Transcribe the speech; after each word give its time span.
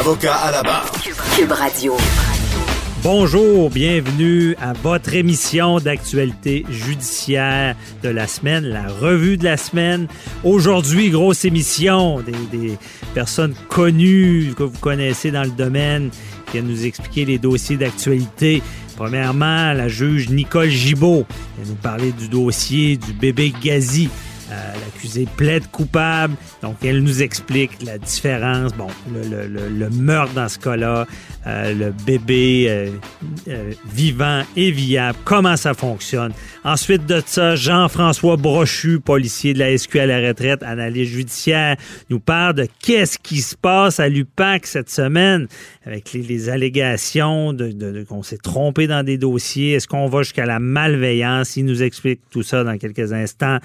Avocat 0.00 0.34
à 0.34 0.50
la 0.50 0.62
barre. 0.62 0.90
Cube 1.36 1.52
Radio. 1.52 1.94
Bonjour, 3.02 3.68
bienvenue 3.68 4.56
à 4.58 4.72
votre 4.72 5.12
émission 5.12 5.78
d'actualité 5.78 6.64
judiciaire 6.70 7.76
de 8.02 8.08
la 8.08 8.26
semaine, 8.26 8.64
la 8.64 8.88
revue 8.88 9.36
de 9.36 9.44
la 9.44 9.58
semaine. 9.58 10.08
Aujourd'hui, 10.42 11.10
grosse 11.10 11.44
émission, 11.44 12.20
des, 12.20 12.32
des 12.50 12.78
personnes 13.12 13.54
connues 13.68 14.54
que 14.56 14.62
vous 14.62 14.78
connaissez 14.78 15.30
dans 15.30 15.44
le 15.44 15.50
domaine 15.50 16.08
qui 16.46 16.52
viennent 16.52 16.68
nous 16.68 16.86
expliquer 16.86 17.26
les 17.26 17.36
dossiers 17.36 17.76
d'actualité. 17.76 18.62
Premièrement, 18.96 19.74
la 19.74 19.88
juge 19.88 20.30
Nicole 20.30 20.70
Gibault 20.70 21.26
vient 21.58 21.70
nous 21.70 21.78
parler 21.78 22.12
du 22.12 22.28
dossier 22.28 22.96
du 22.96 23.12
bébé 23.12 23.52
Gazi. 23.62 24.08
Euh, 24.50 24.72
L'accusé 24.84 25.26
plaide 25.36 25.70
coupable, 25.70 26.34
donc 26.62 26.76
elle 26.84 27.02
nous 27.02 27.22
explique 27.22 27.70
la 27.84 27.98
différence. 27.98 28.72
Bon, 28.74 28.88
le, 29.12 29.88
meurtre 29.90 30.32
dans 30.34 30.48
ce 30.48 30.58
cas-là, 30.58 31.06
euh, 31.46 31.72
le 31.72 31.92
bébé 32.04 32.66
euh, 32.68 32.90
euh, 33.48 33.72
vivant 33.92 34.42
et 34.56 34.70
viable, 34.70 35.18
comment 35.24 35.56
ça 35.56 35.72
fonctionne. 35.74 36.32
Ensuite 36.64 37.06
de 37.06 37.22
ça, 37.24 37.54
Jean-François 37.54 38.36
Brochu, 38.36 39.00
policier 39.00 39.54
de 39.54 39.60
la 39.60 39.76
SQ 39.76 39.96
à 39.96 40.06
la 40.06 40.28
retraite, 40.28 40.62
analyste 40.62 41.12
judiciaire, 41.12 41.76
nous 42.10 42.20
parle 42.20 42.54
de 42.54 42.66
qu'est-ce 42.82 43.18
qui 43.18 43.40
se 43.42 43.54
passe 43.56 44.00
à 44.00 44.08
l'UPAC 44.08 44.66
cette 44.66 44.90
semaine 44.90 45.46
avec 45.86 46.12
les, 46.12 46.48
allégations 46.48 47.52
de- 47.52 48.04
qu'on 48.08 48.22
s'est 48.22 48.36
trompé 48.38 48.86
dans 48.86 49.02
des 49.04 49.16
dossiers. 49.16 49.72
Est-ce 49.72 49.88
qu'on 49.88 50.08
va 50.08 50.22
jusqu'à 50.22 50.46
la 50.46 50.58
malveillance? 50.58 51.56
Il 51.56 51.64
nous 51.64 51.82
explique 51.82 52.20
tout 52.30 52.42
ça 52.42 52.64
dans 52.64 52.76
quelques 52.78 53.12
instants. 53.12 53.58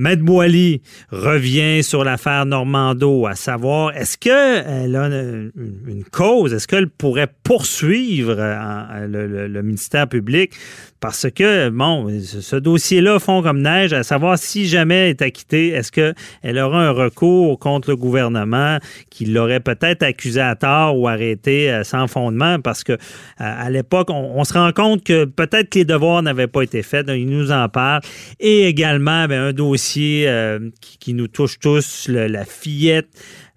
Maître 0.00 0.22
Boily 0.22 0.80
revient 1.10 1.82
sur 1.82 2.04
l'affaire 2.04 2.46
Normando, 2.46 3.26
à 3.26 3.34
savoir, 3.34 3.94
est-ce 3.94 4.16
qu'elle 4.16 4.96
a 4.96 5.06
une, 5.06 6.04
cause? 6.10 6.54
Est-ce 6.54 6.66
qu'elle 6.66 6.88
pourrait 6.88 7.28
poursuivre 7.42 8.34
euh, 8.38 9.46
le, 9.46 9.62
ministère 9.62 10.08
public? 10.08 10.52
Parce 11.00 11.26
que, 11.30 11.68
bon, 11.68 12.08
ce, 12.22 12.56
dossier-là 12.56 13.18
fond 13.18 13.42
comme 13.42 13.60
neige, 13.60 13.92
à 13.92 14.02
savoir 14.02 14.38
si 14.38 14.66
jamais 14.66 14.94
elle 14.94 15.10
est 15.10 15.22
acquittée, 15.22 15.68
est-ce 15.68 15.92
qu'elle 15.92 16.58
aura 16.58 16.88
un 16.88 16.92
recours 16.92 17.58
contre 17.58 17.90
le 17.90 17.96
gouvernement 17.96 18.78
qui 19.10 19.26
l'aurait 19.26 19.60
peut-être 19.60 20.02
accusé 20.02 20.40
à 20.40 20.56
tort 20.56 20.98
ou 20.98 21.08
arrêté 21.08 21.70
euh, 21.70 21.84
sans 21.84 22.06
fondement? 22.06 22.58
Parce 22.58 22.84
que 22.84 22.92
euh, 22.92 22.96
à 23.38 23.68
l'époque, 23.68 24.08
on, 24.10 24.44
se 24.44 24.54
rend 24.54 24.72
compte 24.72 25.04
que 25.04 25.26
peut-être 25.26 25.68
que 25.68 25.80
les 25.80 25.84
devoirs 25.84 26.22
n'avaient 26.22 26.46
pas 26.46 26.62
été 26.62 26.82
faits. 26.82 27.06
Il 27.08 27.28
nous 27.28 27.52
en 27.52 27.68
parle. 27.68 28.00
Et 28.38 28.66
également, 28.66 29.26
ben, 29.26 29.48
un 29.48 29.52
dossier 29.52 29.89
euh, 29.98 30.58
qui, 30.80 30.98
qui 30.98 31.14
nous 31.14 31.28
touche 31.28 31.58
tous, 31.58 32.06
le- 32.08 32.26
la 32.26 32.44
fillette 32.44 33.08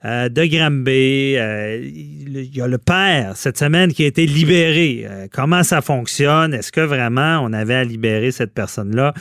euh, 0.06 0.28
de 0.28 0.44
Granby. 0.46 1.36
Euh, 1.38 1.80
il 1.82 2.56
y 2.56 2.62
a 2.62 2.68
le 2.68 2.78
père 2.78 3.38
cette 3.38 3.58
semaine 3.58 3.94
qui 3.94 4.04
a 4.04 4.08
été 4.08 4.26
libéré. 4.26 5.06
Euh, 5.10 5.28
comment 5.32 5.64
ça 5.64 5.82
fonctionne? 5.82 6.54
Est-ce 6.54 6.72
que 6.72 6.82
vraiment 6.82 7.40
on 7.42 7.54
avait 7.54 7.76
à 7.76 7.84
libérer 7.84 8.32
cette 8.32 8.54
personne-là? 8.54 9.14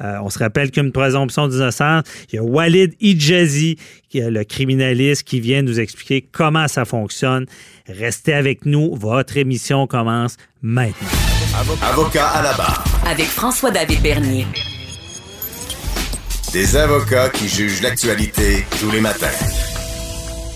Euh, 0.00 0.16
on 0.22 0.30
se 0.30 0.38
rappelle 0.38 0.70
qu'une 0.70 0.92
présomption 0.92 1.46
d'innocence. 1.48 2.04
Il 2.32 2.36
y 2.36 2.38
a 2.38 2.42
Walid 2.42 2.94
Ijazi, 3.00 3.76
qui 4.08 4.18
est 4.18 4.30
le 4.30 4.44
criminaliste, 4.44 5.24
qui 5.24 5.40
vient 5.40 5.60
nous 5.62 5.78
expliquer 5.78 6.22
comment 6.32 6.68
ça 6.68 6.84
fonctionne. 6.86 7.44
Restez 7.86 8.32
avec 8.32 8.64
nous. 8.64 8.94
Votre 8.96 9.36
émission 9.36 9.86
commence 9.86 10.36
maintenant. 10.62 11.08
Avocat 11.82 12.28
à 12.28 12.42
la 12.42 12.52
barre. 12.54 12.84
Avec 13.06 13.26
François-David 13.26 14.00
Bernier. 14.00 14.46
Des 16.52 16.74
avocats 16.74 17.28
qui 17.28 17.48
jugent 17.48 17.80
l'actualité 17.80 18.64
tous 18.80 18.90
les 18.90 19.00
matins. 19.00 19.69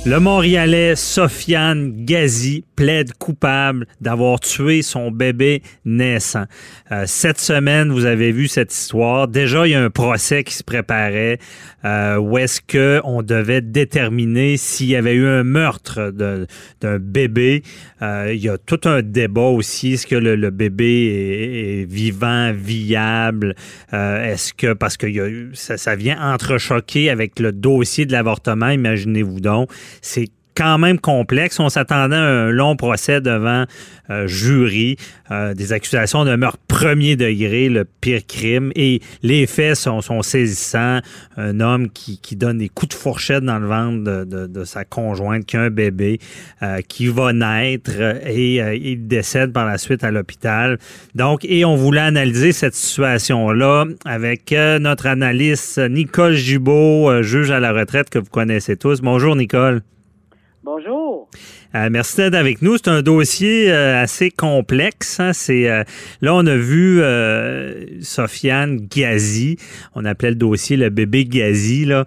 Le 0.07 0.21
Montréalais 0.21 0.97
Sofiane 0.97 2.05
Gazi 2.05 2.63
plaide 2.77 3.15
coupable 3.15 3.87
d'avoir 4.03 4.39
tué 4.39 4.83
son 4.83 5.11
bébé 5.11 5.63
naissant. 5.87 6.45
Euh, 6.93 7.05
cette 7.07 7.41
semaine, 7.41 7.91
vous 7.91 8.05
avez 8.05 8.31
vu 8.31 8.47
cette 8.47 8.71
histoire. 8.75 9.29
Déjà, 9.29 9.67
il 9.67 9.71
y 9.71 9.75
a 9.75 9.83
un 9.83 9.89
procès 9.89 10.45
qui 10.45 10.53
se 10.53 10.63
préparait 10.63 11.39
euh, 11.85 12.17
où 12.17 12.39
est-ce 12.39 12.61
que 12.61 13.01
on 13.05 13.23
devait 13.23 13.61
déterminer 13.61 14.57
s'il 14.57 14.89
y 14.89 14.97
avait 14.97 15.15
eu 15.15 15.27
un 15.27 15.45
meurtre 15.45 16.11
d'un 16.11 16.99
bébé. 16.99 17.63
Euh, 18.03 18.33
il 18.35 18.43
y 18.43 18.49
a 18.49 18.59
tout 18.59 18.81
un 18.85 19.03
débat 19.03 19.43
aussi. 19.43 19.95
Est-ce 19.95 20.07
que 20.07 20.17
le, 20.17 20.51
bébé 20.51 21.83
est, 21.83 21.91
vivant, 21.91 22.53
viable? 22.55 23.55
Euh, 23.93 24.33
est-ce 24.33 24.55
que, 24.55 24.73
parce 24.73 24.97
que 24.97 25.07
il 25.07 25.15
y 25.15 25.21
a 25.21 25.29
ça, 25.53 25.77
ça 25.77 25.95
vient 25.95 26.19
entrechoquer 26.21 27.11
avec 27.11 27.39
le 27.39 27.53
dossier 27.53 28.07
de 28.07 28.13
l'avortement, 28.13 28.71
imaginez-vous 28.71 29.41
donc. 29.41 29.71
C'est 30.03 30.29
quand 30.55 30.79
même 30.79 30.99
complexe. 30.99 31.59
On 31.61 31.69
s'attendait 31.69 32.17
à 32.17 32.21
un 32.21 32.51
long 32.51 32.77
procès 32.77 33.21
devant 33.21 33.65
euh, 34.11 34.27
jury, 34.27 34.97
euh, 35.31 35.55
des 35.55 35.73
accusations 35.73 36.25
de 36.25 36.37
meurtre 36.37 36.59
premier 36.69 37.17
degré, 37.17 37.69
le 37.69 37.85
pire 37.85 38.27
crime. 38.27 38.73
Et 38.75 39.01
les 39.23 39.47
faits 39.47 39.77
sont, 39.77 40.01
sont 40.01 40.23
saisissants. 40.23 41.01
Un 41.37 41.61
homme 41.61 41.91
qui, 41.91 42.19
donne 42.37 42.59
des 42.59 42.69
coups 42.69 42.95
de 42.95 43.01
fourchette 43.01 43.45
dans 43.45 43.59
le 43.59 43.67
ventre 43.67 44.25
de, 44.25 44.65
sa 44.65 44.85
conjointe 44.85 45.45
qui 45.45 45.57
a 45.57 45.63
un 45.63 45.71
bébé 45.71 46.19
euh, 46.63 46.81
qui 46.81 47.07
va 47.07 47.33
naître 47.33 47.93
et 48.27 48.61
euh, 48.63 48.75
il 48.75 49.07
décède 49.07 49.53
par 49.53 49.67
la 49.67 49.79
suite 49.79 50.05
à 50.05 50.11
l'hôpital. 50.11 50.79
Donc, 51.15 51.45
et 51.45 51.65
on 51.65 51.77
voulait 51.77 52.01
analyser 52.01 52.53
cette 52.53 52.75
situation-là 52.75 53.85
avec 54.05 54.55
notre 54.81 55.07
analyste 55.07 55.79
Nicole 55.79 56.35
euh, 56.35 57.23
juge 57.23 57.51
à 57.51 57.61
la 57.61 57.73
retraite 57.73 58.11
que 58.11 58.19
vous 58.19 58.31
connaissez 58.31 58.77
tous. 58.77 59.01
Bonjour 59.01 59.37
Nicole. 59.37 59.83
Bonjour. 60.65 61.29
Euh, 61.75 61.89
merci 61.91 62.17
d'être 62.17 62.35
avec 62.35 62.63
nous. 62.63 62.79
C'est 62.79 62.89
un 62.89 63.03
dossier 63.03 63.71
euh, 63.71 64.01
assez 64.03 64.31
complexe. 64.31 65.21
hein. 65.21 65.35
C'est 65.35 65.69
euh, 65.69 65.85
là 66.23 66.35
on 66.35 66.47
a 66.47 66.57
vu 66.57 67.03
Sofiane 68.01 68.79
Gazi. 68.91 69.59
On 69.95 70.07
appelait 70.07 70.31
le 70.31 70.37
dossier 70.37 70.79
le 70.79 70.89
bébé 70.89 71.27
Gazi 71.27 71.85
là. 71.85 72.05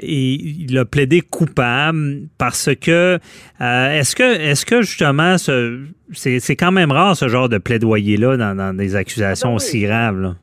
Et 0.00 0.32
il 0.32 0.78
a 0.78 0.86
plaidé 0.86 1.20
coupable 1.20 2.28
parce 2.38 2.70
que 2.80 3.18
est-ce 3.60 4.16
que 4.16 4.22
est-ce 4.22 4.64
que 4.64 4.80
justement 4.80 5.36
ce 5.36 5.80
c'est 6.12 6.40
c'est 6.40 6.56
quand 6.56 6.72
même 6.72 6.92
rare 6.92 7.14
ce 7.14 7.28
genre 7.28 7.50
de 7.50 7.58
plaidoyer 7.58 8.16
là 8.16 8.38
dans, 8.38 8.56
dans 8.56 8.74
des 8.74 8.96
accusations 8.96 9.50
oui. 9.50 9.56
aussi 9.56 9.80
graves. 9.82 10.18
Là. 10.18 10.34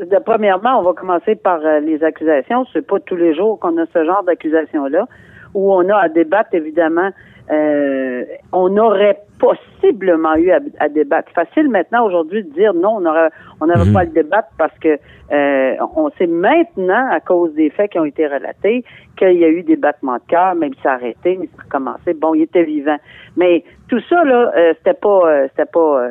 De- 0.00 0.22
premièrement, 0.24 0.80
on 0.80 0.82
va 0.82 0.92
commencer 0.94 1.36
par 1.36 1.60
les 1.84 2.02
accusations. 2.02 2.64
C'est 2.72 2.84
pas 2.84 2.98
tous 3.00 3.16
les 3.16 3.34
jours 3.36 3.60
qu'on 3.60 3.76
a 3.76 3.84
ce 3.94 4.04
genre 4.04 4.24
d'accusations-là, 4.24 5.06
où 5.54 5.72
on 5.72 5.88
a 5.88 5.96
à 5.96 6.08
débattre, 6.08 6.54
évidemment. 6.54 7.10
euh, 7.52 8.24
on 8.52 8.76
aurait 8.76 9.18
possiblement 9.40 10.36
eu 10.36 10.52
à, 10.52 10.60
à 10.78 10.88
débattre. 10.88 11.32
Facile 11.32 11.68
maintenant 11.68 12.04
aujourd'hui 12.06 12.44
de 12.44 12.50
dire 12.52 12.72
non, 12.74 12.98
on 12.98 13.00
n'aurait 13.00 13.30
on 13.60 13.66
n'avait 13.66 13.86
Mhm. 13.86 13.92
pas 13.92 14.00
à 14.00 14.04
le 14.04 14.10
débattre 14.10 14.48
parce 14.56 14.78
que 14.78 14.98
euh, 15.32 15.74
on 15.96 16.10
sait 16.10 16.28
maintenant, 16.28 17.08
à 17.10 17.18
cause 17.18 17.52
des 17.54 17.70
faits 17.70 17.90
qui 17.90 17.98
ont 17.98 18.04
été 18.04 18.26
relatés, 18.28 18.84
qu'il 19.16 19.32
y 19.38 19.44
a 19.44 19.48
eu 19.48 19.64
des 19.64 19.74
battements 19.76 20.16
de 20.18 20.22
cœur, 20.28 20.54
même 20.54 20.70
a 20.84 20.90
arrêté, 20.92 21.38
mais 21.40 21.46
ça 21.46 21.62
a 21.62 21.64
recommencé. 21.64 22.14
Bon, 22.14 22.34
il 22.34 22.42
était 22.42 22.62
vivant. 22.62 22.98
Mais 23.36 23.64
tout 23.88 24.00
ça, 24.08 24.22
là, 24.24 24.52
euh, 24.56 24.72
c'était 24.78 24.94
pas 24.94 25.20
euh, 25.26 25.48
c'était 25.48 25.70
pas 25.72 26.02
euh, 26.04 26.10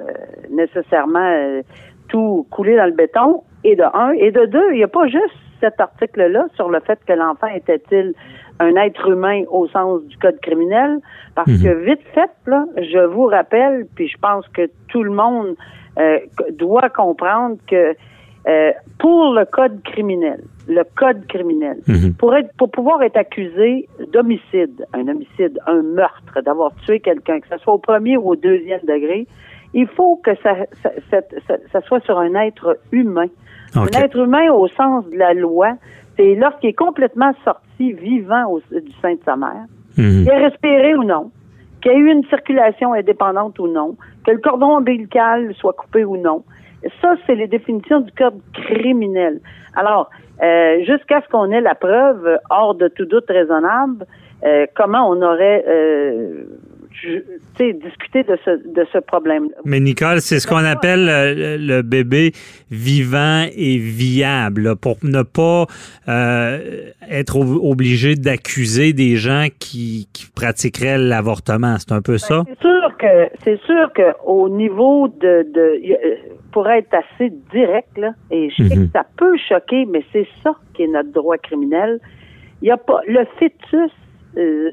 nécessairement 0.49 1.19
euh, 1.19 1.61
tout 2.09 2.47
coulé 2.51 2.75
dans 2.75 2.85
le 2.85 2.91
béton, 2.91 3.43
et 3.63 3.75
de 3.77 3.83
un. 3.93 4.11
Et 4.11 4.31
de 4.31 4.45
deux, 4.45 4.71
il 4.71 4.77
n'y 4.77 4.83
a 4.83 4.87
pas 4.89 5.07
juste 5.07 5.35
cet 5.61 5.79
article-là 5.79 6.47
sur 6.55 6.69
le 6.69 6.79
fait 6.81 6.99
que 7.05 7.13
l'enfant 7.13 7.47
était-il 7.47 8.13
un 8.59 8.75
être 8.75 9.07
humain 9.09 9.43
au 9.49 9.67
sens 9.67 10.03
du 10.05 10.17
code 10.17 10.39
criminel, 10.41 10.99
parce 11.35 11.49
Mhm. 11.49 11.63
que 11.63 11.73
vite 11.85 12.01
fait, 12.13 12.29
là, 12.45 12.65
je 12.77 12.99
vous 13.05 13.25
rappelle, 13.25 13.87
puis 13.95 14.07
je 14.07 14.17
pense 14.17 14.47
que 14.49 14.69
tout 14.89 15.03
le 15.03 15.11
monde 15.11 15.55
euh, 15.97 16.19
doit 16.51 16.89
comprendre 16.89 17.57
que 17.67 17.93
euh, 18.47 18.71
pour 18.99 19.33
le 19.33 19.43
code 19.45 19.83
criminel, 19.83 20.41
le 20.67 20.83
code 20.95 21.25
criminel, 21.27 21.77
Mhm. 21.87 22.13
pour 22.13 22.33
être 22.37 22.49
pour 22.57 22.71
pouvoir 22.71 23.01
être 23.03 23.17
accusé 23.17 23.87
d'homicide, 24.13 24.85
un 24.93 25.07
homicide, 25.09 25.59
un 25.67 25.81
meurtre, 25.81 26.41
d'avoir 26.41 26.71
tué 26.85 26.99
quelqu'un, 27.01 27.41
que 27.41 27.47
ce 27.49 27.57
soit 27.57 27.73
au 27.73 27.79
premier 27.79 28.15
ou 28.17 28.29
au 28.29 28.35
deuxième 28.37 28.79
degré, 28.81 29.27
il 29.73 29.87
faut 29.87 30.15
que 30.23 30.31
ça, 30.41 30.55
ça, 30.81 30.91
ça- 31.11 31.57
ça- 31.71 31.81
soit 31.81 31.99
sur 32.05 32.17
un 32.17 32.33
être 32.35 32.77
humain. 32.93 33.27
OK. 33.75 33.93
Un 33.95 34.03
être 34.03 34.15
humain 34.17 34.49
au 34.51 34.67
sens 34.69 35.05
de 35.09 35.17
la 35.17 35.33
loi, 35.33 35.73
c'est 36.19 36.35
lorsqu'il 36.35 36.71
est 36.71 36.73
complètement 36.73 37.31
sorti 37.45 37.93
vivant 37.93 38.45
au- 38.51 38.59
du 38.59 38.91
sein 39.01 39.13
de 39.13 39.19
sa 39.23 39.37
mère, 39.37 39.65
Mhm. 39.97 40.23
il 40.25 40.29
a 40.31 40.37
respiré 40.37 40.93
ou 40.95 41.03
non, 41.05 41.31
qu'il 41.81 41.93
y 41.93 41.95
ait 41.95 41.97
eu 41.97 42.11
une 42.11 42.25
circulation 42.25 42.91
indépendante 42.93 43.57
ou 43.59 43.67
non, 43.67 43.95
que 44.25 44.31
le 44.31 44.39
cordon 44.39 44.75
ombilical 44.77 45.53
soit 45.55 45.73
coupé 45.73 46.03
ou 46.03 46.17
non. 46.17 46.43
Ça, 47.01 47.15
c'est 47.25 47.35
les 47.35 47.47
définitions 47.47 48.01
du 48.01 48.11
code 48.11 48.39
criminel. 48.53 49.39
Alors, 49.75 50.09
euh, 50.43 50.79
jusqu'à 50.85 51.21
ce 51.21 51.29
qu'on 51.29 51.51
ait 51.51 51.61
la 51.61 51.75
preuve, 51.75 52.37
hors 52.49 52.75
de 52.75 52.87
tout 52.89 53.05
doute 53.05 53.25
raisonnable, 53.29 54.05
euh, 54.45 54.65
comment 54.75 55.09
on 55.09 55.21
aurait 55.21 55.63
euh, 55.67 56.43
discuté 57.73 58.23
de 58.23 58.37
ce, 58.45 58.51
de 58.51 58.85
ce 58.91 58.97
problème. 58.99 59.49
Mais 59.65 59.79
Nicole, 59.79 60.21
c'est 60.21 60.39
ce 60.39 60.47
qu'on 60.47 60.57
appelle 60.57 61.07
euh, 61.09 61.57
le, 61.57 61.81
bébé 61.81 62.31
vivant 62.71 63.45
et 63.55 63.77
viable, 63.77 64.75
pour 64.75 64.97
ne 65.03 65.23
pas 65.23 65.65
euh, 66.07 66.91
être 67.09 67.37
obligé 67.37 68.15
d'accuser 68.15 68.93
des 68.93 69.15
gens 69.15 69.47
qui, 69.59 70.07
qui 70.13 70.27
pratiqueraient 70.35 70.97
l'avortement. 70.97 71.75
C'est 71.79 71.93
un 71.93 72.01
peu 72.01 72.17
ça? 72.17 72.43
Ben, 72.43 72.45
c'est 72.47 72.61
sûr 72.61 72.97
que 72.97 73.29
c'est 73.43 73.61
sûr 73.61 73.93
que 73.93 74.13
au 74.25 74.49
niveau 74.49 75.07
de, 75.07 75.45
de 75.53 75.81
pour 76.51 76.67
être 76.69 76.93
assez 76.93 77.31
direct, 77.51 77.97
là, 77.97 78.11
et 78.31 78.49
je 78.49 78.63
sais 78.63 78.75
que 78.75 78.79
mhm. 78.79 78.89
ça 78.93 79.05
peut 79.17 79.37
choquer, 79.47 79.85
mais 79.85 80.03
c'est 80.11 80.27
ça 80.43 80.51
qui 80.73 80.83
est 80.83 80.87
notre 80.87 81.11
droit 81.11 81.37
criminel. 81.37 81.99
Il 82.61 82.67
y 82.67 82.71
a 82.71 82.77
pas 82.77 83.01
le 83.07 83.25
fœtus. 83.37 83.91
Euh, 84.37 84.71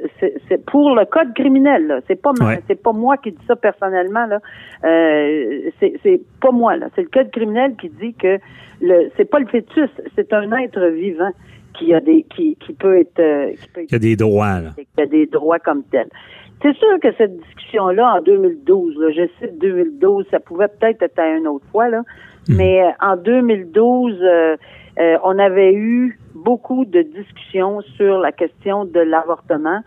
c'est 0.48 0.64
pour 0.66 0.94
le 0.94 1.06
code 1.06 1.32
criminel. 1.34 2.02
C'est 2.06 2.20
pas 2.20 2.32
c'est 2.68 2.82
pas 2.82 2.92
moi 2.92 3.16
qui 3.16 3.32
dis 3.32 3.44
ça 3.46 3.56
personnellement 3.56 4.26
là. 4.26 4.40
Euh, 4.84 5.70
c'est 5.80 6.20
pas 6.40 6.50
moi 6.50 6.76
là. 6.76 6.88
C'est 6.94 7.02
le 7.02 7.08
code 7.08 7.30
criminel 7.30 7.74
qui 7.76 7.88
dit 7.88 8.14
que 8.14 8.38
le 8.82 9.10
c'est 9.16 9.24
pas 9.24 9.38
le 9.38 9.46
fœtus, 9.46 9.90
c'est 10.14 10.32
un 10.32 10.52
être 10.58 10.80
vivant 10.88 11.30
qui 11.78 11.94
a 11.94 12.00
des 12.00 12.24
qui, 12.24 12.56
qui 12.56 12.72
peut 12.74 12.98
être 12.98 13.18
euh, 13.18 13.52
qui, 13.52 13.68
peut 13.68 13.96
a 13.96 13.98
des 13.98 14.16
droits 14.16 14.60
là. 14.60 14.70
Qui 14.76 15.02
a 15.02 15.06
des 15.06 15.26
droits 15.26 15.58
comme 15.58 15.84
tel. 15.84 16.08
C'est 16.62 16.74
sûr 16.76 16.98
que 17.02 17.08
cette 17.18 17.36
discussion-là, 17.36 18.14
en 18.16 18.22
2012, 18.22 18.96
là, 18.98 19.10
je 19.10 19.28
cite 19.38 19.58
2012, 19.58 20.26
ça 20.30 20.40
pouvait 20.40 20.68
peut-être 20.68 21.02
être 21.02 21.18
à 21.18 21.36
une 21.36 21.46
autre 21.46 21.66
fois, 21.70 21.90
là, 21.90 22.02
mhm. 22.48 22.56
mais 22.56 22.82
euh, 22.82 22.90
en 23.00 23.16
2012, 23.16 24.18
euh, 24.98 25.02
euh, 25.02 25.18
on 25.24 25.38
avait 25.38 25.74
eu 25.74 26.18
beaucoup 26.34 26.84
de 26.84 27.02
discussions 27.02 27.80
sur 27.96 28.18
la 28.18 28.32
question 28.32 28.84
de 28.84 29.00
l'avortement 29.00 29.80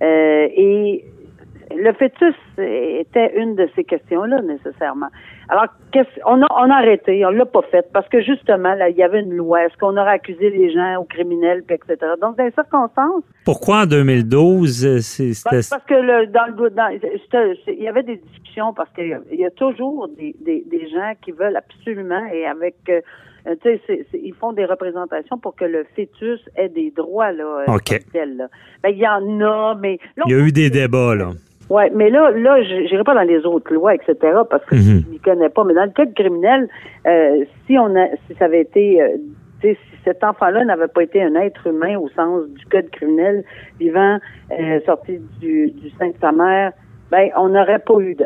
et 0.00 1.04
le 1.76 1.92
fœtus 1.92 2.34
était 2.56 3.36
une 3.36 3.54
de 3.54 3.68
ces 3.74 3.84
questions-là, 3.84 4.40
nécessairement. 4.42 5.08
Alors, 5.48 5.66
on, 6.26 6.42
a, 6.42 6.46
on 6.50 6.70
a 6.70 6.74
arrêté, 6.74 7.24
on 7.26 7.30
l'a 7.30 7.46
pas 7.46 7.62
fait, 7.70 7.86
parce 7.92 8.08
que 8.08 8.20
justement, 8.22 8.74
là, 8.74 8.88
il 8.88 8.96
y 8.96 9.02
avait 9.02 9.20
une 9.20 9.34
loi. 9.34 9.64
Est-ce 9.64 9.76
qu'on 9.76 9.96
aurait 9.96 10.12
accusé 10.12 10.50
les 10.50 10.72
gens 10.72 10.96
aux 10.98 11.04
criminels, 11.04 11.62
puis 11.66 11.76
etc. 11.76 12.12
Donc, 12.20 12.36
dans 12.36 12.44
les 12.44 12.52
circonstances... 12.52 13.24
Pourquoi 13.44 13.82
en 13.82 13.86
2012? 13.86 15.00
C'est, 15.00 15.32
parce, 15.44 15.68
parce, 15.68 15.84
que 15.84 15.94
le, 15.94 16.26
dans 16.28 16.46
le 16.46 16.70
dans, 16.70 16.88
il 16.88 17.82
y 17.82 17.88
avait 17.88 18.02
des 18.02 18.16
discussions, 18.16 18.72
parce 18.72 18.90
qu'il 18.92 19.18
y 19.32 19.44
a 19.44 19.50
toujours 19.50 20.08
des, 20.08 20.34
des, 20.40 20.64
des, 20.66 20.88
gens 20.88 21.12
qui 21.22 21.32
veulent 21.32 21.56
absolument, 21.56 22.24
et 22.32 22.46
avec... 22.46 22.76
Euh, 23.48 23.54
tu 23.62 23.78
sais, 23.86 24.06
ils 24.12 24.34
font 24.34 24.52
des 24.52 24.64
représentations 24.64 25.38
pour 25.38 25.56
que 25.56 25.64
le 25.64 25.86
fœtus 25.96 26.40
ait 26.56 26.68
des 26.68 26.90
droits 26.90 27.32
là, 27.32 27.64
OK. 27.68 28.00
Ben, 28.12 28.90
il 28.90 28.98
y 28.98 29.06
en 29.06 29.40
a, 29.40 29.74
mais 29.74 29.98
il 30.26 30.32
y 30.32 30.34
a 30.34 30.38
eu 30.38 30.52
des 30.52 30.70
débats 30.70 31.14
là. 31.14 31.30
Oui, 31.70 31.82
mais 31.94 32.08
là, 32.08 32.30
là, 32.30 32.62
j'irai 32.62 33.04
pas 33.04 33.14
dans 33.14 33.28
les 33.28 33.44
autres 33.44 33.72
lois, 33.74 33.94
etc., 33.94 34.16
parce 34.48 34.64
que 34.64 34.74
mhm. 34.74 34.80
je 34.80 35.10
n'y 35.10 35.18
connais 35.18 35.50
pas. 35.50 35.64
Mais 35.64 35.74
dans 35.74 35.84
le 35.84 35.90
code 35.90 36.14
criminel, 36.14 36.68
euh, 37.06 37.44
si 37.66 37.78
on 37.78 37.94
a, 37.94 38.06
si 38.26 38.34
ça 38.38 38.46
avait 38.46 38.62
été, 38.62 39.02
euh, 39.02 39.16
si 39.60 39.76
cet 40.04 40.24
enfant-là 40.24 40.64
n'avait 40.64 40.88
pas 40.88 41.02
été 41.02 41.22
un 41.22 41.34
être 41.34 41.66
humain 41.66 41.98
au 41.98 42.08
sens 42.10 42.48
du 42.48 42.64
code 42.66 42.88
criminel, 42.90 43.44
vivant, 43.78 44.18
euh, 44.58 44.80
sorti 44.86 45.18
du, 45.40 45.70
du 45.72 45.90
sein 45.98 46.08
de 46.08 46.14
sa 46.20 46.32
mère, 46.32 46.72
ben 47.10 47.30
on 47.36 47.48
n'aurait 47.48 47.78
pas 47.78 47.94
eu, 48.00 48.16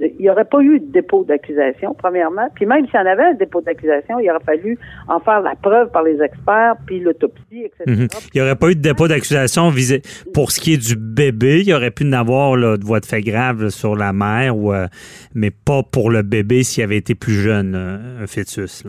il 0.00 0.16
n'y 0.18 0.28
aurait 0.28 0.44
pas 0.44 0.60
eu 0.60 0.80
de 0.80 0.92
dépôt 0.92 1.24
d'accusation 1.24 1.94
premièrement. 1.94 2.48
Puis 2.54 2.66
même 2.66 2.86
s'il 2.86 2.96
y 2.96 3.02
en 3.02 3.06
avait 3.06 3.22
un 3.22 3.34
dépôt 3.34 3.60
d'accusation, 3.60 4.18
il 4.18 4.28
aurait 4.30 4.44
fallu 4.44 4.78
en 5.08 5.20
faire 5.20 5.40
la 5.40 5.54
preuve 5.54 5.90
par 5.90 6.02
les 6.02 6.20
experts, 6.20 6.74
puis 6.86 7.00
l'autopsie, 7.00 7.64
etc. 7.64 7.84
Mhm. 7.86 8.08
Il 8.34 8.40
n'y 8.40 8.42
aurait 8.42 8.56
pas 8.56 8.70
eu 8.70 8.74
de 8.74 8.80
dépôt 8.80 9.06
d'accusation 9.06 9.68
visé 9.68 10.02
pour 10.32 10.50
ce 10.50 10.60
qui 10.60 10.74
est 10.74 10.82
du 10.82 10.96
bébé. 10.96 11.60
Il 11.60 11.68
y 11.68 11.74
aurait 11.74 11.92
pu 11.92 12.04
en 12.08 12.12
avoir 12.12 12.56
là, 12.56 12.76
de 12.76 12.84
voie 12.84 13.00
de 13.00 13.06
fait 13.06 13.22
grave 13.22 13.68
sur 13.68 13.94
la 13.94 14.12
mère, 14.12 14.56
ou, 14.56 14.72
euh, 14.72 14.86
mais 15.34 15.50
pas 15.50 15.82
pour 15.82 16.10
le 16.10 16.22
bébé 16.22 16.64
s'il 16.64 16.82
avait 16.82 16.96
été 16.96 17.14
plus 17.14 17.34
jeune, 17.34 17.74
euh, 17.76 18.22
un 18.22 18.26
fœtus. 18.26 18.84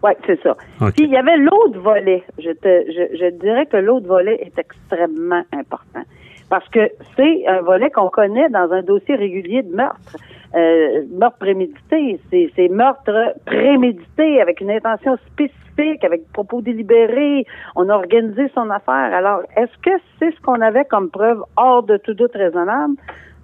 Oui, 0.00 0.12
c'est 0.26 0.40
ça. 0.42 0.56
Puis 0.78 1.06
il 1.06 1.10
y 1.10 1.16
avait 1.16 1.36
l'autre 1.38 1.80
volet. 1.80 2.22
Je 2.38 2.50
te, 2.50 2.84
je, 2.92 3.16
je 3.18 3.30
dirais 3.40 3.66
que 3.66 3.78
l'autre 3.78 4.06
volet 4.06 4.38
est 4.40 4.56
extrêmement 4.56 5.42
important 5.52 6.04
parce 6.48 6.68
que 6.68 6.90
c'est 7.16 7.46
un 7.46 7.60
volet 7.62 7.90
qu'on 7.90 8.08
connaît 8.08 8.48
dans 8.48 8.72
un 8.72 8.82
dossier 8.82 9.14
régulier 9.16 9.62
de 9.62 9.74
meurtre. 9.74 10.16
Euh, 10.54 11.04
meurtre 11.12 11.38
prémédité, 11.38 12.18
c'est 12.30 12.68
meurtre 12.68 13.34
prémédité 13.44 14.40
avec 14.40 14.60
une 14.62 14.70
intention 14.70 15.18
spécifique, 15.26 16.02
avec 16.02 16.32
propos 16.32 16.62
délibérés. 16.62 17.44
On 17.76 17.88
a 17.90 17.94
organisé 17.94 18.50
son 18.54 18.70
affaire. 18.70 19.14
Alors, 19.14 19.42
est-ce 19.56 19.76
que 19.82 19.90
c'est 20.18 20.34
ce 20.34 20.40
qu'on 20.40 20.60
avait 20.62 20.86
comme 20.86 21.10
preuve 21.10 21.42
hors 21.56 21.82
de 21.82 21.98
tout 21.98 22.14
doute 22.14 22.32
raisonnable? 22.34 22.94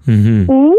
Mm-hmm. 0.08 0.46
Ou 0.48 0.76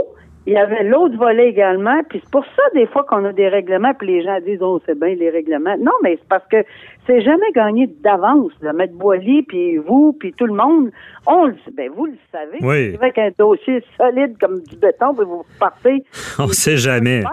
il 0.48 0.54
y 0.54 0.57
avait 0.57 0.83
l'autre 0.83 1.18
volet 1.18 1.50
également, 1.50 2.01
puis 2.07 2.21
c'est 2.24 2.31
pour 2.31 2.45
ça 2.45 2.62
des 2.74 2.86
fois 2.86 3.04
qu'on 3.04 3.25
a 3.25 3.33
des 3.33 3.48
règlements, 3.48 3.94
puis 3.95 4.07
les 4.07 4.24
gens 4.24 4.39
disent 4.45 4.62
oh 4.62 4.80
c'est 4.86 4.98
bien 5.00 5.16
les 5.16 5.30
règlements. 5.30 5.75
Non, 5.80 5.94
mais 6.04 6.18
c'est 6.19 6.28
parce 6.28 6.45
que 6.48 6.57
c'est 7.06 7.22
jamais 7.22 7.52
gagné 7.54 7.88
d'avance. 8.02 8.52
de 8.62 8.69
Maître 8.69 8.94
Boily, 8.94 9.44
puis 9.44 9.78
vous, 9.78 10.13
puis 10.19 10.34
tout 10.34 10.46
le 10.46 10.54
monde, 10.54 10.92
on 11.28 11.46
le 11.46 11.56
ben 11.74 11.90
vous 11.96 12.06
le 12.06 12.18
savez. 12.31 12.57
Oui. 12.62 12.96
Avec 12.96 13.18
un 13.18 13.30
dossier 13.38 13.84
solide 13.98 14.38
comme 14.40 14.62
du 14.62 14.75
béton, 14.75 15.13
puis 15.13 15.25
vous 15.25 15.46
partez. 15.60 16.04
on 16.40 16.48
sait 16.48 16.78
jamais. 16.78 17.22
Là, 17.22 17.31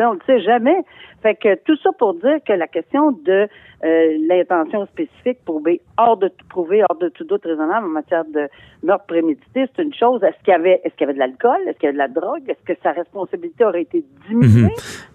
on 0.00 0.12
le 0.12 0.20
sait 0.26 0.40
jamais. 0.40 0.76
Fait 1.22 1.34
que 1.34 1.54
tout 1.64 1.76
ça 1.82 1.90
pour 1.98 2.14
dire 2.14 2.38
que 2.46 2.52
la 2.52 2.68
question 2.68 3.12
de 3.12 3.48
euh, 3.84 4.16
l'intention 4.28 4.86
spécifique 4.86 5.38
prouver 5.44 5.80
hors 5.98 6.16
de 6.16 6.30
prouver 6.48 6.82
hors 6.88 6.96
de 6.96 7.08
tout 7.08 7.24
doute 7.24 7.44
raisonnable 7.44 7.86
en 7.86 7.90
matière 7.90 8.24
de 8.24 8.48
meurtre 8.82 9.06
prémédité, 9.06 9.66
c'est 9.74 9.82
une 9.82 9.92
chose. 9.92 10.22
Est-ce 10.22 10.38
qu'il 10.44 10.52
y 10.52 10.54
avait 10.54 10.80
est-ce 10.84 10.94
qu'il 10.94 11.02
y 11.02 11.10
avait 11.10 11.14
de 11.14 11.18
l'alcool, 11.18 11.58
est-ce 11.66 11.78
qu'il 11.78 11.86
y 11.86 11.88
avait 11.88 11.94
de 11.94 11.98
la 11.98 12.08
drogue, 12.08 12.42
est-ce 12.48 12.64
que 12.64 12.78
sa 12.82 12.92
responsabilité 12.92 13.64
aurait 13.64 13.82
été 13.82 14.04
diminuée, 14.28 14.62
mhm. 14.62 14.70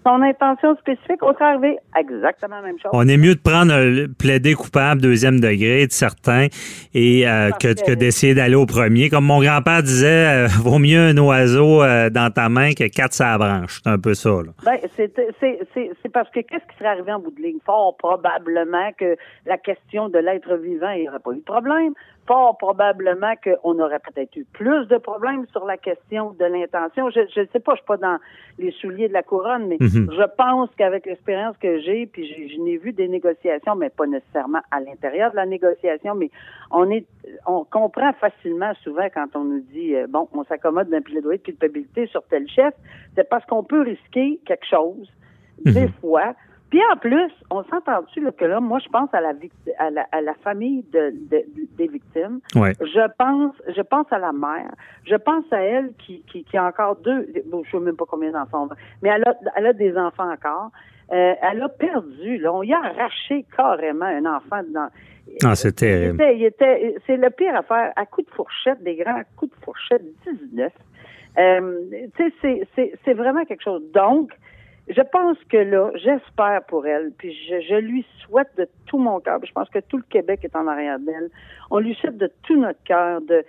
son 0.06 0.22
intention 0.22 0.76
spécifique 0.76 1.22
aurait 1.22 1.34
arrivé 1.40 1.78
exactement 1.98 2.56
la 2.56 2.62
même 2.62 2.78
chose. 2.78 2.90
On 2.92 3.08
est 3.08 3.16
mieux 3.16 3.34
de 3.34 3.40
prendre 3.40 3.72
un 3.72 3.90
plaider 4.18 4.54
coupable 4.54 5.00
deuxième 5.00 5.40
degré 5.40 5.86
de 5.86 5.92
certains 5.92 6.46
et 6.94 7.28
euh, 7.28 7.50
que, 7.50 7.74
que 7.84 7.92
d'essayer 7.92 8.34
d'aller 8.34 8.54
au 8.54 8.66
premier. 8.66 9.08
Comme 9.08 9.24
mon 9.24 9.40
grand-père 9.40 9.82
disait, 9.82 10.46
euh, 10.46 10.46
vaut 10.60 10.78
mieux 10.78 11.00
un 11.00 11.18
oiseau 11.18 11.82
dans 12.10 12.32
ta 12.32 12.48
main 12.48 12.72
que 12.72 12.88
quatre 12.88 13.14
sa 13.14 13.38
branche. 13.38 13.80
C'est 13.82 13.90
un 13.90 13.98
peu 13.98 14.14
ça. 14.14 14.30
Ben, 14.64 14.78
c'est 14.96 15.12
c'est 16.02 16.12
parce 16.12 16.30
que 16.30 16.40
qu'est-ce 16.40 16.64
qui 16.70 16.78
serait 16.78 16.90
arrivé 16.90 17.12
en 17.12 17.20
bout 17.20 17.30
de 17.30 17.42
ligne? 17.42 17.58
Fort 17.64 17.96
probablement 17.96 18.90
que 18.98 19.16
la 19.46 19.58
question 19.58 20.08
de 20.08 20.18
l'être 20.18 20.56
vivant, 20.56 20.90
il 20.90 21.02
n'y 21.02 21.08
aurait 21.08 21.18
pas 21.18 21.32
eu 21.32 21.36
de 21.36 21.42
problème. 21.42 21.92
Fort 22.26 22.56
probablement 22.56 23.34
qu'on 23.42 23.78
aurait 23.80 23.98
peut-être 23.98 24.36
eu 24.36 24.44
plus 24.44 24.86
de 24.86 24.96
problèmes 24.96 25.44
sur 25.48 25.64
la 25.64 25.76
question 25.76 26.30
de 26.38 26.44
l'intention. 26.44 27.10
Je 27.10 27.20
ne 27.40 27.46
sais 27.46 27.58
pas, 27.58 27.72
je 27.72 27.78
suis 27.78 27.86
pas 27.86 27.96
dans 27.96 28.18
les 28.58 28.70
souliers 28.72 29.08
de 29.08 29.12
la 29.12 29.22
couronne, 29.22 29.66
mais 29.66 29.76
mhm. 29.80 30.10
je 30.12 30.36
pense 30.36 30.70
qu'avec 30.76 31.06
l'expérience 31.06 31.56
que 31.58 31.80
j'ai, 31.80 32.06
puis 32.06 32.48
je 32.48 32.60
n'ai 32.60 32.76
vu 32.76 32.92
des 32.92 33.08
négociations, 33.08 33.74
mais 33.74 33.90
pas 33.90 34.06
nécessairement 34.06 34.60
à 34.70 34.80
l'intérieur 34.80 35.32
de 35.32 35.36
la 35.36 35.46
négociation, 35.46 36.14
mais 36.14 36.30
on 36.70 36.90
est, 36.90 37.06
on 37.46 37.64
comprend 37.64 38.12
facilement 38.12 38.72
souvent 38.82 39.08
quand 39.12 39.34
on 39.34 39.44
nous 39.44 39.64
dit, 39.72 39.96
euh, 39.96 40.06
bon, 40.08 40.28
on 40.32 40.44
s'accommode 40.44 40.90
d'un 40.90 41.02
plaidoyer 41.02 41.38
de 41.38 41.42
culpabilité 41.42 42.06
sur 42.06 42.22
tel 42.24 42.48
chef, 42.48 42.74
c'est 43.16 43.28
parce 43.28 43.44
qu'on 43.46 43.64
peut 43.64 43.82
risquer 43.82 44.38
quelque 44.46 44.66
chose 44.66 45.10
des 45.64 45.86
mhm. 45.86 45.92
fois. 46.00 46.34
Puis 46.72 46.80
en 46.90 46.96
plus, 46.96 47.30
on 47.50 47.62
s'entend-tu 47.64 48.32
que 48.32 48.46
là, 48.46 48.58
moi, 48.58 48.78
je 48.82 48.88
pense 48.88 49.12
à 49.12 49.20
la, 49.20 49.34
à 49.76 49.90
la, 49.90 50.06
à 50.10 50.22
la 50.22 50.32
famille 50.42 50.82
de, 50.90 51.12
des 51.76 51.86
victimes. 51.86 52.40
Je 52.54 53.14
pense, 53.18 53.54
je 53.76 53.82
pense 53.82 54.06
à 54.10 54.18
la 54.18 54.32
mère. 54.32 54.70
Je 55.04 55.16
pense 55.16 55.44
à 55.52 55.60
elle 55.60 55.92
qui, 55.98 56.24
qui, 56.32 56.44
qui 56.44 56.56
a 56.56 56.64
encore 56.64 56.96
deux, 56.96 57.28
bon, 57.44 57.62
je 57.62 57.72
sais 57.72 57.78
même 57.78 57.94
pas 57.94 58.06
combien 58.08 58.30
d'enfants, 58.30 58.70
mais 59.02 59.10
elle 59.10 59.22
a, 59.28 59.34
elle 59.54 59.66
a 59.66 59.74
des 59.74 59.98
enfants 59.98 60.32
encore. 60.32 60.70
Euh, 61.12 61.34
elle 61.42 61.60
a 61.60 61.68
perdu, 61.68 62.38
là, 62.38 62.54
on 62.54 62.62
y 62.62 62.72
a 62.72 62.78
arraché 62.78 63.44
carrément 63.54 64.06
un 64.06 64.24
enfant 64.24 64.62
dans. 64.72 64.88
Ah, 65.44 65.54
c'est 65.54 65.72
terrible. 65.72 66.24
Il 66.34 66.42
était, 66.42 66.96
c'est 67.06 67.18
le 67.18 67.28
pire 67.28 67.54
affaire, 67.54 67.92
à 67.96 68.06
coup 68.06 68.22
de 68.22 68.30
fourchette, 68.30 68.82
des 68.82 68.96
grands 68.96 69.20
coups 69.36 69.54
de 69.54 69.62
fourchette, 69.62 70.02
19. 70.26 70.72
Euh, 71.36 71.80
tu 72.16 72.32
sais, 72.40 72.66
c'est 73.04 73.12
vraiment 73.12 73.44
quelque 73.44 73.62
chose. 73.62 73.82
Donc, 73.92 74.32
je 74.88 75.02
pense 75.12 75.38
que 75.48 75.56
là, 75.56 75.90
j'espère 75.94 76.62
pour 76.66 76.86
elle, 76.86 77.12
puis 77.16 77.32
je, 77.48 77.76
lui 77.76 78.04
souhaite 78.20 78.50
de 78.58 78.66
tout 78.86 78.98
mon 78.98 79.20
cœur, 79.20 79.38
je 79.44 79.52
pense 79.52 79.68
que 79.68 79.78
tout 79.78 79.96
le 79.96 80.04
Québec 80.08 80.40
est 80.42 80.56
en 80.56 80.66
arrière 80.66 80.98
d'elle. 80.98 81.30
On 81.70 81.78
lui 81.78 81.94
souhaite 81.94 82.18
de 82.18 82.30
tout 82.42 82.60
notre 82.60 82.82
cœur 82.84 83.20
de 83.20 83.44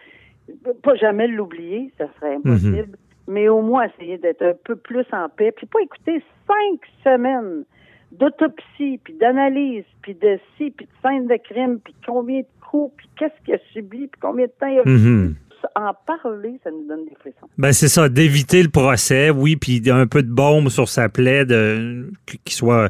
pas 0.83 0.95
jamais 0.95 1.27
l'oublier, 1.27 1.91
ça 1.97 2.05
serait 2.15 2.35
impossible, 2.35 2.75
mhm. 2.75 2.95
mais 3.33 3.47
au 3.47 3.61
moins 3.61 3.87
essayer 3.87 4.17
d'être 4.17 4.41
un 4.41 4.53
peu 4.63 4.75
plus 4.75 5.05
en 5.11 5.29
paix, 5.29 5.51
puis 5.51 5.65
pas 5.65 5.79
écouter 5.81 6.23
cinq 6.47 6.79
semaines 7.03 7.63
d'autopsie, 8.11 8.99
puis 9.03 9.13
d'analyse, 9.13 9.85
puis 10.01 10.13
de 10.13 10.39
ci, 10.55 10.69
puis 10.71 10.85
de 10.85 10.91
scène 11.01 11.27
de 11.27 11.37
crime, 11.37 11.79
puis 11.79 11.95
combien 12.05 12.41
de 12.41 12.45
coups, 12.69 12.93
puis 12.97 13.09
qu'est-ce 13.17 13.43
qu'il 13.43 13.55
a 13.55 13.59
subi, 13.71 14.07
puis 14.07 14.21
combien 14.21 14.45
de 14.45 14.51
temps 14.51 14.67
il 14.67 14.79
a 14.79 14.83
mhm. 14.85 15.35
En 15.75 15.93
parler, 16.05 16.59
ça 16.63 16.71
nous 16.71 16.87
donne 16.87 17.05
des 17.05 17.15
frissons. 17.15 17.47
Ben 17.57 17.71
c'est 17.73 17.87
ça, 17.87 18.09
d'éviter 18.09 18.61
le 18.63 18.69
procès, 18.69 19.29
oui, 19.29 19.55
puis 19.55 19.81
un 19.89 20.07
peu 20.07 20.23
de 20.23 20.31
baume 20.31 20.69
sur 20.69 20.89
sa 20.89 21.09
plaie, 21.09 21.45
de 21.45 22.09
qu'il 22.45 22.53
soit 22.53 22.89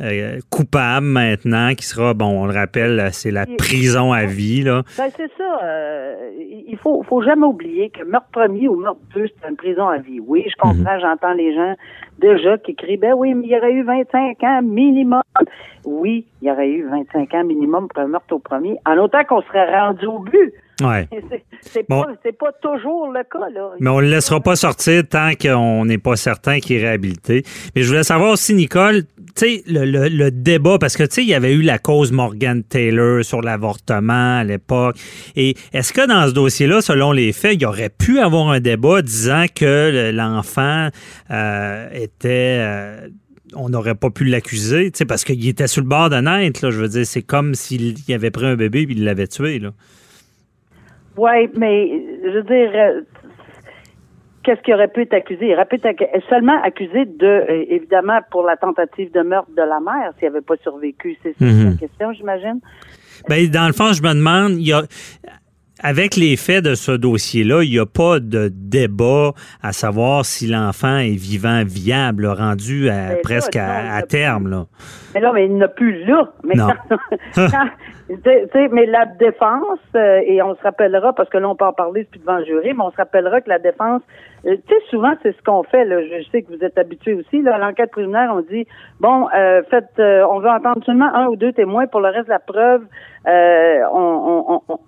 euh, 0.00 0.38
coupable 0.50 1.06
maintenant, 1.06 1.74
qui 1.74 1.84
sera, 1.84 2.14
bon, 2.14 2.42
on 2.42 2.46
le 2.46 2.54
rappelle, 2.54 3.10
c'est 3.12 3.30
la 3.30 3.46
prison 3.46 4.12
à 4.12 4.24
vie, 4.24 4.62
là. 4.62 4.82
Ben 4.96 5.10
c'est 5.16 5.30
ça. 5.36 5.60
Euh, 5.62 6.30
il 6.68 6.78
faut, 6.78 7.02
faut 7.02 7.22
jamais 7.22 7.46
oublier 7.46 7.90
que 7.90 8.04
meurtre 8.04 8.28
premier 8.32 8.68
ou 8.68 8.76
meurtre 8.76 9.00
deux, 9.14 9.26
c'est 9.26 9.48
une 9.48 9.56
prison 9.56 9.88
à 9.88 9.98
vie. 9.98 10.20
Oui, 10.20 10.44
je 10.48 10.56
comprends, 10.56 10.94
mhm. 10.94 11.00
j'entends 11.00 11.32
les 11.34 11.54
gens 11.54 11.74
déjà 12.18 12.58
qui 12.58 12.74
crient, 12.74 12.96
ben 12.96 13.14
oui, 13.14 13.34
mais 13.34 13.46
il 13.46 13.50
y 13.50 13.56
aurait 13.56 13.72
eu 13.72 13.82
25 13.82 14.42
ans 14.42 14.62
minimum. 14.62 15.22
Oui, 15.84 16.26
il 16.40 16.48
y 16.48 16.50
aurait 16.50 16.70
eu 16.70 16.88
25 16.88 17.34
ans 17.34 17.44
minimum 17.44 17.88
pour 17.88 18.02
un 18.02 18.06
meurtre 18.06 18.34
au 18.34 18.38
premier, 18.38 18.76
en 18.86 18.96
autant 18.98 19.24
qu'on 19.24 19.42
serait 19.42 19.78
rendu 19.78 20.06
au 20.06 20.20
but. 20.20 20.52
Ouais. 20.80 21.08
C'est 21.62 21.82
pas, 21.82 22.06
pas, 22.38 22.52
toujours 22.62 23.12
le 23.12 23.22
cas. 23.24 23.50
Là. 23.52 23.70
Mais 23.80 23.90
on 23.90 23.98
ne 23.98 24.02
le 24.02 24.10
laissera 24.10 24.40
pas 24.40 24.56
sortir 24.56 25.02
tant 25.08 25.32
qu'on 25.40 25.84
n'est 25.84 25.98
pas 25.98 26.16
certain 26.16 26.58
qu'il 26.58 26.76
est 26.76 26.80
réhabilité. 26.80 27.42
Mais 27.74 27.82
je 27.82 27.88
voulais 27.88 28.02
savoir 28.02 28.32
aussi, 28.32 28.54
Nicole, 28.54 29.04
tu 29.04 29.32
sais, 29.34 29.62
le, 29.66 29.84
le, 30.08 30.30
débat, 30.30 30.78
parce 30.78 30.96
que 30.96 31.02
tu 31.02 31.16
sais, 31.16 31.22
il 31.22 31.28
y 31.28 31.34
avait 31.34 31.52
eu 31.52 31.62
la 31.62 31.78
cause 31.78 32.12
Morgan 32.12 32.62
Taylor 32.62 33.24
sur 33.24 33.42
l'avortement 33.42 34.38
à 34.38 34.44
l'époque. 34.44 34.96
Et 35.36 35.54
est-ce 35.72 35.92
que 35.92 36.06
dans 36.06 36.28
ce 36.28 36.32
dossier-là, 36.32 36.80
selon 36.80 37.12
les 37.12 37.32
faits, 37.32 37.54
il 37.54 37.62
y 37.62 37.66
aurait 37.66 37.90
pu 37.90 38.18
avoir 38.18 38.48
un 38.48 38.60
débat 38.60 39.02
disant 39.02 39.44
que 39.54 40.10
l'enfant 40.12 40.88
euh, 41.30 41.88
était. 41.92 42.58
Euh, 42.60 43.08
on 43.54 43.68
n'aurait 43.68 43.96
pas 43.96 44.10
pu 44.10 44.24
l'accuser, 44.24 44.92
parce 45.08 45.24
qu'il 45.24 45.46
était 45.48 45.66
sur 45.66 45.82
le 45.82 45.88
bord 45.88 46.08
de 46.08 46.16
naître. 46.16 46.64
Là, 46.64 46.70
je 46.70 46.78
veux 46.78 46.88
dire, 46.88 47.04
c'est 47.04 47.22
comme 47.22 47.54
s'il 47.54 47.96
avait 48.10 48.30
pris 48.30 48.46
un 48.46 48.54
bébé 48.54 48.82
et 48.82 48.86
il 48.88 49.04
l'avait 49.04 49.26
tué. 49.26 49.58
Là. 49.58 49.72
Oui, 51.16 51.48
mais 51.56 51.88
je 52.24 52.30
veux 52.30 52.42
dire, 52.42 52.70
euh, 52.74 53.00
qu'est-ce 54.42 54.60
qu'il 54.62 54.74
aurait 54.74 54.88
pu 54.88 55.02
être 55.02 55.14
accusé? 55.14 55.48
Il 55.48 55.54
aurait 55.54 55.66
pu 55.66 55.76
être 55.82 56.28
seulement 56.28 56.60
accusé 56.62 57.04
de, 57.04 57.26
euh, 57.26 57.64
évidemment, 57.68 58.20
pour 58.30 58.42
la 58.44 58.56
tentative 58.56 59.12
de 59.12 59.22
meurtre 59.22 59.50
de 59.50 59.62
la 59.62 59.80
mère, 59.80 60.12
s'il 60.18 60.28
n'avait 60.28 60.40
pas 60.40 60.56
survécu. 60.62 61.16
C'est 61.22 61.36
ça 61.38 61.44
mhm. 61.44 61.70
la 61.70 61.76
question, 61.76 62.12
j'imagine? 62.12 62.60
Ben, 63.28 63.48
dans 63.50 63.66
le 63.66 63.72
fond, 63.72 63.92
je 63.92 64.02
me 64.02 64.14
demande, 64.14 64.52
il 64.52 64.68
y 64.68 64.72
a, 64.72 64.82
avec 65.82 66.16
les 66.16 66.36
faits 66.36 66.64
de 66.64 66.74
ce 66.74 66.92
dossier-là, 66.92 67.62
il 67.62 67.70
n'y 67.70 67.78
a 67.78 67.86
pas 67.86 68.20
de 68.20 68.50
débat 68.52 69.32
à 69.62 69.72
savoir 69.72 70.24
si 70.24 70.46
l'enfant 70.46 70.98
est 70.98 71.16
vivant, 71.16 71.62
viable, 71.64 72.26
rendu 72.26 72.88
à, 72.90 73.16
presque 73.22 73.56
à, 73.56 74.02
terme. 74.02 74.48
Là. 74.48 74.66
Mais 75.14 75.20
là, 75.20 75.32
mais 75.32 75.46
il 75.46 75.56
n'a 75.56 75.68
plus 75.68 76.04
là. 76.04 76.30
Mais, 76.44 76.54
non. 76.54 76.68
mais 78.72 78.86
la 78.86 79.06
défense, 79.06 79.78
euh, 79.94 80.20
et 80.24 80.42
on 80.42 80.54
se 80.54 80.62
rappellera, 80.62 81.12
parce 81.12 81.28
que 81.30 81.38
là, 81.38 81.48
on 81.48 81.56
peut 81.56 81.64
en 81.64 81.72
parler, 81.72 82.04
plus 82.04 82.20
devant 82.20 82.38
le 82.38 82.44
jury, 82.44 82.72
mais 82.74 82.82
on 82.84 82.90
se 82.90 82.96
rappellera 82.96 83.40
que 83.40 83.48
la 83.48 83.58
défense, 83.58 84.02
euh, 84.46 84.56
tu 84.68 84.74
sais, 84.74 84.80
souvent, 84.90 85.12
c'est 85.22 85.36
ce 85.36 85.42
qu'on 85.42 85.62
fait. 85.62 85.84
Là, 85.84 86.02
je 86.02 86.28
sais 86.30 86.42
que 86.42 86.54
vous 86.54 86.64
êtes 86.64 86.78
habitués 86.78 87.14
aussi. 87.14 87.42
Là, 87.42 87.56
à 87.56 87.58
l'enquête 87.58 87.90
préliminaire, 87.90 88.32
on 88.34 88.42
dit, 88.42 88.66
bon, 89.00 89.28
euh, 89.34 89.62
faites, 89.70 89.98
on 89.98 90.40
veut 90.40 90.50
entendre 90.50 90.84
seulement 90.84 91.12
un 91.14 91.26
ou 91.26 91.36
deux 91.36 91.52
témoins 91.52 91.86
pour 91.86 92.00
le 92.00 92.08
reste 92.08 92.26
de 92.26 92.32
la 92.32 92.38
preuve. 92.38 92.82
on, 93.26 94.62
on 94.68 94.78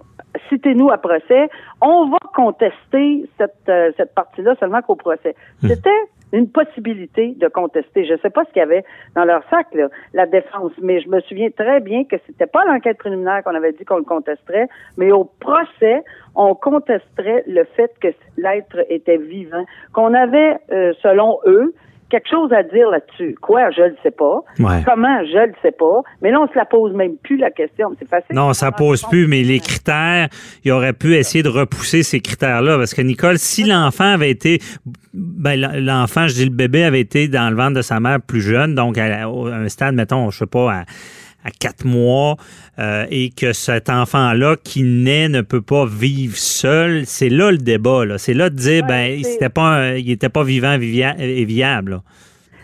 citez-nous 0.48 0.90
à 0.90 0.98
procès. 0.98 1.48
On 1.80 2.08
va 2.08 2.18
contester 2.34 3.28
cette, 3.38 3.68
euh, 3.68 3.92
cette 3.96 4.14
partie-là 4.14 4.54
seulement 4.58 4.82
qu'au 4.82 4.96
procès. 4.96 5.34
Hmm. 5.62 5.68
C'était 5.68 5.90
une 6.32 6.48
possibilité 6.48 7.34
de 7.36 7.46
contester. 7.48 8.06
Je 8.06 8.14
ne 8.14 8.18
sais 8.18 8.30
pas 8.30 8.44
ce 8.44 8.52
qu'il 8.52 8.60
y 8.60 8.62
avait 8.62 8.84
dans 9.14 9.24
leur 9.24 9.42
sac, 9.50 9.66
là, 9.74 9.88
la 10.14 10.26
défense, 10.26 10.72
mais 10.80 11.00
je 11.00 11.08
me 11.08 11.20
souviens 11.20 11.50
très 11.50 11.80
bien 11.80 12.04
que 12.04 12.16
c'était 12.26 12.46
pas 12.46 12.64
l'enquête 12.64 12.98
préliminaire 12.98 13.42
qu'on 13.44 13.54
avait 13.54 13.72
dit 13.72 13.84
qu'on 13.84 13.98
le 13.98 14.04
contesterait, 14.04 14.68
mais 14.96 15.12
au 15.12 15.24
procès, 15.24 16.02
on 16.34 16.54
contesterait 16.54 17.44
le 17.46 17.64
fait 17.76 17.92
que 18.00 18.08
l'être 18.38 18.78
était 18.88 19.18
vivant, 19.18 19.64
qu'on 19.92 20.14
avait, 20.14 20.56
euh, 20.72 20.94
selon 21.02 21.38
eux, 21.46 21.74
quelque 22.12 22.28
chose 22.28 22.52
à 22.52 22.62
dire 22.62 22.90
là-dessus. 22.90 23.34
Quoi, 23.40 23.70
je 23.70 23.80
ne 23.80 23.94
sais 24.02 24.10
pas. 24.10 24.44
Comment, 24.84 25.24
je 25.24 25.48
ne 25.48 25.52
sais 25.62 25.72
pas. 25.72 26.02
Mais 26.20 26.30
là, 26.30 26.42
on 26.42 26.46
se 26.46 26.54
la 26.54 26.66
pose 26.66 26.92
même 26.92 27.16
plus 27.16 27.38
la 27.38 27.50
question. 27.50 27.90
C'est 27.98 28.08
facile. 28.08 28.36
Non, 28.36 28.52
ça 28.52 28.70
pose 28.70 29.02
plus, 29.02 29.26
mais 29.26 29.42
les 29.42 29.60
critères, 29.60 30.28
il 30.62 30.72
aurait 30.72 30.92
pu 30.92 31.14
essayer 31.16 31.42
de 31.42 31.48
repousser 31.48 32.02
ces 32.02 32.20
critères-là. 32.20 32.76
Parce 32.76 32.92
que 32.92 33.00
Nicole, 33.00 33.38
si 33.38 33.64
l'enfant 33.64 34.12
avait 34.12 34.30
été, 34.30 34.60
ben, 35.14 35.58
l'enfant, 35.58 36.28
je 36.28 36.34
dis 36.34 36.44
le 36.44 36.50
bébé 36.50 36.84
avait 36.84 37.00
été 37.00 37.28
dans 37.28 37.48
le 37.48 37.56
ventre 37.56 37.76
de 37.76 37.82
sa 37.82 37.98
mère 37.98 38.20
plus 38.20 38.42
jeune, 38.42 38.74
donc 38.74 38.98
à, 38.98 39.26
un 39.26 39.68
stade, 39.68 39.94
mettons, 39.94 40.30
je 40.30 40.40
sais 40.40 40.46
pas, 40.46 40.70
à 40.70 40.84
à 41.44 41.50
quatre 41.50 41.84
mois 41.84 42.36
euh, 42.78 43.04
et 43.10 43.30
que 43.30 43.52
cet 43.52 43.90
enfant-là 43.90 44.56
qui 44.62 44.82
naît 44.82 45.28
ne 45.28 45.40
peut 45.40 45.62
pas 45.62 45.84
vivre 45.86 46.36
seul, 46.36 47.04
c'est 47.06 47.28
là 47.28 47.50
le 47.50 47.58
débat. 47.58 48.04
C'est 48.18 48.34
là 48.34 48.50
de 48.50 48.56
dire, 48.56 48.84
ben, 48.86 49.22
c'était 49.22 49.48
pas 49.48 49.96
il 49.96 50.06
n'était 50.06 50.28
pas 50.28 50.44
vivant 50.44 50.74
et 50.74 51.44
viable. 51.44 52.00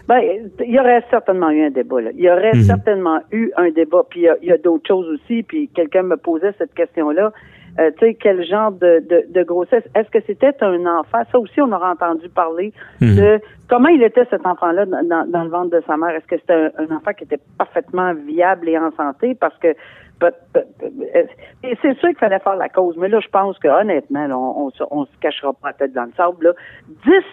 Ben, 0.08 0.20
il 0.66 0.74
y 0.74 0.80
aurait 0.80 1.04
certainement 1.10 1.50
eu 1.50 1.64
un 1.66 1.70
débat. 1.70 2.00
Là. 2.00 2.10
Il 2.14 2.24
y 2.24 2.30
aurait 2.30 2.54
mhm. 2.54 2.62
certainement 2.62 3.20
eu 3.30 3.50
un 3.56 3.70
débat. 3.70 4.04
Puis 4.08 4.20
il 4.20 4.48
y 4.48 4.50
a, 4.50 4.54
a 4.54 4.58
d'autres 4.58 4.88
choses 4.88 5.06
aussi. 5.06 5.42
Puis 5.42 5.68
quelqu'un 5.68 6.02
me 6.02 6.16
posait 6.16 6.54
cette 6.56 6.72
question-là. 6.72 7.32
Euh, 7.78 7.90
tu 7.98 8.06
sais, 8.06 8.14
quel 8.14 8.44
genre 8.44 8.72
de, 8.72 9.04
de, 9.28 9.42
grossesse? 9.42 9.84
Est-ce 9.94 10.10
que 10.10 10.18
c'était 10.26 10.54
un 10.60 10.84
enfant? 10.86 11.22
Ça 11.30 11.38
aussi, 11.38 11.60
on 11.60 11.70
aura 11.72 11.92
entendu 11.92 12.28
parler 12.28 12.72
mhm. 13.00 13.16
de 13.16 13.40
comment 13.68 13.88
il 13.88 14.02
était 14.02 14.24
cet 14.30 14.46
enfant-là 14.46 14.86
dans, 14.86 15.30
dans, 15.30 15.44
le 15.44 15.50
ventre 15.50 15.70
de 15.70 15.82
sa 15.86 15.96
mère. 15.96 16.10
Est-ce 16.10 16.26
que 16.26 16.38
c'était 16.38 16.54
un, 16.54 16.70
un, 16.78 16.96
enfant 16.96 17.12
qui 17.16 17.24
était 17.24 17.40
parfaitement 17.56 18.14
viable 18.14 18.68
et 18.68 18.78
en 18.78 18.90
santé? 18.92 19.34
Parce 19.34 19.56
que 19.58 19.68
c'est 20.20 21.98
sûr 21.98 22.08
qu'il 22.08 22.18
fallait 22.18 22.38
faire 22.40 22.56
la 22.56 22.68
cause, 22.68 22.96
mais 22.96 23.08
là, 23.08 23.20
je 23.20 23.28
pense 23.28 23.58
que 23.58 23.68
honnêtement, 23.68 24.26
on, 24.30 24.70
on, 24.90 25.04
se 25.04 25.18
cachera 25.20 25.52
pas 25.52 25.68
la 25.68 25.72
tête 25.74 25.92
dans 25.92 26.04
le 26.04 26.12
sable. 26.16 26.44
Là. 26.44 26.52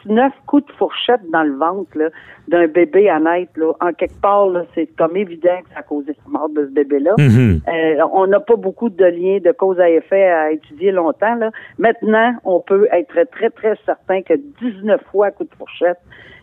19 0.06 0.34
coups 0.46 0.66
de 0.68 0.72
fourchette 0.74 1.22
dans 1.32 1.44
le 1.44 1.56
ventre 1.56 2.12
d'un 2.48 2.68
bébé 2.68 3.10
à 3.10 3.20
naître, 3.20 3.52
là, 3.56 3.74
en 3.82 3.94
quelque 3.94 4.20
part, 4.22 4.50
c'est 4.76 4.88
comme 4.98 5.18
évident 5.18 5.62
que 5.64 5.74
ça 5.74 5.80
a 5.80 5.84
causé 5.84 6.16
la 6.26 6.40
mort 6.40 6.50
de 6.50 6.66
ce 6.66 6.72
bébé-là. 6.72 7.14
Mm-hmm. 7.18 7.62
Euh, 7.68 8.08
on 8.14 8.28
n'a 8.28 8.40
pas 8.40 8.56
beaucoup 8.56 8.90
de 8.90 9.06
liens 9.06 9.40
de 9.44 9.52
cause 9.52 9.80
à 9.80 9.90
effet 9.90 10.26
à 10.26 10.52
étudier 10.52 10.92
longtemps. 10.92 11.36
Là. 11.36 11.52
Maintenant, 11.80 12.36
on 12.44 12.60
peut 12.60 12.88
être 12.92 13.24
très, 13.32 13.50
très 13.50 13.76
certain 13.86 14.22
que 14.22 14.34
19 14.62 15.02
fois 15.12 15.32
coup 15.32 15.44
de 15.44 15.56
fourchette, 15.58 16.00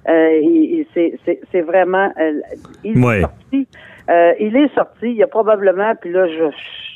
euh, 0.08 0.84
c'est 0.94 1.60
vraiment... 1.60 2.12
Euh, 2.18 2.40
euh, 4.10 4.32
il 4.40 4.56
est 4.56 4.74
sorti, 4.74 5.06
il 5.06 5.16
y 5.16 5.22
a 5.22 5.26
probablement, 5.26 5.94
puis 6.00 6.10
là, 6.10 6.26
je, 6.26 6.44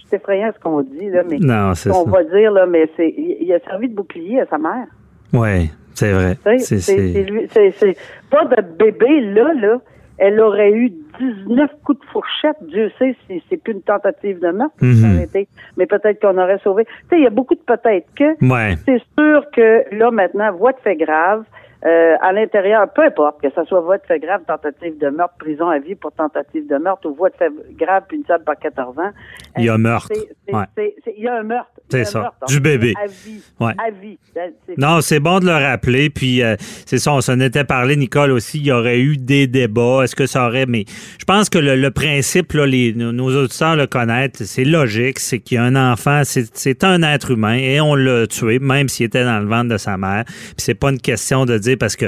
c'est 0.08 0.16
effrayant 0.16 0.50
ce 0.54 0.60
qu'on 0.60 0.82
dit, 0.82 1.10
là, 1.10 1.22
mais 1.28 1.38
non, 1.38 1.72
on 1.92 2.04
va 2.04 2.24
dire, 2.24 2.52
là, 2.52 2.66
mais 2.66 2.88
c'est, 2.96 3.14
il 3.16 3.52
a 3.52 3.58
servi 3.60 3.88
de 3.88 3.94
bouclier 3.94 4.40
à 4.40 4.46
sa 4.46 4.58
mère. 4.58 4.86
Oui, 5.32 5.70
c'est 5.94 6.12
vrai. 6.12 6.36
C'est, 6.58 6.80
c'est, 6.80 7.96
pas 8.30 8.44
de 8.44 8.62
bébé, 8.62 9.20
là, 9.20 9.52
là. 9.54 9.80
Elle 10.18 10.40
aurait 10.40 10.72
eu 10.72 10.90
19 11.20 11.70
coups 11.84 12.00
de 12.00 12.06
fourchette. 12.06 12.56
Dieu 12.62 12.90
sait 12.98 13.14
si 13.26 13.42
c'est 13.50 13.58
plus 13.58 13.74
une 13.74 13.82
tentative 13.82 14.40
de 14.40 14.50
meurtre. 14.50 14.74
Mm-hmm. 14.80 15.46
Mais 15.76 15.84
peut-être 15.84 16.22
qu'on 16.22 16.38
aurait 16.38 16.58
sauvé. 16.64 16.86
Tu 16.86 16.90
sais, 17.10 17.18
il 17.18 17.24
y 17.24 17.26
a 17.26 17.30
beaucoup 17.30 17.54
de 17.54 17.60
peut-être 17.60 18.06
que. 18.16 18.24
Ouais. 18.42 18.76
C'est 18.86 19.02
sûr 19.18 19.44
que 19.54 19.94
là, 19.94 20.10
maintenant, 20.10 20.52
voix 20.52 20.72
de 20.72 20.78
fait 20.78 20.96
grave. 20.96 21.44
Euh, 21.84 22.16
à 22.20 22.32
l'intérieur, 22.32 22.88
peu 22.92 23.02
importe, 23.02 23.40
que 23.40 23.50
ce 23.50 23.64
soit 23.64 23.80
voie 23.80 23.98
de 23.98 24.04
fait 24.04 24.18
grave, 24.18 24.42
tentative 24.46 24.98
de 24.98 25.08
meurtre, 25.08 25.34
prison 25.38 25.68
à 25.68 25.78
vie 25.78 25.94
pour 25.94 26.10
tentative 26.12 26.66
de 26.66 26.76
meurtre 26.78 27.06
ou 27.08 27.14
voie 27.14 27.28
de 27.28 27.36
fait 27.36 27.52
grave, 27.76 28.04
punissable 28.08 28.44
par 28.44 28.56
14 28.56 28.98
ans. 28.98 29.10
Il 29.58 29.64
y 29.64 29.68
a 29.68 29.74
un 29.74 29.78
meurtre. 29.78 30.08
il 30.12 31.22
y 31.22 31.28
a 31.28 31.38
un 31.38 31.42
meurtre. 31.42 31.70
C'est 31.88 32.04
ça. 32.04 32.32
du 32.48 32.60
bébé. 32.60 32.94
À 33.00 33.06
vie. 33.06 33.40
À 33.60 33.90
vie. 33.90 34.18
Ben, 34.34 34.50
non, 34.76 35.00
c'est 35.00 35.20
bon 35.20 35.38
de 35.38 35.46
le 35.46 35.52
rappeler. 35.52 36.10
Puis, 36.10 36.42
euh, 36.42 36.56
c'est 36.84 36.98
ça, 36.98 37.12
on 37.12 37.20
s'en 37.20 37.38
était 37.38 37.64
parlé, 37.64 37.96
Nicole, 37.96 38.32
aussi. 38.32 38.58
Il 38.58 38.66
y 38.66 38.72
aurait 38.72 38.98
eu 38.98 39.16
des 39.16 39.46
débats. 39.46 40.02
Est-ce 40.02 40.16
que 40.16 40.26
ça 40.26 40.46
aurait. 40.46 40.66
Mais 40.66 40.84
je 41.18 41.24
pense 41.24 41.48
que 41.48 41.58
le, 41.58 41.90
principe, 41.90 42.52
là, 42.54 42.66
les, 42.66 42.92
nos 42.92 43.34
auditeurs 43.34 43.76
le 43.76 43.86
connaissent, 43.86 44.42
c'est 44.44 44.64
logique. 44.64 45.20
C'est 45.20 45.38
qu'il 45.38 45.56
y 45.56 45.58
a 45.58 45.64
un 45.64 45.76
enfant, 45.76 46.22
c'est 46.24 46.84
un 46.84 47.02
être 47.02 47.30
humain 47.30 47.56
et 47.56 47.80
on 47.80 47.94
l'a 47.94 48.26
tué, 48.26 48.58
même 48.58 48.88
s'il 48.88 49.06
était 49.06 49.24
dans 49.24 49.38
le 49.38 49.46
ventre 49.46 49.68
de 49.68 49.78
sa 49.78 49.96
mère. 49.96 50.24
Puis, 50.26 50.54
c'est 50.58 50.74
pas 50.74 50.90
une 50.90 51.00
question 51.00 51.46
de 51.46 51.56
dire 51.56 51.76
parce 51.78 51.96
que 51.96 52.06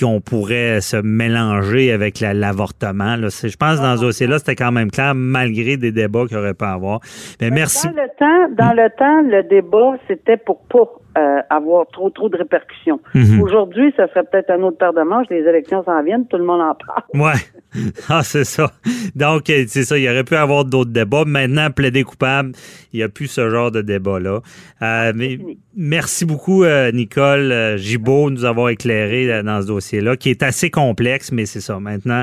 qu'on 0.00 0.20
pourrait 0.20 0.80
se 0.80 0.96
mélanger 0.96 1.92
avec 1.92 2.20
l'avortement. 2.20 3.16
je 3.16 3.56
pense 3.56 3.78
que 3.78 3.82
dans 3.82 3.96
ce 3.96 4.02
dossier-là, 4.02 4.38
c'était 4.38 4.56
quand 4.56 4.72
même 4.72 4.90
clair, 4.90 5.14
malgré 5.14 5.76
des 5.76 5.92
débats 5.92 6.26
qu'il 6.26 6.49
aurait 6.50 6.54
pas 6.54 6.72
avoir. 6.72 7.00
Mais 7.40 7.50
merci. 7.50 7.86
Dans 7.86 7.94
le 7.94 8.08
temps, 8.18 8.54
dans 8.56 8.72
le 8.72 8.90
temps, 8.90 9.22
le 9.22 9.42
débat, 9.44 9.96
c'était 10.08 10.36
pour 10.36 10.60
pas 10.66 10.99
euh, 11.18 11.40
avoir 11.50 11.86
trop 11.88 12.08
trop 12.10 12.28
de 12.28 12.36
répercussions. 12.36 13.00
Mhm. 13.14 13.40
Aujourd'hui, 13.42 13.92
ça 13.96 14.06
serait 14.08 14.22
peut-être 14.22 14.50
un 14.50 14.62
autre 14.62 14.78
paire 14.78 14.92
de 14.92 15.02
manches. 15.02 15.26
Les 15.28 15.40
élections 15.40 15.82
s'en 15.82 16.02
viennent, 16.02 16.26
tout 16.26 16.36
le 16.36 16.44
monde 16.44 16.60
en 16.60 16.74
parle. 16.74 17.02
Ouais, 17.14 17.40
ah 18.08 18.22
c'est 18.22 18.44
ça. 18.44 18.70
Donc 19.16 19.50
euh, 19.50 19.64
c'est 19.66 19.82
ça. 19.82 19.98
Il 19.98 20.04
y 20.04 20.08
aurait 20.08 20.24
pu 20.24 20.36
avoir 20.36 20.64
d'autres 20.64 20.90
débats. 20.90 21.24
Maintenant, 21.26 21.70
plaider 21.70 22.04
coupable, 22.04 22.52
il 22.92 22.98
n'y 22.98 23.02
a 23.02 23.08
plus 23.08 23.26
ce 23.26 23.50
genre 23.50 23.70
de 23.70 23.82
débat 23.82 24.20
là. 24.20 24.40
Euh, 24.82 25.12
mais 25.14 25.38
merci 25.76 26.24
beaucoup 26.24 26.64
Nicole 26.92 27.76
Gibault 27.76 28.30
de 28.30 28.36
nous 28.36 28.44
avoir 28.44 28.70
éclairé 28.70 29.42
dans 29.42 29.60
ce 29.62 29.66
dossier-là, 29.66 30.16
qui 30.16 30.30
est 30.30 30.42
assez 30.42 30.70
complexe, 30.70 31.32
mais 31.32 31.46
c'est 31.46 31.60
ça. 31.60 31.78
Maintenant, 31.80 32.22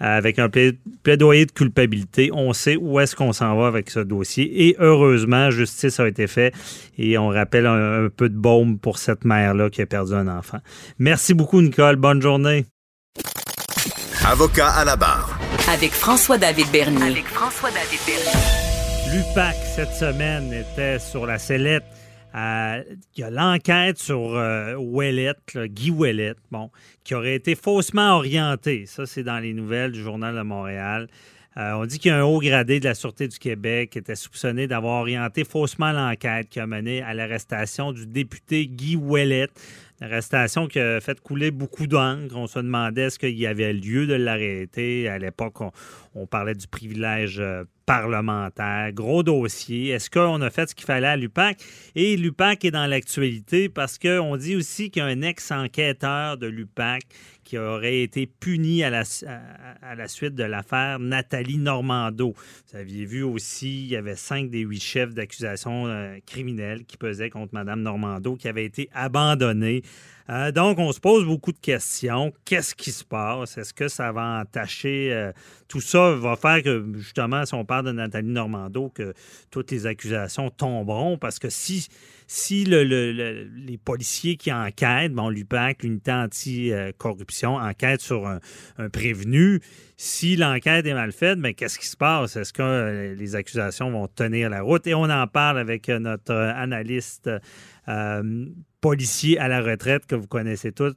avec 0.00 0.38
un 0.38 0.48
plaidoyer 1.02 1.46
de 1.46 1.52
culpabilité, 1.52 2.30
on 2.32 2.52
sait 2.52 2.76
où 2.76 3.00
est-ce 3.00 3.14
qu'on 3.14 3.32
s'en 3.32 3.56
va 3.56 3.66
avec 3.66 3.90
ce 3.90 4.00
dossier. 4.00 4.68
Et 4.68 4.76
heureusement, 4.78 5.50
justice 5.50 6.00
a 6.00 6.08
été 6.08 6.26
faite 6.26 6.54
et 6.98 7.18
on 7.18 7.28
rappelle 7.28 7.66
un 7.66 8.08
peu 8.14 8.27
peu 8.28 8.34
de 8.34 8.38
baume 8.38 8.78
pour 8.78 8.98
cette 8.98 9.24
mère-là 9.24 9.70
qui 9.70 9.82
a 9.82 9.86
perdu 9.86 10.14
un 10.14 10.28
enfant. 10.28 10.58
Merci 10.98 11.34
beaucoup, 11.34 11.60
Nicole. 11.60 11.96
Bonne 11.96 12.20
journée. 12.20 12.66
Avocat 14.26 14.70
à 14.70 14.84
la 14.84 14.96
barre. 14.96 15.38
Avec 15.72 15.92
François-David 15.92 16.70
Bernier. 16.70 17.02
Avec 17.02 17.26
François-David 17.26 18.00
Bernier. 18.06 19.18
L'UPAC, 19.28 19.56
cette 19.74 19.92
semaine, 19.92 20.52
était 20.52 20.98
sur 20.98 21.24
la 21.26 21.38
sellette. 21.38 21.84
Euh, 22.34 22.82
il 23.16 23.20
y 23.20 23.22
a 23.22 23.30
l'enquête 23.30 23.98
sur 23.98 24.34
euh, 24.34 24.76
Guy 24.76 25.90
Ouellet, 25.90 26.34
bon, 26.50 26.70
qui 27.04 27.14
aurait 27.14 27.34
été 27.34 27.54
faussement 27.54 28.16
orienté. 28.16 28.84
Ça, 28.86 29.06
c'est 29.06 29.22
dans 29.22 29.38
les 29.38 29.54
nouvelles 29.54 29.92
du 29.92 30.02
Journal 30.02 30.36
de 30.36 30.42
Montréal. 30.42 31.08
Euh, 31.58 31.72
on 31.72 31.86
dit 31.86 31.98
qu'il 31.98 32.12
haut 32.12 32.38
gradé 32.38 32.78
de 32.78 32.84
la 32.84 32.94
Sûreté 32.94 33.26
du 33.26 33.36
Québec 33.36 33.96
était 33.96 34.14
soupçonné 34.14 34.68
d'avoir 34.68 35.00
orienté 35.00 35.42
faussement 35.42 35.90
l'enquête 35.90 36.48
qui 36.48 36.60
a 36.60 36.68
mené 36.68 37.02
à 37.02 37.14
l'arrestation 37.14 37.90
du 37.92 38.06
député 38.06 38.68
Guy 38.68 38.94
Ouellet. 38.94 39.48
Arrestation 40.00 40.68
qui 40.68 40.78
a 40.78 41.00
fait 41.00 41.20
couler 41.20 41.50
beaucoup 41.50 41.88
d'encre. 41.88 42.36
On 42.36 42.46
se 42.46 42.60
demandait 42.60 43.02
est-ce 43.02 43.18
qu'il 43.18 43.36
y 43.36 43.48
avait 43.48 43.72
lieu 43.72 44.06
de 44.06 44.14
l'arrêter. 44.14 45.08
À 45.08 45.18
l'époque, 45.18 45.56
on, 46.14 46.26
parlait 46.26 46.54
du 46.54 46.68
privilège 46.68 47.40
euh, 47.40 47.64
parlementaire. 47.84 48.92
Gros 48.92 49.24
dossier. 49.24 49.88
Est-ce 49.88 50.08
qu'on 50.08 50.40
a 50.40 50.50
fait 50.50 50.70
ce 50.70 50.76
qu'il 50.76 50.86
fallait 50.86 51.08
à 51.08 51.16
l'UPAC? 51.16 51.58
Et 51.96 52.16
l'UPAC 52.16 52.66
est 52.66 52.70
dans 52.70 52.86
l'actualité 52.86 53.68
parce 53.68 53.98
qu'on 53.98 54.36
dit 54.36 54.54
aussi 54.54 54.90
qu'il 54.90 55.24
ex-enquêteur 55.24 56.36
de 56.36 56.46
l'UPAC 56.46 57.02
qui 57.48 57.56
aurait 57.56 58.02
été 58.02 58.26
puni 58.26 58.82
à 58.84 58.90
la, 58.90 59.04
suite 60.06 60.34
de 60.34 60.44
l'affaire 60.44 60.98
Nathalie 60.98 61.56
Normando. 61.56 62.34
Vous 62.36 62.76
aviez 62.76 63.06
vu 63.06 63.22
aussi, 63.22 63.84
il 63.84 63.88
y 63.88 63.96
avait 63.96 64.16
cinq 64.16 64.50
des 64.50 64.60
huit 64.60 64.82
chefs 64.82 65.14
d'accusation 65.14 65.86
euh, 65.86 66.18
criminels 66.26 66.84
qui 66.84 66.98
pesaient 66.98 67.30
contre 67.30 67.54
Mme 67.54 67.80
Normando 67.80 68.36
qui 68.36 68.48
avaient 68.48 68.66
été 68.66 68.90
abandonnés. 68.92 69.80
Euh, 70.30 70.52
donc, 70.52 70.78
on 70.78 70.92
se 70.92 71.00
pose 71.00 71.24
beaucoup 71.24 71.52
de 71.52 71.58
questions. 71.58 72.32
Qu'est-ce 72.44 72.74
qui 72.74 72.92
se 72.92 73.04
passe? 73.04 73.56
Est-ce 73.56 73.72
que 73.72 73.88
ça 73.88 74.12
va 74.12 74.40
entacher? 74.40 75.12
Euh, 75.12 75.32
tout 75.68 75.80
ça 75.80 76.12
va 76.12 76.36
faire 76.36 76.62
que, 76.62 76.86
justement, 76.96 77.46
si 77.46 77.54
on 77.54 77.64
parle 77.64 77.86
de 77.86 77.92
Nathalie 77.92 78.28
Normando, 78.28 78.90
que 78.90 79.14
toutes 79.50 79.70
les 79.70 79.86
accusations 79.86 80.50
tomberont? 80.50 81.16
Parce 81.16 81.38
que 81.38 81.48
si 81.48 81.88
si 82.30 82.66
les 82.66 83.80
policiers 83.82 84.36
qui 84.36 84.52
enquêtent, 84.52 85.14
bon, 85.14 85.30
l'UPAC, 85.30 85.82
l'unité 85.82 86.12
anti-corruption, 86.12 87.56
enquête 87.56 88.02
sur 88.02 88.26
un, 88.26 88.38
prévenu, 88.92 89.62
si 89.96 90.36
l'enquête 90.36 90.84
est 90.84 90.92
mal 90.92 91.12
faite, 91.12 91.38
mais 91.38 91.54
qu'est-ce 91.54 91.78
qui 91.78 91.86
se 91.86 91.96
passe? 91.96 92.36
Est-ce 92.36 92.52
que 92.52 92.62
euh, 92.62 93.14
les 93.14 93.34
accusations 93.34 93.90
vont 93.90 94.08
tenir 94.08 94.50
la 94.50 94.60
route? 94.60 94.86
Et 94.86 94.94
on 94.94 95.04
en 95.04 95.26
parle 95.26 95.58
avec 95.58 95.88
notre 95.88 96.34
analyste 96.34 97.30
euh, 97.88 98.46
policier 98.80 99.38
à 99.38 99.48
la 99.48 99.60
retraite 99.60 100.06
que 100.06 100.14
vous 100.14 100.26
connaissez 100.26 100.72
tous, 100.72 100.94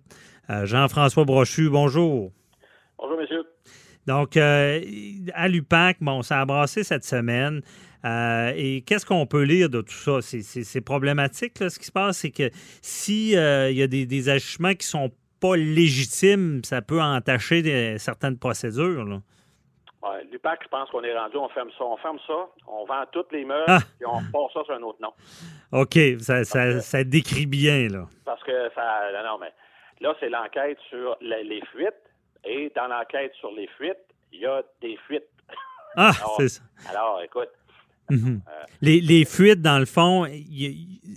Jean-François 0.64 1.24
Brochu. 1.24 1.70
Bonjour. 1.70 2.32
Bonjour, 2.98 3.18
monsieur. 3.18 3.44
Donc, 4.06 4.36
à 4.36 5.48
l'UPAC, 5.48 5.98
bon, 6.02 6.22
ça 6.24 6.42
a 6.42 6.46
brassé 6.46 6.84
cette 6.84 7.06
semaine. 7.06 7.62
Euh, 8.04 8.52
et 8.56 8.82
qu'est-ce 8.82 9.06
qu'on 9.06 9.26
peut 9.26 9.44
lire 9.44 9.70
de 9.70 9.82
tout 9.82 9.94
ça? 9.94 10.20
C'est 10.22 10.82
problématique, 10.82 11.58
ce 11.58 11.78
qui 11.78 11.86
se 11.86 11.92
passe, 11.92 12.20
c'est 12.20 12.32
que 12.32 12.50
s'il 12.82 13.38
euh, 13.38 13.72
y 13.72 13.82
a 13.82 13.88
des, 13.88 14.06
des 14.06 14.30
agissements 14.30 14.74
qui 14.74 14.88
sont 14.88 15.12
pas 15.40 15.56
légitimes, 15.56 16.62
ça 16.64 16.82
peut 16.82 17.02
entacher 17.02 17.98
certaines 17.98 18.38
procédures. 18.38 19.22
Ouais, 20.03 20.24
L'UPAC, 20.31 20.62
je 20.63 20.67
pense 20.67 20.89
qu'on 20.89 21.03
est 21.03 21.15
rendu, 21.15 21.38
on 21.38 21.50
ferme 21.50 21.70
ça, 21.77 21.84
on 21.84 21.98
ferme 21.98 22.17
ça, 22.25 22.50
on 22.67 22.86
vend 22.86 23.03
toutes 23.12 23.31
les 23.31 23.46
meubles, 23.46 23.70
et 23.70 24.05
ah! 24.05 24.08
on 24.08 24.24
passe 24.31 24.53
ça 24.53 24.63
sur 24.63 24.74
un 24.74 24.81
autre 24.81 25.00
nom. 25.00 25.13
OK, 25.72 25.98
ça, 26.20 26.43
ça, 26.43 27.03
décrit 27.03 27.46
bien, 27.46 27.88
là. 27.88 28.05
Parce 28.25 28.41
que 28.43 28.70
ça. 28.74 29.12
Non, 29.24 29.38
mais 29.39 29.53
là, 30.00 30.15
c'est 30.20 30.29
l'enquête 30.29 30.79
sur 30.89 31.17
les, 31.22 31.61
fuites, 31.72 31.94
et 32.44 32.72
dans 32.75 32.87
l'enquête 32.87 33.33
sur 33.35 33.51
les 33.51 33.68
fuites, 33.77 33.98
il 34.31 34.40
y 34.40 34.46
a 34.46 34.64
des 34.81 34.98
fuites. 35.07 35.29
Ah, 35.96 36.11
c'est 36.37 36.48
ça. 36.48 36.61
Alors, 36.90 37.22
écoute, 37.22 37.50
Mhm. 38.11 38.42
Euh, 38.46 38.64
les, 38.81 39.25
fuites, 39.25 39.61
dans 39.61 39.79
le 39.79 39.85
fond, 39.85 40.27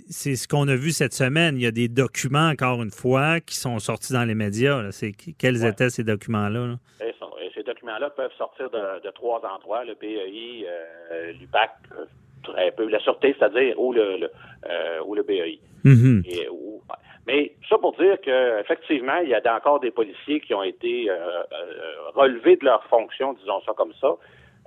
c'est 0.09 0.35
ce 0.35 0.47
qu'on 0.47 0.67
a 0.69 0.75
vu 0.75 0.91
cette 0.91 1.13
semaine. 1.13 1.57
Il 1.57 1.61
y 1.61 1.65
a 1.65 1.71
des 1.71 1.89
documents, 1.89 2.47
encore 2.47 2.81
une 2.81 2.91
fois, 2.91 3.41
qui 3.41 3.57
sont 3.57 3.79
sortis 3.79 4.13
dans 4.13 4.23
les 4.23 4.35
médias. 4.35 4.81
Quels 5.37 5.65
étaient 5.65 5.89
ces 5.89 6.03
documents-là? 6.03 6.77
Ces 6.97 7.13
documents-là 7.65 8.09
peuvent 8.11 8.33
sortir 8.37 8.69
de, 8.69 9.09
trois 9.11 9.41
endroits, 9.45 9.83
le 9.83 9.95
BEI, 9.95 10.65
euh, 10.67 11.33
l'UPAC, 11.33 11.71
euh, 11.97 12.71
peu, 12.77 12.87
la 12.87 12.99
Sûreté, 12.99 13.35
c'est-à-dire, 13.37 13.79
ou 13.79 13.93
le, 13.93 14.29
ou 15.05 15.15
le 15.15 15.23
BEI. 15.23 15.59
Mhm. 15.83 16.23
mais 17.27 17.53
ça 17.69 17.77
pour 17.77 17.93
dire 17.93 18.17
qu'effectivement, 18.21 19.17
il 19.17 19.29
y 19.29 19.35
a 19.35 19.55
encore 19.55 19.79
des 19.79 19.91
policiers 19.91 20.39
qui 20.39 20.53
ont 20.53 20.63
été 20.63 21.09
relevés 22.15 22.55
de 22.55 22.65
leurs 22.65 22.83
fonctions, 22.85 23.33
disons 23.33 23.61
ça 23.61 23.73
comme 23.75 23.93
ça, 24.01 24.15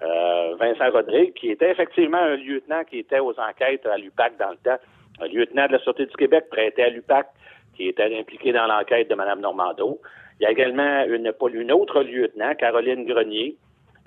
euh, 0.03 0.55
Vincent 0.61 0.91
Rodrigue, 0.91 1.35
qui 1.35 1.51
était 1.51 1.71
effectivement 1.71 2.19
un 2.19 2.37
lieutenant 2.37 2.85
qui 2.85 2.99
était 2.99 3.19
aux 3.19 3.35
enquêtes 3.39 3.85
à 3.87 3.97
l'UPAC 3.97 4.37
dans 4.39 4.51
le 4.51 4.57
temps, 4.57 4.79
un 5.21 5.27
lieutenant 5.27 5.67
de 5.67 5.73
la 5.73 5.79
Sûreté 5.81 6.07
du 6.07 6.15
Québec 6.17 6.45
prêté 6.51 6.85
à 6.85 6.89
l'UPAC, 6.89 7.27
qui 7.77 7.89
était 7.89 8.17
impliqué 8.17 8.53
dans 8.53 8.67
l'enquête 8.67 9.11
de 9.11 9.15
Mme 9.17 9.41
Normando. 9.41 10.01
Il 10.41 10.45
y 10.45 10.47
a 10.47 10.51
également 10.51 11.05
une, 11.05 11.33
une 11.55 11.73
autre 11.73 12.03
lieutenant, 12.03 12.55
Caroline 12.55 13.05
Grenier, 13.07 13.57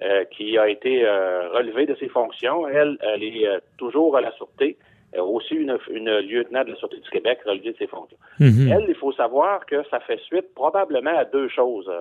euh, 0.02 0.24
qui 0.26 0.58
a 0.58 0.68
été 0.70 1.06
euh, 1.06 1.50
relevée 1.50 1.86
de 1.86 1.96
ses 1.96 2.08
fonctions. 2.08 2.68
Elle, 2.68 2.98
elle 3.02 3.24
est 3.24 3.48
toujours 3.78 4.18
à 4.18 4.22
la 4.22 4.32
Sûreté. 4.32 4.78
aussi 5.18 5.56
une, 5.56 5.78
une, 5.92 6.20
lieutenant 6.20 6.64
de 6.64 6.72
la 6.72 6.76
Sûreté 6.78 6.98
du 6.98 7.10
Québec 7.10 7.40
relevée 7.46 7.74
de 7.74 7.78
ses 7.78 7.88
fonctions. 7.88 8.18
Mm-hmm. 8.40 8.74
Elle, 8.74 8.86
il 8.90 8.96
faut 8.96 9.12
savoir 9.12 9.66
que 9.66 9.84
ça 9.90 10.00
fait 10.00 10.20
suite 10.22 10.54
probablement 10.56 11.18
à 11.18 11.26
deux 11.26 11.50
choses. 11.50 11.92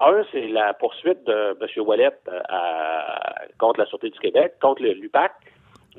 Un, 0.00 0.24
c'est 0.32 0.48
la 0.48 0.72
poursuite 0.72 1.24
de 1.26 1.56
M. 1.60 1.86
Wallet 1.86 2.10
euh, 2.28 2.40
contre 3.58 3.80
la 3.80 3.86
Sûreté 3.86 4.08
du 4.08 4.18
Québec, 4.18 4.54
contre 4.60 4.82
le 4.82 4.92
l'UPAC, 4.92 5.32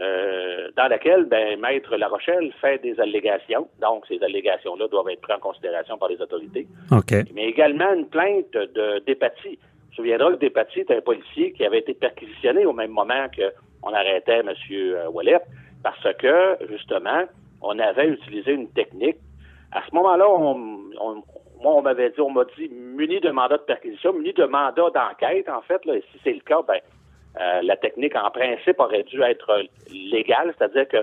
euh, 0.01 0.69
dans 0.75 0.87
laquelle 0.87 1.25
ben, 1.25 1.59
Maître 1.59 1.95
La 1.95 2.07
Rochelle 2.07 2.51
fait 2.59 2.81
des 2.81 2.99
allégations. 2.99 3.67
Donc, 3.81 4.05
ces 4.07 4.21
allégations-là 4.23 4.87
doivent 4.87 5.09
être 5.09 5.21
prises 5.21 5.35
en 5.35 5.39
considération 5.39 5.97
par 5.97 6.09
les 6.09 6.21
autorités. 6.21 6.67
Mais 7.33 7.45
également 7.45 7.93
une 7.93 8.07
plainte 8.07 8.51
de 8.51 8.99
Despatie. 9.05 9.59
Je 9.91 10.01
me 10.01 10.07
souviendra 10.07 10.31
que 10.31 10.37
Despatie 10.37 10.79
est 10.79 10.91
un 10.91 11.01
policier 11.01 11.51
qui 11.53 11.65
avait 11.65 11.79
été 11.79 11.93
perquisitionné 11.93 12.65
au 12.65 12.73
même 12.73 12.91
moment 12.91 13.27
qu'on 13.35 13.93
arrêtait 13.93 14.39
M. 14.39 14.53
Wallet 15.11 15.41
parce 15.83 16.07
que, 16.17 16.57
justement, 16.69 17.23
on 17.61 17.77
avait 17.77 18.07
utilisé 18.07 18.53
une 18.53 18.69
technique. 18.69 19.17
À 19.71 19.81
ce 19.87 19.95
moment-là, 19.95 20.25
on, 20.29 21.23
moi, 21.61 21.75
on 21.75 21.81
m'avait 21.81 22.09
dit, 22.09 22.21
on 22.21 22.31
m'a 22.31 22.45
dit, 22.57 22.69
muni 22.69 23.19
de 23.19 23.29
mandat 23.29 23.57
de 23.57 23.63
perquisition, 23.63 24.13
muni 24.13 24.33
de 24.33 24.45
mandat 24.45 24.89
d'enquête, 24.93 25.47
en 25.47 25.61
fait, 25.61 25.85
là, 25.85 25.95
et 25.95 26.03
si 26.11 26.19
c'est 26.23 26.33
le 26.33 26.41
cas, 26.41 26.61
ben, 26.67 26.79
euh, 27.39 27.61
la 27.63 27.77
technique, 27.77 28.15
en 28.15 28.29
principe, 28.29 28.79
aurait 28.79 29.03
dû 29.03 29.21
être 29.21 29.63
légale, 29.89 30.53
c'est-à-dire 30.57 30.87
que 30.87 30.97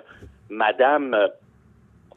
Madame, 0.51 1.14
euh, 1.14 1.29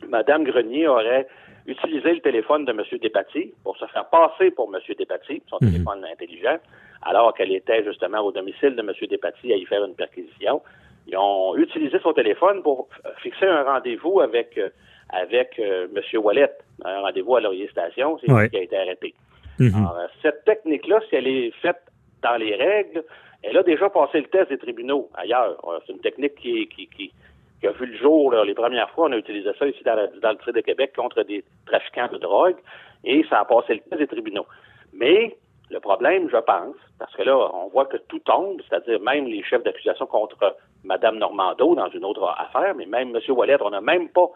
Madame 0.09 0.43
Grenier 0.43 0.87
aurait 0.87 1.27
utilisé 1.65 2.13
le 2.13 2.19
téléphone 2.19 2.65
de 2.65 2.71
M. 2.71 2.81
Despatie 3.01 3.53
pour 3.63 3.77
se 3.77 3.85
faire 3.85 4.05
passer 4.09 4.51
pour 4.51 4.69
M. 4.73 4.81
Despatie, 4.97 5.41
son 5.49 5.57
mhm. 5.61 5.71
téléphone 5.71 6.05
intelligent, 6.11 6.57
alors 7.03 7.33
qu'elle 7.33 7.53
était 7.53 7.83
justement 7.85 8.19
au 8.19 8.31
domicile 8.31 8.75
de 8.75 8.81
M. 8.81 8.91
Despatie 9.09 9.53
à 9.53 9.55
y 9.55 9.65
faire 9.65 9.83
une 9.85 9.95
perquisition. 9.95 10.61
Ils 11.07 11.17
ont 11.17 11.55
utilisé 11.55 11.97
son 11.99 12.13
téléphone 12.13 12.61
pour 12.63 12.89
fixer 13.23 13.47
un 13.47 13.63
rendez-vous 13.63 14.19
avec 14.19 14.57
euh, 14.57 14.69
avec 15.13 15.59
M. 15.59 15.91
Wallet, 16.21 16.49
un 16.85 17.01
rendez-vous 17.01 17.35
à 17.35 17.41
Laurier 17.41 17.67
Station, 17.67 18.17
c'est 18.19 18.31
lui 18.31 18.49
qui 18.49 18.55
a 18.55 18.61
été 18.61 18.77
arrêté. 18.77 19.13
Mhm. 19.59 19.75
Alors, 19.75 19.97
cette 20.21 20.45
technique-là, 20.45 21.01
si 21.09 21.15
elle 21.17 21.27
est 21.27 21.51
faite 21.61 21.81
dans 22.23 22.37
les 22.37 22.55
règles, 22.55 23.03
elle 23.43 23.57
a 23.57 23.63
déjà 23.63 23.89
passé 23.89 24.19
le 24.19 24.27
test 24.27 24.49
des 24.49 24.57
tribunaux 24.57 25.09
ailleurs. 25.15 25.57
Euh, 25.67 25.79
c'est 25.85 25.93
une 25.93 25.99
technique 25.99 26.35
qui, 26.35 26.67
qui, 26.67 26.87
qui, 26.87 27.11
qui, 27.59 27.67
a 27.67 27.71
vu 27.71 27.85
le 27.85 27.97
jour 27.97 28.33
les 28.33 28.53
premières 28.53 28.89
fois. 28.91 29.07
On 29.07 29.11
a 29.11 29.17
utilisé 29.17 29.49
ça 29.57 29.67
ici 29.67 29.83
dans, 29.83 29.95
le 29.95 30.07
Tribunal 30.07 30.37
de 30.55 30.61
Québec 30.61 30.93
contre 30.95 31.23
des 31.23 31.43
trafiquants 31.65 32.09
de 32.11 32.17
drogue 32.17 32.57
et 33.03 33.25
ça 33.29 33.39
a 33.39 33.45
passé 33.45 33.75
le 33.75 33.79
test 33.81 33.97
des 33.97 34.07
tribunaux. 34.07 34.45
Mais 34.93 35.35
le 35.71 35.79
problème, 35.79 36.29
je 36.29 36.37
pense, 36.37 36.75
parce 36.99 37.15
que 37.15 37.23
là, 37.23 37.35
on 37.35 37.69
voit 37.69 37.85
que 37.85 37.97
tout 37.97 38.19
tombe, 38.19 38.61
c'est-à-dire 38.67 38.99
même 38.99 39.25
les 39.25 39.41
chefs 39.43 39.63
d'accusation 39.63 40.05
contre 40.05 40.55
Mme 40.83 41.17
Normando 41.17 41.75
dans 41.75 41.89
une 41.89 42.03
autre 42.03 42.27
affaire, 42.37 42.75
mais 42.75 42.85
même 42.85 43.15
M. 43.15 43.21
Wallet, 43.29 43.57
on 43.61 43.69
n'a 43.69 43.81
même 43.81 44.09
pas 44.09 44.29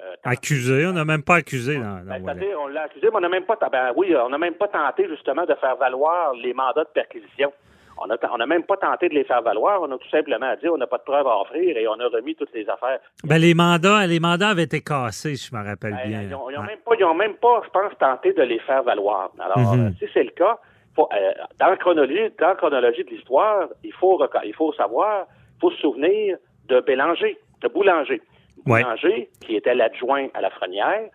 euh, 0.00 0.14
accusé, 0.24 0.86
on 0.86 0.92
n'a 0.92 1.04
même 1.04 1.22
pas 1.22 1.36
accusé. 1.36 1.78
Dans, 1.78 2.04
ben, 2.04 2.44
on 2.58 2.66
l'a 2.68 2.82
accusé, 2.82 3.08
mais 3.10 3.16
on 3.16 3.20
n'a 3.20 3.28
même 3.28 3.44
pas, 3.44 3.56
ben, 3.70 3.92
oui, 3.96 4.14
on 4.14 4.28
n'a 4.28 4.38
même 4.38 4.54
pas 4.54 4.68
tenté 4.68 5.08
justement 5.08 5.44
de 5.44 5.54
faire 5.54 5.76
valoir 5.76 6.34
les 6.34 6.52
mandats 6.52 6.84
de 6.84 6.90
perquisition. 6.90 7.52
On 7.98 8.06
n'a 8.06 8.16
on 8.30 8.46
même 8.46 8.64
pas 8.64 8.76
tenté 8.76 9.08
de 9.08 9.14
les 9.14 9.24
faire 9.24 9.42
valoir. 9.42 9.80
On 9.82 9.90
a 9.90 9.98
tout 9.98 10.08
simplement 10.10 10.52
dit 10.60 10.68
on 10.68 10.76
n'a 10.76 10.86
pas 10.86 10.98
de 10.98 11.02
preuves 11.02 11.26
à 11.26 11.40
offrir 11.40 11.76
et 11.76 11.88
on 11.88 11.98
a 11.98 12.08
remis 12.08 12.34
toutes 12.34 12.52
les 12.54 12.68
affaires. 12.68 12.98
Ben, 13.24 13.38
les 13.38 13.54
mandats, 13.54 14.06
les 14.06 14.20
mandats 14.20 14.50
avaient 14.50 14.64
été 14.64 14.80
cassés, 14.80 15.36
je 15.36 15.54
me 15.54 15.64
rappelle 15.64 15.94
ben, 15.94 16.08
bien. 16.08 16.22
Ils 16.22 16.30
n'ont 16.30 16.48
même, 16.48 16.78
pas, 16.84 17.14
même 17.14 17.34
pas, 17.34 17.62
je 17.64 17.70
pense, 17.70 17.98
tenté 17.98 18.32
de 18.32 18.42
les 18.42 18.58
faire 18.60 18.82
valoir. 18.82 19.30
Alors, 19.38 19.74
mm-hmm. 19.74 19.88
euh, 19.88 19.90
si 19.98 20.06
c'est 20.12 20.24
le 20.24 20.30
cas, 20.30 20.58
faut, 20.94 21.08
euh, 21.12 21.32
dans, 21.58 21.68
la 21.68 21.76
chronologie, 21.76 22.32
dans 22.38 22.48
la 22.48 22.54
chronologie 22.54 23.04
de 23.04 23.10
l'histoire, 23.10 23.68
il 23.84 23.92
faut, 23.92 24.20
il 24.44 24.54
faut 24.54 24.72
savoir, 24.72 25.26
il 25.56 25.60
faut 25.60 25.70
se 25.70 25.78
souvenir 25.78 26.38
de 26.68 26.80
Bélanger, 26.80 27.38
de 27.62 27.68
Boulanger. 27.68 28.20
Boulanger, 28.64 29.30
qui 29.40 29.54
était 29.56 29.74
l'adjoint 29.74 30.26
à 30.34 30.40
la 30.40 30.50
Frenière, 30.50 31.08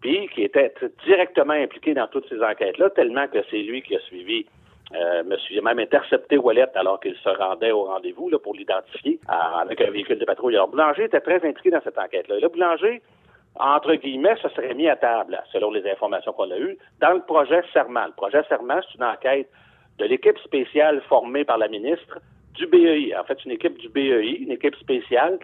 puis 0.00 0.28
qui 0.34 0.42
était 0.42 0.72
directement 1.04 1.52
impliqué 1.52 1.94
dans 1.94 2.06
toutes 2.06 2.28
ces 2.28 2.42
enquêtes-là, 2.42 2.90
tellement 2.90 3.26
que 3.28 3.38
c'est 3.50 3.62
lui 3.62 3.82
qui 3.82 3.96
a 3.96 4.00
suivi 4.00 4.46
euh, 4.94 5.22
monsieur, 5.24 5.60
même 5.60 5.78
intercepté 5.78 6.38
Wallet 6.38 6.68
alors 6.74 7.00
qu'il 7.00 7.16
se 7.16 7.28
rendait 7.28 7.72
au 7.72 7.84
rendez-vous 7.84 8.28
là, 8.28 8.38
pour 8.38 8.54
l'identifier 8.54 9.18
avec 9.28 9.80
un 9.80 9.90
véhicule 9.90 10.18
de 10.18 10.24
patrouille. 10.24 10.54
Alors, 10.54 10.68
Boulanger 10.68 11.04
était 11.04 11.20
très 11.20 11.36
impliqué 11.36 11.70
dans 11.70 11.80
cette 11.82 11.98
enquête-là. 11.98 12.36
Et 12.38 12.48
Boulanger, 12.48 13.02
entre 13.58 13.94
guillemets, 13.94 14.36
se 14.36 14.48
serait 14.50 14.74
mis 14.74 14.88
à 14.88 14.96
table, 14.96 15.40
selon 15.52 15.70
les 15.70 15.88
informations 15.90 16.32
qu'on 16.32 16.50
a 16.50 16.58
eues, 16.58 16.78
dans 17.00 17.12
le 17.12 17.20
projet 17.20 17.62
Serment. 17.72 18.06
Le 18.06 18.12
projet 18.12 18.42
Serment, 18.48 18.80
c'est 18.82 18.96
une 18.96 19.04
enquête 19.04 19.48
de 19.98 20.04
l'équipe 20.04 20.38
spéciale 20.38 21.00
formée 21.08 21.44
par 21.44 21.58
la 21.58 21.68
ministre 21.68 22.18
du 22.54 22.66
BEI. 22.66 23.14
En 23.16 23.24
fait, 23.24 23.44
une 23.44 23.52
équipe 23.52 23.78
du 23.78 23.88
BEI, 23.88 24.38
une 24.40 24.50
équipe 24.52 24.76
spéciale 24.76 25.38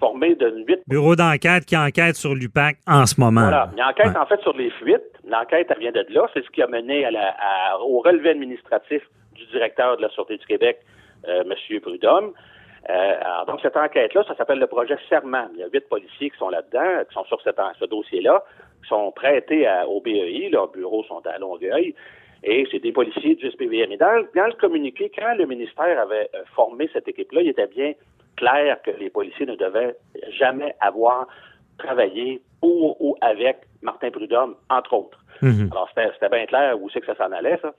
formée 0.00 0.34
de 0.34 0.64
huit... 0.66 0.80
Bureau 0.88 1.14
d'enquête 1.14 1.64
qui 1.66 1.76
enquête 1.76 2.16
sur 2.16 2.34
l'UPAC 2.34 2.78
en 2.88 3.06
ce 3.06 3.20
moment. 3.20 3.42
Voilà, 3.42 3.70
une 3.72 3.82
enquête 3.82 4.16
en 4.16 4.26
fait 4.26 4.40
sur 4.40 4.56
les 4.56 4.70
fuites. 4.70 5.02
L'enquête, 5.28 5.68
elle 5.70 5.78
vient 5.78 5.92
de 5.92 6.04
là. 6.08 6.26
C'est 6.34 6.44
ce 6.44 6.50
qui 6.50 6.62
a 6.62 6.66
mené 6.66 7.04
à 7.04 7.10
la, 7.10 7.36
au 7.80 8.00
relevé 8.00 8.30
administratif 8.30 9.02
du 9.34 9.46
directeur 9.46 9.96
de 9.96 10.02
la 10.02 10.08
Sûreté 10.08 10.38
du 10.38 10.46
Québec, 10.46 10.80
euh, 11.28 11.44
M. 11.44 11.80
Prudhomme. 11.80 12.32
Euh, 12.88 13.14
alors, 13.20 13.46
donc, 13.46 13.60
cette 13.60 13.76
enquête-là, 13.76 14.24
ça 14.26 14.34
s'appelle 14.34 14.58
le 14.58 14.66
projet 14.66 14.96
Serment. 15.08 15.48
Il 15.54 15.60
y 15.60 15.62
a 15.62 15.68
huit 15.72 15.86
policiers 15.88 16.30
qui 16.30 16.38
sont 16.38 16.48
là-dedans, 16.48 17.04
qui 17.06 17.14
sont 17.14 17.24
sur 17.26 17.40
cette, 17.42 17.60
ce 17.78 17.84
dossier-là, 17.84 18.42
qui 18.82 18.88
sont 18.88 19.12
prêtés 19.12 19.68
au 19.86 20.00
BEI. 20.00 20.48
Leurs 20.50 20.68
bureaux 20.68 21.04
sont 21.04 21.22
à 21.26 21.38
Longueuil. 21.38 21.94
Et 22.42 22.66
c'est 22.70 22.78
des 22.78 22.92
policiers 22.92 23.34
du 23.34 23.50
SPVM. 23.50 23.92
Et 23.92 23.96
dans, 23.98 24.24
dans, 24.34 24.46
le 24.46 24.54
communiqué, 24.54 25.10
quand 25.16 25.34
le 25.34 25.46
ministère 25.46 26.00
avait 26.00 26.30
euh, 26.34 26.42
formé 26.54 26.88
cette 26.92 27.06
équipe-là, 27.06 27.42
il 27.42 27.48
était 27.48 27.66
bien 27.66 27.92
clair 28.40 28.80
que 28.82 28.90
les 28.90 29.10
policiers 29.10 29.46
ne 29.46 29.54
devaient 29.54 29.94
jamais 30.38 30.74
avoir 30.80 31.26
travaillé 31.78 32.42
pour 32.60 33.00
ou 33.00 33.16
avec 33.20 33.58
Martin 33.82 34.10
Prudhomme, 34.10 34.54
entre 34.68 34.92
autres. 34.94 35.18
Mhm. 35.42 35.68
Alors, 35.72 35.88
c'était 35.94 36.28
bien 36.28 36.46
clair 36.46 36.80
où 36.80 36.90
c'est 36.90 37.00
que 37.00 37.06
ça 37.06 37.16
s'en 37.16 37.32
allait, 37.32 37.58
ça. 37.62 37.72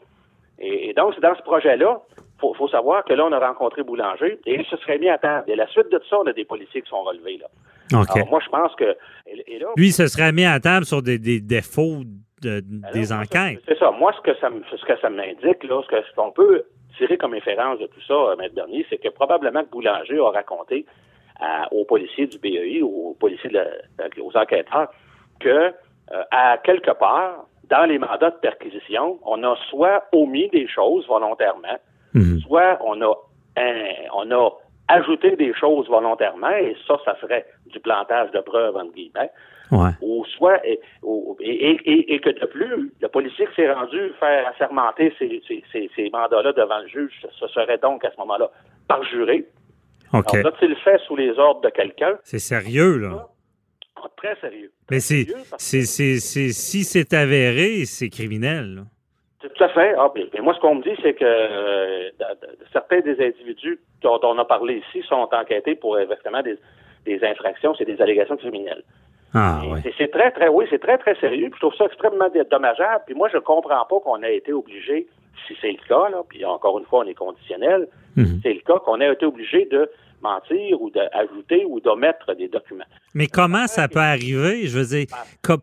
Et, 0.60 0.93
donc, 0.93 1.13
c'est 1.15 1.21
dans 1.21 1.36
ce 1.36 1.41
projet-là, 1.41 2.02
il 2.43 2.56
faut, 2.56 2.67
savoir 2.67 3.04
que 3.06 3.13
là, 3.13 3.26
on 3.26 3.32
a 3.32 3.39
rencontré 3.39 3.84
Boulanger 3.84 4.39
et 4.45 4.60
il 4.60 4.65
se 4.65 4.78
serait 4.78 5.00
mis 5.00 5.10
à 5.10 5.17
table. 5.17 5.50
Et 5.50 5.56
la 5.56 5.67
suite 5.67 5.91
de 5.91 6.00
ça, 6.08 6.19
on 6.19 6.28
a 6.28 6.34
des 6.34 6.45
policiers 6.45 6.82
qui 6.82 6.89
sont 6.89 7.02
relevés, 7.02 7.38
là. 7.38 7.47
Alors, 7.91 8.30
moi, 8.30 8.39
je 8.43 8.50
pense 8.50 8.74
que... 8.76 8.95
Lui, 9.76 9.91
se 9.91 10.08
serait 10.08 10.32
mis 10.32 10.45
à 10.45 10.60
table 10.60 10.86
sur 10.86 11.02
des, 11.02 11.17
défauts 11.17 12.04
de, 12.41 12.63
des 12.93 13.12
enquêtes. 13.12 13.62
C'est 13.67 13.78
ça. 13.78 13.91
Moi, 13.91 14.13
ce 14.17 14.21
que 14.21 14.38
ça, 14.39 14.50
ce 14.69 14.86
que 14.86 15.00
ça 15.00 15.10
m'indique, 15.10 15.63
là, 15.63 15.82
ce 15.89 16.15
qu'on 16.15 16.32
peut 16.32 16.63
tirer 17.01 17.17
comme 17.17 17.33
référence 17.33 17.79
de 17.79 17.87
tout 17.87 18.01
ça, 18.07 18.13
euh, 18.13 18.35
Maître 18.35 18.53
Bernier, 18.53 18.85
c'est 18.89 18.97
que 18.97 19.09
probablement 19.09 19.63
que 19.63 19.69
Boulanger 19.69 20.19
a 20.19 20.29
raconté 20.29 20.85
aux 21.71 21.85
policiers 21.85 22.27
du 22.27 22.37
BEI, 22.37 22.83
aux 22.83 23.17
policiers, 23.19 23.49
aux 24.21 24.37
enquêteurs, 24.37 24.89
que 25.39 25.49
euh, 25.49 26.23
à 26.29 26.59
quelque 26.59 26.91
part, 26.91 27.45
dans 27.63 27.85
les 27.85 27.97
mandats 27.97 28.29
de 28.29 28.35
perquisition, 28.35 29.17
on 29.25 29.43
a 29.43 29.55
soit 29.71 30.03
omis 30.11 30.49
des 30.49 30.67
choses 30.67 31.07
volontairement, 31.07 31.79
mhm. 32.13 32.39
soit 32.41 32.77
on 32.85 33.01
a 33.01 33.13
on 34.13 34.31
a 34.31 34.49
ajouté 34.91 35.36
des 35.36 35.54
choses 35.54 35.88
volontairement, 35.88 36.49
et 36.51 36.75
ça, 36.88 36.97
ça 37.06 37.15
serait 37.19 37.45
du 37.67 37.80
plantage 37.80 38.32
de 38.32 38.39
preuves, 38.39 38.75
entre 38.75 38.93
guillemets. 38.93 39.32
Ou 40.01 40.25
soit, 40.38 40.60
et, 40.67 40.80
et, 41.04 42.19
que 42.19 42.30
de 42.30 42.45
plus, 42.45 42.91
le 42.99 43.08
policier 43.08 43.47
qui 43.47 43.56
s'est 43.56 43.71
rendu 43.71 44.12
faire 44.19 44.47
assermenter 44.49 45.13
ces, 45.17 45.41
ces, 45.47 45.89
ces, 45.95 46.10
mandats-là 46.10 46.51
devant 46.51 46.80
le 46.80 46.88
juge, 46.88 47.25
ce 47.39 47.47
serait 47.47 47.77
donc 47.77 48.04
à 48.04 48.12
ce 48.12 48.17
moment-là 48.17 48.51
par 48.89 49.01
juré. 49.06 49.45
OK. 50.13 50.36
Alors, 50.36 50.54
il 50.62 50.69
le 50.69 50.75
fait 50.75 50.99
sous 51.08 51.15
les 51.15 51.39
ordres 51.39 51.62
de 51.62 51.69
quelqu'un. 51.69 52.17
C'est 52.23 52.39
sérieux, 52.39 52.97
là. 52.97 53.30
Ah, 53.95 54.10
très 54.17 54.36
sérieux. 54.41 54.73
Mais 54.89 54.99
c'est, 54.99 55.25
si 55.58 56.84
c'est 56.84 57.13
avéré, 57.13 57.86
c'est 57.86 58.10
criminel. 58.10 58.75
Là. 58.75 58.82
Tout 59.41 59.63
à 59.63 59.69
fait. 59.69 59.95
Ah, 59.97 60.12
moi, 60.41 60.54
ce 60.54 60.60
qu'on 60.60 60.75
me 60.75 60.84
dit, 60.84 60.95
c'est 61.01 61.13
que 61.13 61.25
euh, 61.25 62.10
certains 62.71 62.99
des 62.99 63.19
individus 63.25 63.80
dont 64.01 64.19
on 64.23 64.38
a 64.38 64.45
parlé 64.45 64.84
ici 64.88 65.06
sont 65.08 65.27
enquêtés 65.32 65.75
pour 65.75 65.97
exactement 65.97 66.41
des, 66.43 66.58
des 67.06 67.23
infractions, 67.23 67.73
c'est 67.75 67.86
des 67.86 68.01
allégations 68.01 68.38
criminelles. 68.38 68.84
Ah, 69.34 69.62
C'est 69.97 70.12
très, 70.12 70.32
très, 70.32 70.49
oui, 70.49 70.65
c'est 70.69 70.82
très, 70.82 70.97
très 70.97 71.15
sérieux. 71.15 71.49
je 71.54 71.60
trouve 71.60 71.73
ça 71.75 71.86
extrêmement 71.86 72.27
dommageable. 72.49 73.04
Puis 73.06 73.15
moi, 73.15 73.30
je 73.32 73.38
comprends 73.38 73.86
pas 73.86 73.99
qu'on 74.01 74.21
ait 74.23 74.36
été 74.36 74.51
obligé, 74.51 75.08
si 75.47 75.56
c'est 75.62 75.71
le 75.71 75.88
cas, 75.88 76.10
là, 76.10 76.21
puis 76.27 76.43
encore 76.43 76.77
une 76.80 76.86
fois, 76.86 76.99
on 76.99 77.08
est 77.08 77.13
conditionnel, 77.13 77.88
mhm. 78.17 78.41
c'est 78.43 78.54
le 78.54 78.60
cas 78.60 78.80
qu'on 78.80 78.99
ait 78.99 79.12
été 79.12 79.25
obligé 79.25 79.65
de 79.71 79.89
mentir 80.21 80.81
ou 80.81 80.89
d'ajouter 80.89 81.65
ou 81.65 81.79
d'omettre 81.79 82.34
des 82.34 82.47
documents. 82.47 82.86
Mais 83.13 83.27
comment 83.27 83.67
ça 83.67 83.88
peut 83.88 83.99
arriver? 83.99 84.67
Je 84.67 84.79
veux 84.79 84.86
dire, 84.86 85.07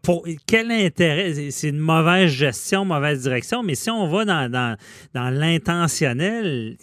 pour, 0.02 0.26
quel 0.46 0.70
intérêt? 0.70 1.32
C'est 1.50 1.68
une 1.68 1.78
mauvaise 1.78 2.30
gestion, 2.30 2.84
mauvaise 2.84 3.22
direction, 3.22 3.62
mais 3.62 3.74
si 3.74 3.90
on 3.90 4.06
va 4.06 4.24
dans, 4.24 4.50
dans, 4.50 4.76
dans 5.14 5.30
l'intentionnel, 5.30 6.76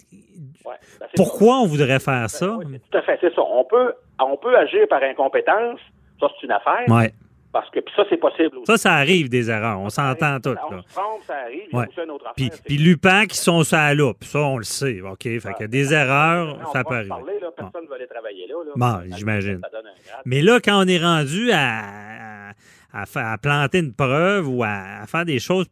ben, 0.64 0.72
pourquoi 1.14 1.60
on 1.60 1.66
voudrait 1.66 2.00
faire 2.00 2.22
ben, 2.22 2.28
ça? 2.28 2.58
tout 2.90 2.98
à 2.98 3.02
fait, 3.02 3.18
c'est 3.20 3.34
ça. 3.34 3.42
On 3.42 3.64
peut, 3.64 3.92
on 4.20 4.36
peut 4.36 4.56
agir 4.56 4.86
par 4.88 5.02
incompétence, 5.02 5.80
ça, 6.20 6.28
c'est 6.40 6.46
une 6.46 6.52
affaire. 6.52 6.84
Ouais. 6.88 7.12
Parce 7.56 7.70
que 7.70 7.80
ça, 7.96 8.04
c'est 8.10 8.18
possible 8.18 8.58
aussi. 8.58 8.66
Ça, 8.66 8.76
ça 8.76 8.92
arrive 8.96 9.30
des 9.30 9.50
erreurs. 9.50 9.80
On 9.80 9.88
s'entend 9.88 10.38
tout. 10.40 10.50
On 10.50 10.82
se 10.82 10.94
trompe, 10.94 11.22
ça 11.26 11.36
arrive. 11.36 11.68
Une 11.72 12.10
autre 12.10 12.26
affaire. 12.26 12.50
Puis, 12.66 12.76
Lupin 12.76 13.24
qui 13.24 13.38
sont 13.38 13.64
sur 13.64 13.78
la 13.78 13.94
loupe. 13.94 14.24
Ça, 14.24 14.40
on 14.40 14.58
le 14.58 14.64
sait. 14.64 15.00
OK? 15.00 15.22
Fait 15.22 15.54
que 15.58 15.64
des 15.64 15.94
erreurs, 15.94 16.58
ça 16.74 16.84
peut 16.84 16.96
arriver. 16.96 17.08
Parler, 17.08 17.40
là, 17.40 17.48
personne 17.56 17.84
ne 17.84 17.88
va 17.88 17.94
aller 17.94 18.06
travailler 18.06 18.46
là. 18.46 18.56
là. 18.66 18.72
Bon, 18.76 19.16
j'imagine. 19.16 19.62
Mais 20.26 20.42
là, 20.42 20.60
quand 20.62 20.84
on 20.84 20.86
est 20.86 20.98
rendu 20.98 21.50
à, 21.50 22.50
à, 22.92 23.04
à, 23.14 23.38
planter 23.38 23.78
une 23.78 23.94
preuve 23.94 24.50
ou 24.50 24.62
à, 24.62 25.06
faire 25.06 25.24
des 25.24 25.38
choses 25.38 25.64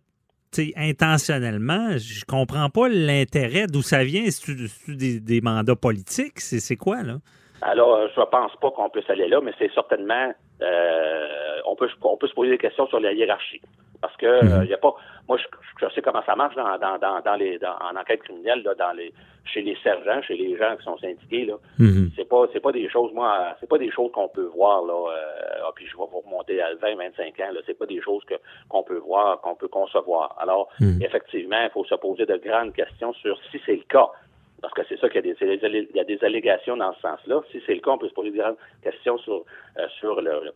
intentionnellement, 0.76 1.98
je 1.98 2.24
comprends 2.24 2.70
pas 2.70 2.88
l'intérêt 2.88 3.66
d'où 3.66 3.82
ça 3.82 4.04
vient. 4.04 4.24
C'est 4.30 4.56
des, 4.88 5.20
des 5.20 5.40
mandats 5.42 5.76
politiques? 5.76 6.40
C'est 6.40 6.76
quoi, 6.76 7.02
là? 7.02 7.18
Alors, 7.64 8.08
je 8.14 8.20
ne 8.20 8.26
pense 8.26 8.54
pas 8.56 8.70
qu'on 8.70 8.90
puisse 8.90 9.08
aller 9.08 9.26
là, 9.26 9.40
mais 9.40 9.52
c'est 9.58 9.72
certainement 9.72 10.34
euh, 10.62 11.60
on 11.64 11.74
peut 11.74 11.88
on 12.02 12.16
peut 12.16 12.28
se 12.28 12.34
poser 12.34 12.50
des 12.50 12.58
questions 12.58 12.86
sur 12.86 13.00
la 13.00 13.12
hiérarchie. 13.12 13.60
Parce 14.02 14.14
que 14.18 14.44
il 14.44 14.50
mhm. 14.50 14.66
y 14.66 14.74
a 14.74 14.76
pas 14.76 14.94
moi 15.26 15.38
je, 15.38 15.88
sais 15.94 16.02
comment 16.02 16.22
ça 16.26 16.36
marche 16.36 16.54
dans, 16.56 16.76
dans, 16.78 16.98
dans, 16.98 17.22
dans 17.22 17.34
les 17.36 17.58
en 17.64 17.96
enquête 17.96 18.22
criminelle, 18.22 18.62
là, 18.62 18.74
dans 18.74 18.92
les 18.92 19.14
chez 19.46 19.62
les 19.62 19.76
sergents, 19.82 20.20
chez 20.22 20.36
les 20.36 20.56
gens 20.58 20.76
qui 20.76 20.84
sont 20.84 20.98
syndiqués, 20.98 21.46
là. 21.46 21.54
Mhm. 21.78 22.10
C'est 22.16 22.28
pas 22.28 22.44
c'est 22.52 22.60
pas 22.60 22.72
des 22.72 22.88
choses, 22.90 23.12
moi, 23.14 23.56
c'est 23.60 23.68
pas 23.68 23.78
des 23.78 23.90
choses 23.90 24.12
qu'on 24.12 24.28
peut 24.28 24.50
voir 24.54 24.84
là. 24.84 24.92
Euh, 24.92 25.66
ah, 25.66 25.70
puis 25.74 25.86
je 25.86 25.96
vais 25.96 26.04
vous 26.10 26.20
remonter 26.20 26.60
à 26.60 26.74
20, 26.74 26.96
25 26.96 27.40
ans, 27.40 27.52
là, 27.52 27.60
c'est 27.64 27.78
pas 27.78 27.86
des 27.86 28.02
choses 28.02 28.24
que 28.24 28.34
qu'on 28.68 28.82
peut 28.82 28.98
voir, 28.98 29.40
qu'on 29.40 29.54
peut 29.54 29.68
concevoir. 29.68 30.36
Alors, 30.38 30.68
mhm. 30.80 31.00
effectivement, 31.00 31.62
il 31.62 31.70
faut 31.70 31.84
se 31.86 31.94
poser 31.94 32.26
de 32.26 32.36
grandes 32.36 32.74
questions 32.74 33.14
sur 33.14 33.38
si 33.50 33.58
c'est 33.64 33.76
le 33.76 33.84
cas 33.88 34.10
parce 34.64 34.72
que 34.72 34.82
c'est 34.88 34.98
ça 34.98 35.10
qu'il 35.10 35.26
y 35.26 35.30
a 35.30 35.34
des, 35.34 35.86
il 35.90 35.96
y 35.96 36.00
a 36.00 36.04
des 36.04 36.24
allégations 36.24 36.76
dans 36.76 36.94
ce 36.94 37.00
sens-là. 37.02 37.42
Si 37.52 37.60
c'est 37.66 37.74
le 37.74 37.80
cas, 37.80 37.90
on 37.90 37.98
peut 37.98 38.08
se 38.08 38.14
poser 38.14 38.30
des 38.30 38.42
questions 38.82 39.18
sur, 39.18 39.44
euh, 39.78 39.86
sur 40.00 40.22
le, 40.22 40.52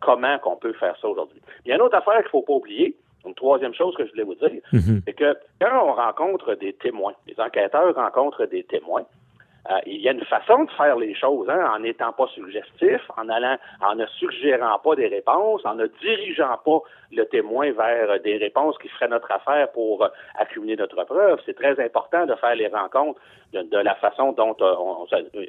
comment 0.00 0.38
qu'on 0.38 0.56
peut 0.56 0.72
faire 0.72 0.96
ça 1.00 1.08
aujourd'hui. 1.08 1.42
Il 1.64 1.68
y 1.68 1.72
a 1.72 1.74
une 1.74 1.82
autre 1.82 1.96
affaire 1.96 2.14
qu'il 2.14 2.24
ne 2.24 2.30
faut 2.30 2.42
pas 2.42 2.54
oublier, 2.54 2.96
une 3.26 3.34
troisième 3.34 3.74
chose 3.74 3.94
que 3.96 4.06
je 4.06 4.12
voulais 4.12 4.22
vous 4.22 4.34
dire, 4.34 4.62
mm-hmm. 4.72 5.02
c'est 5.04 5.12
que 5.12 5.36
quand 5.60 5.88
on 5.88 5.92
rencontre 5.92 6.54
des 6.54 6.72
témoins, 6.72 7.12
les 7.26 7.38
enquêteurs 7.38 7.94
rencontrent 7.94 8.46
des 8.46 8.64
témoins, 8.64 9.04
euh, 9.68 9.78
il 9.86 10.00
y 10.00 10.08
a 10.08 10.12
une 10.12 10.24
façon 10.24 10.64
de 10.64 10.70
faire 10.70 10.96
les 10.96 11.14
choses, 11.14 11.48
hein, 11.50 11.70
en 11.74 11.80
n'étant 11.80 12.12
pas 12.12 12.26
suggestif, 12.28 13.00
en 13.18 13.28
allant, 13.28 13.58
en 13.82 13.94
ne 13.94 14.06
suggérant 14.06 14.78
pas 14.78 14.94
des 14.96 15.08
réponses, 15.08 15.60
en 15.66 15.74
ne 15.74 15.86
dirigeant 16.00 16.58
pas 16.64 16.78
le 17.12 17.24
témoin 17.26 17.70
vers 17.72 18.20
des 18.20 18.38
réponses 18.38 18.78
qui 18.78 18.88
feraient 18.88 19.08
notre 19.08 19.30
affaire 19.30 19.70
pour 19.72 20.02
euh, 20.02 20.08
accumuler 20.36 20.76
notre 20.76 21.04
preuve. 21.04 21.40
C'est 21.44 21.56
très 21.56 21.78
important 21.84 22.24
de 22.24 22.34
faire 22.36 22.54
les 22.54 22.68
rencontres 22.68 23.20
de, 23.52 23.78
la 23.78 23.94
façon 23.96 24.32
dont 24.32 24.56
euh, 24.60 24.74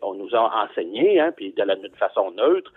on, 0.02 0.14
nous 0.14 0.36
a 0.36 0.66
enseigné, 0.66 1.20
hein, 1.20 1.32
puis 1.36 1.54
de 1.54 1.64
la 1.64 1.76
façon 1.98 2.32
neutre. 2.32 2.72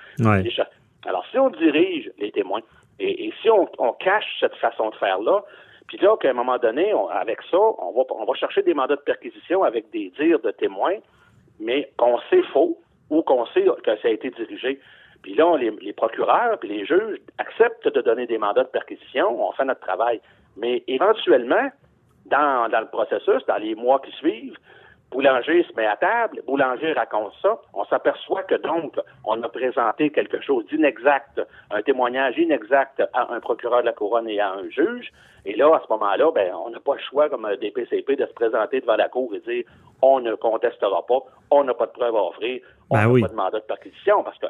Alors, 1.07 1.27
si 1.31 1.39
on 1.39 1.51
dirige 1.51 2.11
les 2.19 2.31
témoins 2.31 2.61
et, 3.01 3.33
si 3.43 3.51
on, 3.51 3.67
cache 3.99 4.37
cette 4.39 4.55
façon 4.57 4.91
de 4.91 4.95
faire 4.97 5.21
là, 5.21 5.43
puis 5.89 5.99
là, 5.99 6.17
qu'à 6.17 6.31
un 6.31 6.35
moment 6.35 6.59
donné, 6.59 6.95
avec 7.11 7.41
ça, 7.51 7.59
on 7.59 7.93
va, 7.93 8.03
on 8.11 8.25
va 8.25 8.35
chercher 8.35 8.63
des 8.63 8.73
mandats 8.73 8.97
de 8.97 9.01
perquisition 9.01 9.65
avec 9.65 9.91
des 9.91 10.13
dires 10.17 10.39
de 10.39 10.51
témoins 10.53 10.97
mais 11.61 11.91
qu'on 11.97 12.19
sait 12.31 12.43
faux 12.53 12.79
ou 13.11 13.23
qu'on 13.23 13.47
sait 13.47 13.65
que 13.83 13.97
ça 13.99 14.09
a 14.09 14.11
été 14.11 14.31
dirigé. 14.31 14.81
Puis 15.23 15.35
là, 15.35 15.57
les, 15.57 15.93
procureurs 15.93 16.59
puis 16.59 16.69
les 16.69 16.85
juges 16.85 17.19
acceptent 17.39 17.89
de 17.89 18.01
donner 18.03 18.27
des 18.27 18.39
mandats 18.39 18.65
de 18.65 18.69
perquisition, 18.69 19.43
on 19.43 19.53
fait 19.53 19.65
notre 19.65 19.81
travail. 19.81 20.21
Mais 20.57 20.85
éventuellement, 20.87 21.71
dans, 22.27 22.69
dans 22.71 22.81
le 22.81 22.89
processus, 22.89 23.45
dans 23.47 23.57
les 23.57 23.75
mois 23.75 24.01
qui 24.01 24.13
suivent, 24.13 24.57
Boulanger 25.15 25.63
se 25.63 25.73
met 25.77 25.87
à 25.87 25.97
table, 25.97 26.43
Boulanger 26.45 26.93
raconte 26.93 27.33
ça, 27.41 27.61
on 27.73 27.85
s'aperçoit 27.85 28.43
que 28.43 28.57
donc 28.57 28.99
on 29.25 29.41
a 29.45 29.49
présenté 29.49 30.11
quelque 30.11 30.43
chose 30.43 30.67
d'inexact, 30.67 31.41
un 31.71 31.83
témoignage 31.83 32.37
inexact 32.37 33.01
à 33.13 33.33
un 33.33 33.39
procureur 33.39 33.83
de 33.83 33.87
la 33.87 33.93
couronne 33.93 34.29
et 34.29 34.41
à 34.41 34.51
un 34.51 34.69
juge, 34.71 35.13
et 35.47 35.55
là, 35.55 35.73
à 35.77 35.83
ce 35.87 35.93
moment-là, 35.93 36.33
ben, 36.35 36.53
on 36.67 36.71
n'a 36.71 36.81
pas 36.81 36.95
le 36.95 37.01
choix, 37.09 37.29
comme 37.29 37.47
des 37.61 37.71
PCP, 37.71 38.17
de 38.17 38.27
se 38.27 38.33
présenter 38.33 38.81
devant 38.81 38.97
la 38.97 39.09
cour 39.09 39.33
et 39.37 39.41
dire 39.41 39.65
on 40.03 40.19
ne 40.19 40.35
contestera 40.35 41.07
pas, 41.07 41.21
on 41.53 41.63
n'a 41.63 41.75
pas 41.75 41.87
de 41.87 41.93
preuves 41.93 42.17
à 42.17 42.23
offrir, 42.25 42.61
on 42.91 42.97
ben 42.97 43.13
n'a 43.13 43.21
pas 43.21 43.29
de 43.29 43.37
mandat 43.37 43.61
de 43.61 43.65
perquisition, 43.65 44.25
parce 44.25 44.39
que 44.39 44.47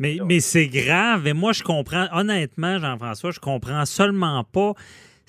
Mais, 0.00 0.16
mais 0.24 0.40
c'est 0.40 0.66
grave. 0.66 1.28
Et 1.28 1.34
moi, 1.34 1.52
je 1.52 1.62
comprends, 1.62 2.06
honnêtement, 2.12 2.78
Jean-François, 2.78 3.30
je 3.30 3.38
comprends 3.38 3.84
seulement 3.84 4.42
pas 4.42 4.72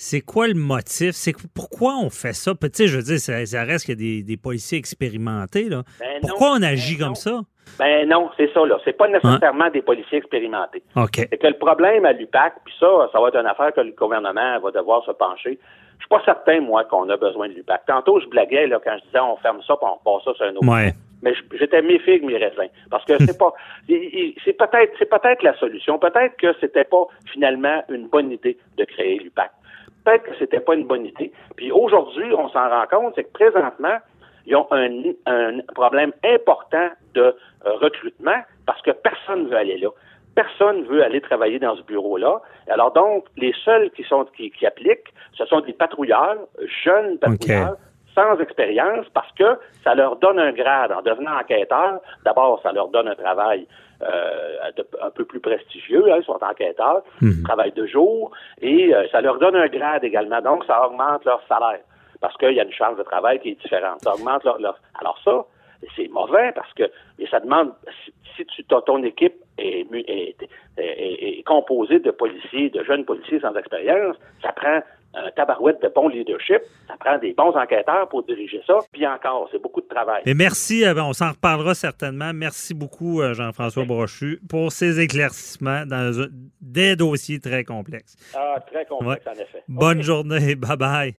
c'est 0.02 0.22
quoi 0.22 0.48
le 0.48 0.56
motif? 0.56 1.12
C'est 1.12 1.36
pourquoi 1.54 1.94
on 1.98 2.10
fait 2.10 2.34
ça? 2.34 2.54
Tu 2.60 2.70
sais, 2.74 2.88
je 2.88 2.98
veux 2.98 3.04
dire, 3.04 3.20
ça, 3.20 3.64
reste 3.64 3.86
qu'il 3.86 4.02
y 4.02 4.20
a 4.20 4.24
des, 4.24 4.38
policiers 4.38 4.80
expérimentés. 4.80 5.70
Là. 5.70 5.84
Ben 6.00 6.20
pourquoi 6.22 6.54
on 6.58 6.64
agit 6.64 6.98
ben 6.98 7.06
comme 7.06 7.16
ça? 7.16 7.42
Ben 7.78 8.10
non, 8.10 8.32
c'est 8.36 8.52
ça, 8.52 8.66
là. 8.66 8.80
C'est 8.84 8.98
pas 8.98 9.08
nécessairement 9.08 9.70
des 9.70 9.84
policiers 9.84 10.18
expérimentés. 10.18 10.82
OK. 10.96 11.18
C'est 11.18 11.38
que 11.38 11.46
le 11.46 11.58
problème 11.58 12.06
à 12.06 12.14
l'UPAC, 12.14 12.56
puis 12.66 12.74
ça, 12.80 12.88
ça 13.14 13.22
va 13.22 13.28
être 13.28 13.38
une 13.38 13.46
affaire 13.46 13.74
que 13.74 13.82
le 13.82 13.92
gouvernement 13.92 14.60
va 14.60 14.72
devoir 14.72 15.06
se 15.06 15.12
pencher. 15.12 15.60
Je 16.00 16.06
suis 16.06 16.10
pas 16.10 16.22
certain, 16.26 16.62
moi, 16.62 16.84
qu'on 16.86 17.08
a 17.10 17.18
besoin 17.18 17.48
de 17.50 17.54
l'UPAC. 17.54 17.86
Tantôt, 17.86 18.20
je 18.20 18.26
blaguais 18.26 18.66
là, 18.66 18.80
quand 18.84 18.98
je 18.98 19.06
disais 19.06 19.20
on 19.20 19.38
ferme 19.38 19.62
ça 19.68 19.76
puis 19.78 19.88
on 19.88 20.04
passe 20.04 20.26
ça 20.26 20.34
sur 20.34 20.46
un 20.48 20.56
autre. 20.56 20.68
Ouais. 20.68 20.94
Mais 21.22 21.36
j'étais 21.60 21.84
méfié 21.84 22.20
de 22.20 22.26
mes 22.26 22.38
raisins. 22.38 22.72
Parce 22.90 23.06
que 23.06 23.24
c'est 23.24 23.38
pas 23.38 23.54
c'est 23.88 24.54
peut-être 24.54 24.94
c'est 24.98 25.10
peut-être 25.10 25.44
la 25.44 25.56
solution. 25.60 26.00
Peut-être 26.00 26.36
que 26.38 26.56
c'était 26.60 26.86
pas 26.86 27.06
finalement 27.32 27.84
une 27.90 28.08
bonne 28.08 28.32
idée 28.32 28.58
de 28.80 28.84
créer 28.86 29.20
l'UPAC 29.20 29.52
peut-être 30.04 30.24
que 30.24 30.36
c'était 30.40 30.60
pas 30.60 30.76
une 30.76 30.86
bonne 30.86 31.06
idée. 31.06 31.32
Puis 31.56 31.72
aujourd'hui, 31.72 32.34
on 32.34 32.50
s'en 32.50 32.70
rend 32.70 32.86
compte, 32.90 33.14
c'est 33.16 33.24
que 33.26 33.32
présentement, 33.32 33.98
ils 34.46 34.56
ont 34.56 34.68
un, 34.72 34.90
un 35.26 35.60
problème 35.76 36.12
important 36.24 36.90
de 37.14 37.22
euh, 37.22 37.34
recrutement 37.76 38.42
parce 38.66 38.82
que 38.82 38.92
personne 38.92 39.44
ne 39.44 39.50
veut 39.50 39.58
aller 39.58 39.78
là. 39.78 39.90
Personne 40.34 40.82
ne 40.82 40.86
veut 40.86 41.04
aller 41.04 41.22
travailler 41.22 41.60
dans 41.60 41.76
ce 41.76 41.82
bureau-là. 41.84 42.42
Alors 42.70 42.94
donc, 42.94 43.26
les 43.38 43.54
seuls 43.66 43.92
qui 43.92 44.04
sont 44.04 44.26
qui, 44.36 44.50
qui 44.52 44.66
appliquent, 44.66 45.14
ce 45.34 45.46
sont 45.46 45.60
des 45.60 45.74
patrouilleurs, 45.74 46.38
jeunes 46.84 47.18
patrouilleurs, 47.18 47.76
sans 48.16 48.40
expérience, 48.40 49.06
parce 49.14 49.32
que 49.34 49.58
ça 49.84 49.94
leur 49.96 50.16
donne 50.18 50.40
un 50.40 50.52
grade. 50.52 50.92
En 50.92 51.02
devenant 51.02 51.38
enquêteur, 51.38 52.00
d'abord, 52.26 52.62
ça 52.64 52.72
leur 52.72 52.90
donne 52.90 53.08
un 53.08 53.16
travail 53.16 53.68
euh, 54.04 54.72
un 55.02 55.10
peu 55.12 55.26
plus 55.26 55.40
prestigieux, 55.40 56.12
hein, 56.12 56.18
ils 56.20 56.26
sont 56.26 56.40
enquêteurs, 56.42 57.04
mhm. 57.22 57.44
travaillent 57.44 57.74
de 57.74 57.86
jour, 57.86 58.32
et 58.62 58.94
euh, 58.94 59.08
ça 59.12 59.22
leur 59.22 59.38
donne 59.40 59.56
un 59.56 59.68
grade 59.68 60.04
également, 60.04 60.42
donc 60.42 60.66
ça 60.66 60.88
augmente 60.88 61.26
leur 61.26 61.42
salaire, 61.48 61.82
parce 62.20 62.36
qu'il 62.38 62.54
y 62.54 62.60
a 62.60 62.64
une 62.64 62.74
charge 62.74 62.98
de 62.98 63.04
travail 63.04 63.40
qui 63.40 63.50
est 63.50 63.62
différente. 63.62 64.02
Ça 64.02 64.14
augmente 64.14 64.44
leur, 64.44 64.80
Alors 65.00 65.20
ça, 65.24 65.46
c'est 65.96 66.08
mauvais 66.10 66.52
parce 66.54 66.72
que 66.74 66.84
et 67.20 67.28
ça 67.28 67.40
demande 67.40 67.74
si, 68.36 68.46
tu 68.46 68.64
ton 68.64 69.04
équipe 69.04 69.36
est, 69.58 69.86
est, 69.94 70.36
est, 70.78 71.44
composée 71.44 72.00
de 72.00 72.12
policiers, 72.12 72.70
de 72.70 72.84
jeunes 72.84 73.06
policiers 73.06 73.40
sans 73.40 73.56
expérience, 73.56 74.16
ça 74.42 74.52
prend 74.54 74.82
un 75.14 75.32
tabarouette 75.32 75.82
de 75.82 75.92
bon 75.94 76.08
leadership. 76.08 76.62
Ça 76.88 76.96
prend 77.00 77.18
des 77.18 77.34
bons 77.34 77.56
enquêteurs 77.56 78.08
pour 78.10 78.24
diriger 78.24 78.62
ça. 78.66 78.76
Puis 78.92 79.06
encore, 79.06 79.50
c'est 79.52 79.62
beaucoup 79.62 79.82
de 79.82 79.88
travail. 79.88 80.24
Et 80.26 80.34
merci, 80.34 80.86
euh, 80.86 80.94
on 80.98 81.14
s'en 81.14 81.32
reparlera 81.32 81.74
certainement. 81.76 82.32
Merci 82.34 82.74
beaucoup, 82.74 83.22
euh, 83.22 83.34
Jean-François 83.34 83.86
Brochu, 83.86 84.40
pour 84.50 84.72
ces 84.72 85.00
éclaircissements 85.00 85.86
dans 85.86 86.12
des 86.62 86.96
dossiers 86.96 87.40
très 87.40 87.64
complexes. 87.64 88.16
Ah, 88.36 88.56
très 88.72 88.86
complexes, 88.86 89.28
en 89.28 89.34
effet. 89.34 89.64
Bonne 89.68 90.02
journée. 90.02 90.56
Bye-bye. 90.56 91.14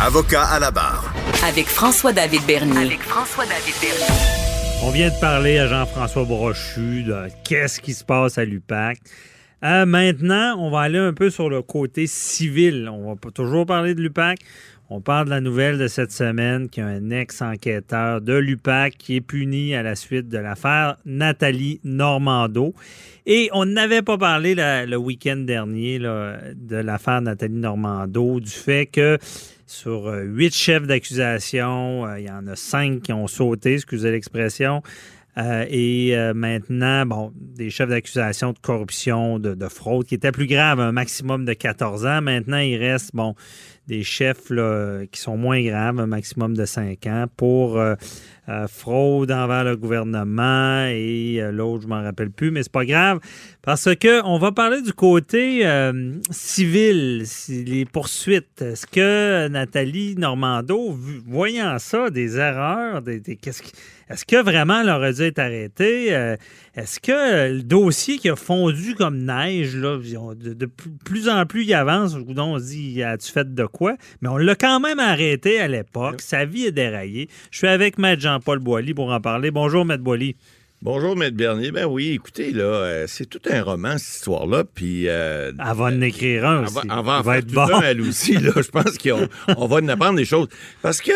Avocat 0.00 0.44
à 0.44 0.60
la 0.60 0.70
barre. 0.70 1.12
Avec 1.46 1.66
François-David 1.66 2.42
Bernier. 2.46 2.86
Avec 2.86 3.00
François-David 3.00 3.74
Bernier. 3.80 4.38
On 4.84 4.90
vient 4.90 5.08
de 5.08 5.20
parler 5.20 5.58
à 5.58 5.66
Jean-François 5.66 6.24
Brochu 6.24 7.02
de 7.02 7.26
qu'est-ce 7.44 7.80
qui 7.80 7.94
se 7.94 8.04
passe 8.04 8.38
à 8.38 8.44
l'UPAC. 8.44 8.98
Euh, 9.64 9.86
maintenant, 9.86 10.56
on 10.58 10.70
va 10.70 10.80
aller 10.80 10.98
un 10.98 11.12
peu 11.12 11.30
sur 11.30 11.50
le 11.50 11.62
côté 11.62 12.06
civil. 12.06 12.88
On 12.92 13.12
va 13.12 13.30
toujours 13.30 13.66
parler 13.66 13.94
de 13.94 14.00
l'UPAC. 14.00 14.38
On 14.90 15.00
parle 15.00 15.26
de 15.26 15.30
la 15.30 15.40
nouvelle 15.40 15.76
de 15.76 15.86
cette 15.86 16.12
semaine 16.12 16.68
qu'il 16.68 16.82
y 16.82 16.86
a 16.86 16.88
un 16.88 17.10
ex-enquêteur 17.10 18.22
de 18.22 18.32
l'UPAC 18.34 18.96
qui 18.96 19.16
est 19.16 19.20
puni 19.20 19.74
à 19.74 19.82
la 19.82 19.94
suite 19.94 20.28
de 20.28 20.38
l'affaire 20.38 20.96
Nathalie 21.04 21.80
Normando. 21.84 22.72
Et 23.26 23.50
on 23.52 23.66
n'avait 23.66 24.00
pas 24.00 24.16
parlé 24.16 24.54
le 24.56 24.96
week-end 24.96 25.36
dernier 25.36 25.98
de 25.98 26.76
l'affaire 26.76 27.20
Nathalie 27.20 27.56
Normando, 27.56 28.40
du 28.40 28.50
fait 28.50 28.86
que 28.86 29.18
sur 29.66 30.08
euh, 30.08 30.22
huit 30.22 30.54
chefs 30.54 30.86
d'accusation, 30.86 32.06
euh, 32.06 32.18
il 32.18 32.26
y 32.26 32.30
en 32.30 32.46
a 32.46 32.56
cinq 32.56 33.02
qui 33.02 33.12
ont 33.12 33.26
sauté, 33.26 33.74
excusez 33.74 34.10
l'expression. 34.10 34.82
Euh, 35.38 35.64
et 35.68 36.16
euh, 36.16 36.34
maintenant, 36.34 37.06
bon, 37.06 37.32
des 37.36 37.70
chefs 37.70 37.88
d'accusation 37.88 38.52
de 38.52 38.58
corruption, 38.58 39.38
de, 39.38 39.54
de, 39.54 39.68
fraude, 39.68 40.06
qui 40.06 40.14
étaient 40.16 40.32
plus 40.32 40.46
graves, 40.46 40.80
un 40.80 40.90
maximum 40.90 41.44
de 41.44 41.52
14 41.52 42.06
ans. 42.06 42.20
Maintenant, 42.20 42.58
il 42.58 42.76
reste, 42.76 43.14
bon, 43.14 43.34
des 43.88 44.04
chefs 44.04 44.52
qui 45.10 45.20
sont 45.20 45.36
moins 45.36 45.60
graves, 45.62 45.98
un 45.98 46.06
maximum 46.06 46.56
de 46.56 46.64
5 46.64 47.06
ans, 47.06 47.24
pour 47.36 47.78
euh, 47.78 47.96
fraude 48.68 49.32
envers 49.32 49.64
le 49.64 49.76
gouvernement 49.76 50.86
et 50.86 51.40
l'autre, 51.52 51.82
je 51.82 51.88
m'en 51.88 52.02
rappelle 52.02 52.30
plus, 52.30 52.50
mais 52.50 52.62
c'est 52.62 52.72
pas 52.72 52.84
grave 52.84 53.18
parce 53.62 53.94
que 53.96 54.24
on 54.24 54.38
va 54.38 54.52
parler 54.52 54.80
du 54.80 54.92
côté 54.92 55.68
civil, 56.30 57.24
les 57.48 57.84
poursuites. 57.84 58.62
Est-ce 58.62 58.86
que 58.86 59.48
Nathalie 59.48 60.14
Normando, 60.16 60.96
voyant 61.26 61.78
ça, 61.78 62.10
des 62.10 62.38
erreurs, 62.38 63.02
des, 63.02 63.20
qu'est-ce 63.20 63.62
est-ce 64.10 64.24
que 64.24 64.42
vraiment 64.42 64.80
elle 64.80 64.88
aurait 64.88 65.12
dû 65.12 65.22
être 65.22 65.38
arrêtée? 65.38 66.14
Euh, 66.14 66.36
est-ce 66.74 66.98
que 66.98 67.52
le 67.52 67.62
dossier 67.62 68.18
qui 68.18 68.30
a 68.30 68.36
fondu 68.36 68.94
comme 68.94 69.18
neige, 69.18 69.76
là, 69.76 69.98
de, 69.98 70.66
plus 71.04 71.28
en 71.28 71.44
plus 71.44 71.64
il 71.64 71.74
avance, 71.74 72.14
on 72.14 72.58
se 72.58 72.64
dit, 72.64 73.02
as-tu 73.02 73.30
fait 73.30 73.52
de 73.54 73.66
quoi? 73.78 73.94
Mais 74.20 74.28
on 74.28 74.36
l'a 74.36 74.56
quand 74.56 74.80
même 74.80 74.98
arrêté 74.98 75.60
à 75.60 75.68
l'époque. 75.68 76.20
Sa 76.20 76.44
vie 76.44 76.66
est 76.66 76.72
déraillée. 76.72 77.28
Je 77.50 77.58
suis 77.58 77.68
avec 77.68 77.96
Maître 77.96 78.20
Jean-Paul 78.20 78.58
Boilly 78.58 78.92
pour 78.92 79.10
en 79.12 79.20
parler. 79.20 79.50
Bonjour, 79.50 79.84
Maître 79.84 80.02
Boilly. 80.02 80.36
Bonjour, 80.82 81.16
Maître 81.16 81.36
Bernier. 81.36 81.72
Ben 81.72 81.86
oui, 81.86 82.12
écoutez, 82.12 82.52
là, 82.52 82.64
euh, 82.64 83.04
c'est 83.08 83.26
tout 83.26 83.40
un 83.50 83.62
roman, 83.62 83.98
cette 83.98 84.16
histoire-là. 84.16 84.64
Puis. 84.64 85.08
Euh, 85.08 85.50
elle 85.50 85.76
va 85.76 85.84
en 85.84 86.00
écrire 86.00 86.44
un 86.44 86.64
aussi. 86.64 86.78
Elle 86.82 87.04
va, 87.04 87.18
en 87.20 87.22
faire 87.22 87.46
tout 87.46 87.60
un, 87.60 87.80
elle 87.80 88.00
aussi. 88.00 88.34
Là, 88.34 88.52
je 88.56 88.68
pense 88.68 88.98
qu'on 88.98 89.66
va 89.66 89.76
en 89.76 89.88
apprendre 89.88 90.16
des 90.16 90.24
choses. 90.24 90.48
Parce 90.82 91.00
que 91.00 91.12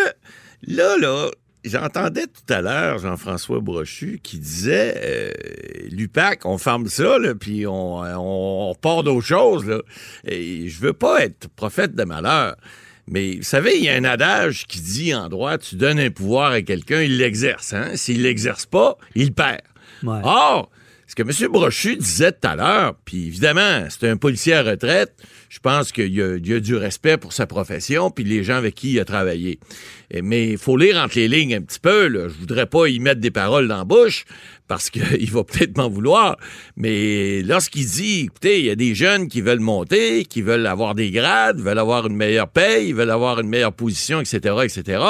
là, 0.67 0.97
là, 0.99 1.31
J'entendais 1.65 2.27
tout 2.27 2.53
à 2.53 2.61
l'heure 2.61 2.99
Jean-François 2.99 3.61
Brochu 3.61 4.19
qui 4.21 4.39
disait 4.39 4.95
euh, 4.97 5.31
l'UPAC, 5.91 6.45
on 6.45 6.59
ferme 6.59 6.89
ça, 6.89 7.19
là, 7.19 7.37
puis 7.37 7.67
on, 7.69 8.01
on, 8.01 8.75
part 8.75 9.05
d'autre 9.05 9.27
chose. 9.27 9.65
Là. 9.67 9.81
Et 10.25 10.69
je 10.69 10.81
veux 10.81 10.93
pas 10.93 11.25
être 11.25 11.49
prophète 11.49 11.95
de 11.95 12.03
malheur, 12.03 12.57
mais 13.07 13.37
vous 13.37 13.43
savez, 13.43 13.77
il 13.77 13.85
y 13.85 13.89
a 13.89 13.95
un 13.95 14.05
adage 14.05 14.67
qui 14.67 14.81
dit 14.81 15.15
en 15.15 15.29
droit, 15.29 15.59
tu 15.59 15.77
donnes 15.77 16.01
un 16.01 16.11
pouvoir 16.11 16.53
à 16.53 16.63
quelqu'un, 16.63 17.03
il 17.03 17.19
l'exerce. 17.19 17.73
Hein? 17.73 17.93
S'il 17.95 18.23
l'exerce 18.23 18.67
pas, 18.67 18.97
il 19.15 19.33
perd. 19.33 19.61
Or, 20.05 20.69
ce 21.13 21.15
que 21.15 21.45
M. 21.45 21.53
Brochu 21.53 21.97
disait 21.97 22.33
tout 22.33 22.49
à 22.49 22.57
l'heure, 22.57 22.95
puis 23.05 23.27
évidemment, 23.27 23.85
c'est 23.91 24.09
un 24.09 24.17
policier 24.17 24.55
à 24.55 24.63
retraite, 24.63 25.13
je 25.51 25.59
pense 25.59 25.93
qu'il 25.93 26.15
y, 26.15 26.23
a 26.23 26.39
du 26.39 26.75
respect 26.75 27.19
pour 27.19 27.35
sa 27.35 27.47
profession, 27.47 28.11
puis 28.11 28.25
les 28.25 28.43
gens 28.43 28.55
avec 28.55 28.77
qui 28.77 28.93
il 28.93 29.01
a 29.01 29.05
travaillé. 29.05 29.59
Mais 30.23 30.53
il 30.53 30.57
faut 30.57 30.79
lire 30.79 30.97
entre 30.97 31.17
les 31.17 31.29
lignes 31.29 31.57
un 31.57 31.61
petit 31.61 31.81
peu. 31.81 32.07
Là. 32.07 32.29
Je 32.29 32.41
voudrais 32.41 32.65
pas 32.65 32.89
y 32.89 32.99
mettre 32.99 33.21
des 33.21 33.31
paroles 33.31 33.69
dans 33.69 33.77
la 33.77 33.85
bouche, 33.85 34.25
parce 34.69 34.89
qu'il 34.89 35.31
va 35.33 35.45
peut-être 35.45 35.77
m'en 35.77 35.91
vouloir. 35.91 36.39
Mais 36.77 37.43
lorsqu'il 37.43 37.85
dit, 37.85 38.21
écoutez, 38.21 38.61
il 38.61 38.65
y 38.65 38.71
a 38.71 38.75
des 38.75 38.95
jeunes 38.95 39.29
qui 39.29 39.43
veulent 39.43 39.61
monter, 39.61 40.25
qui 40.25 40.41
veulent 40.41 40.67
avoir 40.67 40.95
des 40.95 41.11
grades, 41.11 41.61
veulent 41.61 41.79
avoir 41.79 42.07
une 42.07 42.17
meilleure 42.17 42.49
paye, 42.49 42.95
veulent 42.95 43.11
avoir 43.11 43.39
une 43.39 43.51
meilleure 43.51 43.75
position, 43.75 44.19
etc., 44.19 44.55
etc., 44.65 45.03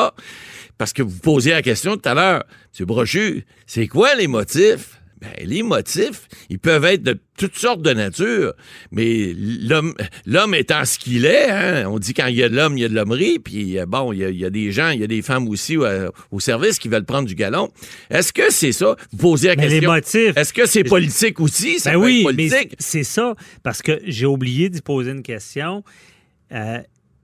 parce 0.78 0.92
que 0.92 1.02
vous 1.02 1.20
posiez 1.20 1.52
la 1.52 1.62
question 1.62 1.96
tout 1.96 2.08
à 2.08 2.14
l'heure, 2.14 2.42
M. 2.80 2.86
Brochu, 2.86 3.44
c'est 3.68 3.86
quoi 3.86 4.16
les 4.16 4.26
motifs? 4.26 4.98
Ben, 5.22 5.46
les 5.46 5.62
motifs, 5.62 6.28
ils 6.50 6.58
peuvent 6.58 6.84
être 6.84 7.04
de 7.04 7.16
toutes 7.38 7.54
sortes 7.54 7.80
de 7.80 7.92
nature, 7.92 8.54
mais 8.90 9.32
l'homme, 9.36 9.94
l'homme 10.26 10.52
étant 10.54 10.84
ce 10.84 10.98
qu'il 10.98 11.26
est, 11.26 11.48
hein, 11.48 11.84
on 11.88 12.00
dit 12.00 12.12
quand 12.12 12.26
il 12.26 12.34
y 12.34 12.42
a 12.42 12.48
de 12.48 12.56
l'homme, 12.56 12.76
il 12.76 12.80
y 12.80 12.84
a 12.84 12.88
de 12.88 12.94
l'hommerie, 12.94 13.38
puis 13.38 13.78
euh, 13.78 13.86
bon, 13.86 14.12
il 14.12 14.18
y, 14.18 14.44
a, 14.44 14.50
des 14.50 14.72
gens, 14.72 14.90
il 14.90 15.00
y 15.00 15.04
a 15.04 15.06
des 15.06 15.22
femmes 15.22 15.48
aussi 15.48 15.76
euh, 15.76 16.10
au 16.32 16.40
service 16.40 16.80
qui 16.80 16.88
veulent 16.88 17.04
prendre 17.04 17.28
du 17.28 17.36
galon. 17.36 17.70
Est-ce 18.10 18.32
que 18.32 18.50
c'est 18.50 18.72
ça? 18.72 18.96
Vous 19.12 19.18
posez 19.18 19.46
la 19.46 19.56
question. 19.56 19.80
Les 19.80 19.86
motifs. 19.86 20.36
Est-ce 20.36 20.52
que 20.52 20.66
c'est 20.66 20.82
politique 20.82 21.38
aussi? 21.38 21.78
Ça 21.78 21.92
ben 21.92 21.98
oui, 21.98 22.26
mais 22.36 22.48
c'est 22.80 23.04
ça, 23.04 23.36
parce 23.62 23.80
que 23.80 24.00
j'ai 24.04 24.26
oublié 24.26 24.68
de 24.68 24.80
poser 24.80 25.12
une 25.12 25.22
question. 25.22 25.84
Euh, 26.52 26.80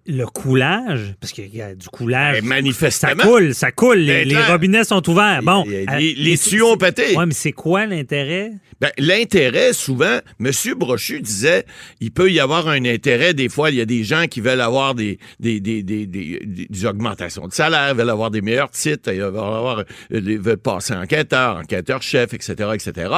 le 0.08 0.24
coulage, 0.24 1.14
parce 1.20 1.32
qu'il 1.32 1.54
y 1.54 1.60
a 1.60 1.74
du 1.74 1.88
coulage. 1.88 2.40
Ben, 2.40 2.46
manifestement. 2.46 3.22
Ça 3.22 3.28
coule, 3.28 3.54
ça 3.54 3.72
coule. 3.72 3.98
Les, 3.98 4.24
ben, 4.24 4.46
robinets 4.46 4.84
sont 4.84 5.06
ouverts. 5.08 5.42
Bon. 5.42 5.64
Les, 5.66 6.14
les 6.14 6.38
tuyaux 6.38 6.72
ont 6.72 6.76
pété. 6.78 7.14
Oui, 7.14 7.26
mais 7.26 7.34
c'est 7.34 7.52
quoi 7.52 7.84
l'intérêt? 7.84 8.52
Ben, 8.80 8.90
l'intérêt, 8.96 9.72
souvent, 9.72 10.18
M. 10.40 10.50
Brochu 10.76 11.20
disait, 11.20 11.66
il 12.00 12.12
peut 12.12 12.30
y 12.30 12.40
avoir 12.40 12.68
un 12.68 12.84
intérêt. 12.84 13.34
Des 13.34 13.48
fois, 13.48 13.70
il 13.70 13.76
y 13.76 13.80
a 13.80 13.84
des 13.84 14.04
gens 14.04 14.26
qui 14.28 14.40
veulent 14.40 14.60
avoir 14.60 14.94
des, 14.94 15.18
des, 15.40 15.60
des, 15.60 15.82
des, 15.82 16.06
des, 16.06 16.86
augmentations 16.86 17.46
de 17.46 17.52
salaire, 17.52 17.94
veulent 17.94 18.08
avoir 18.08 18.30
des 18.30 18.40
meilleurs 18.40 18.70
titres, 18.70 19.10
veulent, 19.10 19.36
avoir, 19.36 19.80
euh, 19.80 19.84
veulent 20.10 20.56
passer 20.56 20.94
enquêteur, 20.94 21.56
enquêteur-chef, 21.56 22.32
etc., 22.32 22.70
etc. 22.74 23.12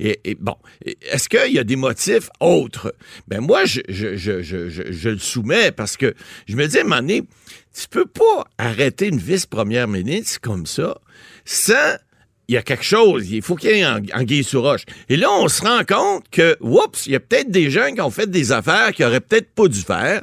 Et, 0.00 0.20
et 0.24 0.34
bon, 0.34 0.56
est-ce 0.84 1.28
qu'il 1.28 1.54
y 1.54 1.58
a 1.58 1.64
des 1.64 1.76
motifs 1.76 2.28
autres? 2.40 2.94
Ben, 3.28 3.40
moi, 3.40 3.64
je, 3.64 3.80
je, 3.88 4.16
je, 4.16 4.42
je, 4.42 4.68
je 4.68 5.08
le 5.08 5.18
soumets 5.18 5.70
parce 5.70 5.96
que 5.96 6.12
je 6.46 6.56
me 6.56 6.66
dis, 6.66 6.78
à 6.78 7.00
tu 7.74 7.88
peux 7.88 8.06
pas 8.06 8.46
arrêter 8.58 9.08
une 9.08 9.18
vice-première 9.18 9.88
ministre 9.88 10.40
comme 10.40 10.66
ça 10.66 10.98
sans 11.44 11.96
il 12.48 12.54
y 12.54 12.58
a 12.58 12.62
quelque 12.62 12.84
chose, 12.84 13.30
il 13.30 13.40
faut 13.40 13.56
qu'il 13.56 13.70
y 13.70 13.80
ait 13.80 13.82
un 13.82 14.02
anguille 14.12 14.44
sur 14.44 14.62
roche. 14.62 14.82
Et 15.08 15.16
là, 15.16 15.28
on 15.32 15.48
se 15.48 15.62
rend 15.62 15.82
compte 15.84 16.24
que, 16.30 16.56
oups, 16.60 17.06
il 17.06 17.12
y 17.12 17.16
a 17.16 17.20
peut-être 17.20 17.50
des 17.50 17.70
gens 17.70 17.92
qui 17.94 18.00
ont 18.02 18.10
fait 18.10 18.30
des 18.30 18.52
affaires 18.52 18.92
qui 18.92 19.02
auraient 19.02 19.20
peut-être 19.20 19.50
pas 19.54 19.66
dû 19.66 19.80
faire. 19.80 20.22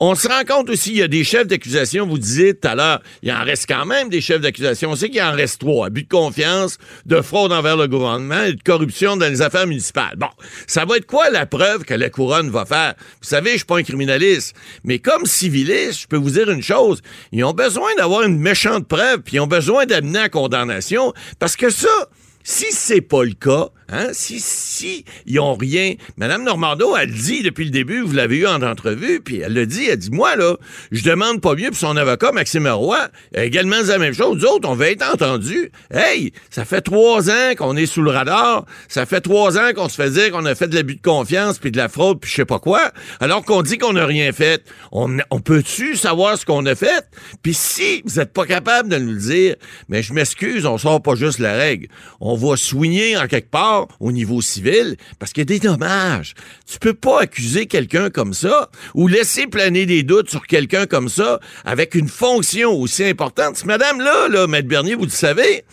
On 0.00 0.16
se 0.16 0.26
rend 0.26 0.42
compte 0.44 0.68
aussi, 0.68 0.90
il 0.90 0.96
y 0.98 1.02
a 1.02 1.08
des 1.08 1.22
chefs 1.22 1.46
d'accusation, 1.46 2.06
vous 2.06 2.18
disiez 2.18 2.54
tout 2.54 2.66
à 2.66 2.74
l'heure, 2.74 3.00
il 3.22 3.30
en 3.32 3.44
reste 3.44 3.66
quand 3.68 3.86
même 3.86 4.08
des 4.08 4.20
chefs 4.20 4.40
d'accusation. 4.40 4.90
On 4.90 4.96
sait 4.96 5.10
qu'il 5.10 5.22
en 5.22 5.32
reste 5.32 5.60
trois. 5.60 5.86
Abus 5.86 6.02
de 6.02 6.08
confiance, 6.08 6.78
de 7.06 7.20
fraude 7.20 7.52
envers 7.52 7.76
le 7.76 7.86
gouvernement 7.86 8.44
et 8.44 8.54
de 8.54 8.62
corruption 8.62 9.16
dans 9.16 9.28
les 9.28 9.40
affaires 9.40 9.66
municipales. 9.66 10.16
Bon, 10.16 10.28
ça 10.66 10.84
va 10.84 10.96
être 10.96 11.06
quoi 11.06 11.30
la 11.30 11.46
preuve 11.46 11.84
que 11.84 11.94
la 11.94 12.10
couronne 12.10 12.50
va 12.50 12.64
faire? 12.64 12.94
Vous 13.22 13.28
savez, 13.28 13.52
je 13.52 13.56
suis 13.58 13.66
pas 13.66 13.78
un 13.78 13.82
criminaliste, 13.82 14.56
mais 14.82 14.98
comme 14.98 15.24
civiliste, 15.24 16.02
je 16.02 16.06
peux 16.08 16.16
vous 16.16 16.30
dire 16.30 16.50
une 16.50 16.62
chose. 16.62 17.00
Ils 17.32 17.44
ont 17.44 17.52
besoin 17.52 17.94
d'avoir 17.96 18.22
une 18.22 18.38
méchante 18.38 18.88
preuve, 18.88 19.20
puis 19.20 19.36
ils 19.36 19.40
ont 19.40 19.46
besoin 19.46 19.86
d'amener 19.86 20.18
à 20.18 20.28
condamnation, 20.28 21.12
parce 21.38 21.56
que 21.56 21.59
ça, 21.68 22.08
si 22.42 22.66
c'est 22.70 23.02
pas 23.02 23.24
le 23.24 23.34
cas, 23.34 23.68
hein, 23.90 24.08
si, 24.12 24.40
si 24.40 25.04
ils 25.26 25.40
ont 25.40 25.54
rien, 25.54 25.94
Madame 26.16 26.44
Normando, 26.44 26.96
elle 26.96 27.12
dit 27.12 27.42
depuis 27.42 27.64
le 27.64 27.70
début, 27.70 28.00
vous 28.00 28.12
l'avez 28.12 28.38
eu 28.38 28.46
en 28.46 28.62
entrevue, 28.62 29.20
puis 29.20 29.40
elle 29.40 29.54
le 29.54 29.66
dit, 29.66 29.86
elle 29.86 29.98
dit, 29.98 30.10
moi, 30.10 30.36
là, 30.36 30.56
je 30.92 31.02
demande 31.04 31.40
pas 31.40 31.54
mieux, 31.54 31.70
puis 31.70 31.78
son 31.78 31.96
avocat, 31.96 32.32
Maxime 32.32 32.66
Roy, 32.66 32.98
a 33.34 33.44
également 33.44 33.80
dit 33.82 33.88
la 33.88 33.98
même 33.98 34.14
chose. 34.14 34.38
Nous 34.38 34.48
autres, 34.48 34.68
on 34.68 34.74
va 34.74 34.90
être 34.90 35.04
entendus. 35.12 35.70
Hey, 35.92 36.32
ça 36.50 36.64
fait 36.64 36.80
trois 36.80 37.30
ans 37.30 37.54
qu'on 37.56 37.76
est 37.76 37.86
sous 37.86 38.02
le 38.02 38.10
radar, 38.10 38.64
ça 38.88 39.06
fait 39.06 39.20
trois 39.20 39.58
ans 39.58 39.72
qu'on 39.74 39.88
se 39.88 39.96
fait 39.96 40.10
dire 40.10 40.30
qu'on 40.30 40.44
a 40.44 40.54
fait 40.54 40.68
de 40.68 40.74
l'abus 40.74 40.96
de 40.96 41.02
confiance, 41.02 41.58
puis 41.58 41.70
de 41.70 41.76
la 41.76 41.88
fraude, 41.88 42.20
puis 42.20 42.30
je 42.30 42.36
sais 42.36 42.44
pas 42.44 42.58
quoi, 42.58 42.92
alors 43.20 43.44
qu'on 43.44 43.62
dit 43.62 43.78
qu'on 43.78 43.92
n'a 43.92 44.06
rien 44.06 44.32
fait. 44.32 44.64
On, 44.92 45.10
peut-tu 45.40 45.96
savoir 45.96 46.38
ce 46.38 46.44
qu'on 46.44 46.64
a 46.66 46.74
fait? 46.74 47.04
Puis 47.42 47.54
si 47.54 48.02
vous 48.04 48.20
êtes 48.20 48.32
pas 48.32 48.46
capable 48.46 48.88
de 48.88 48.98
nous 48.98 49.12
le 49.12 49.20
dire, 49.20 49.56
mais 49.88 50.02
je 50.02 50.12
m'excuse, 50.12 50.66
on 50.66 50.78
sort 50.78 51.02
pas 51.02 51.14
juste 51.14 51.38
la 51.38 51.54
règle. 51.54 51.88
On 52.20 52.36
va 52.36 52.56
soigner 52.56 53.16
en 53.16 53.26
quelque 53.26 53.50
part 53.50 53.79
au 54.00 54.12
niveau 54.12 54.40
civil 54.40 54.96
parce 55.18 55.32
qu'il 55.32 55.42
y 55.42 55.42
a 55.42 55.58
des 55.58 55.58
dommages. 55.58 56.34
Tu 56.66 56.78
peux 56.78 56.94
pas 56.94 57.22
accuser 57.22 57.66
quelqu'un 57.66 58.10
comme 58.10 58.34
ça 58.34 58.70
ou 58.94 59.06
laisser 59.06 59.46
planer 59.46 59.86
des 59.86 60.02
doutes 60.02 60.30
sur 60.30 60.46
quelqu'un 60.46 60.86
comme 60.86 61.08
ça 61.08 61.40
avec 61.64 61.94
une 61.94 62.08
fonction 62.08 62.72
aussi 62.72 63.04
importante. 63.04 63.56
Ce 63.56 63.66
madame-là, 63.66 64.28
là, 64.28 64.46
Maître 64.46 64.68
Bernier, 64.68 64.94
vous 64.94 65.04
le 65.04 65.10
savez, 65.10 65.64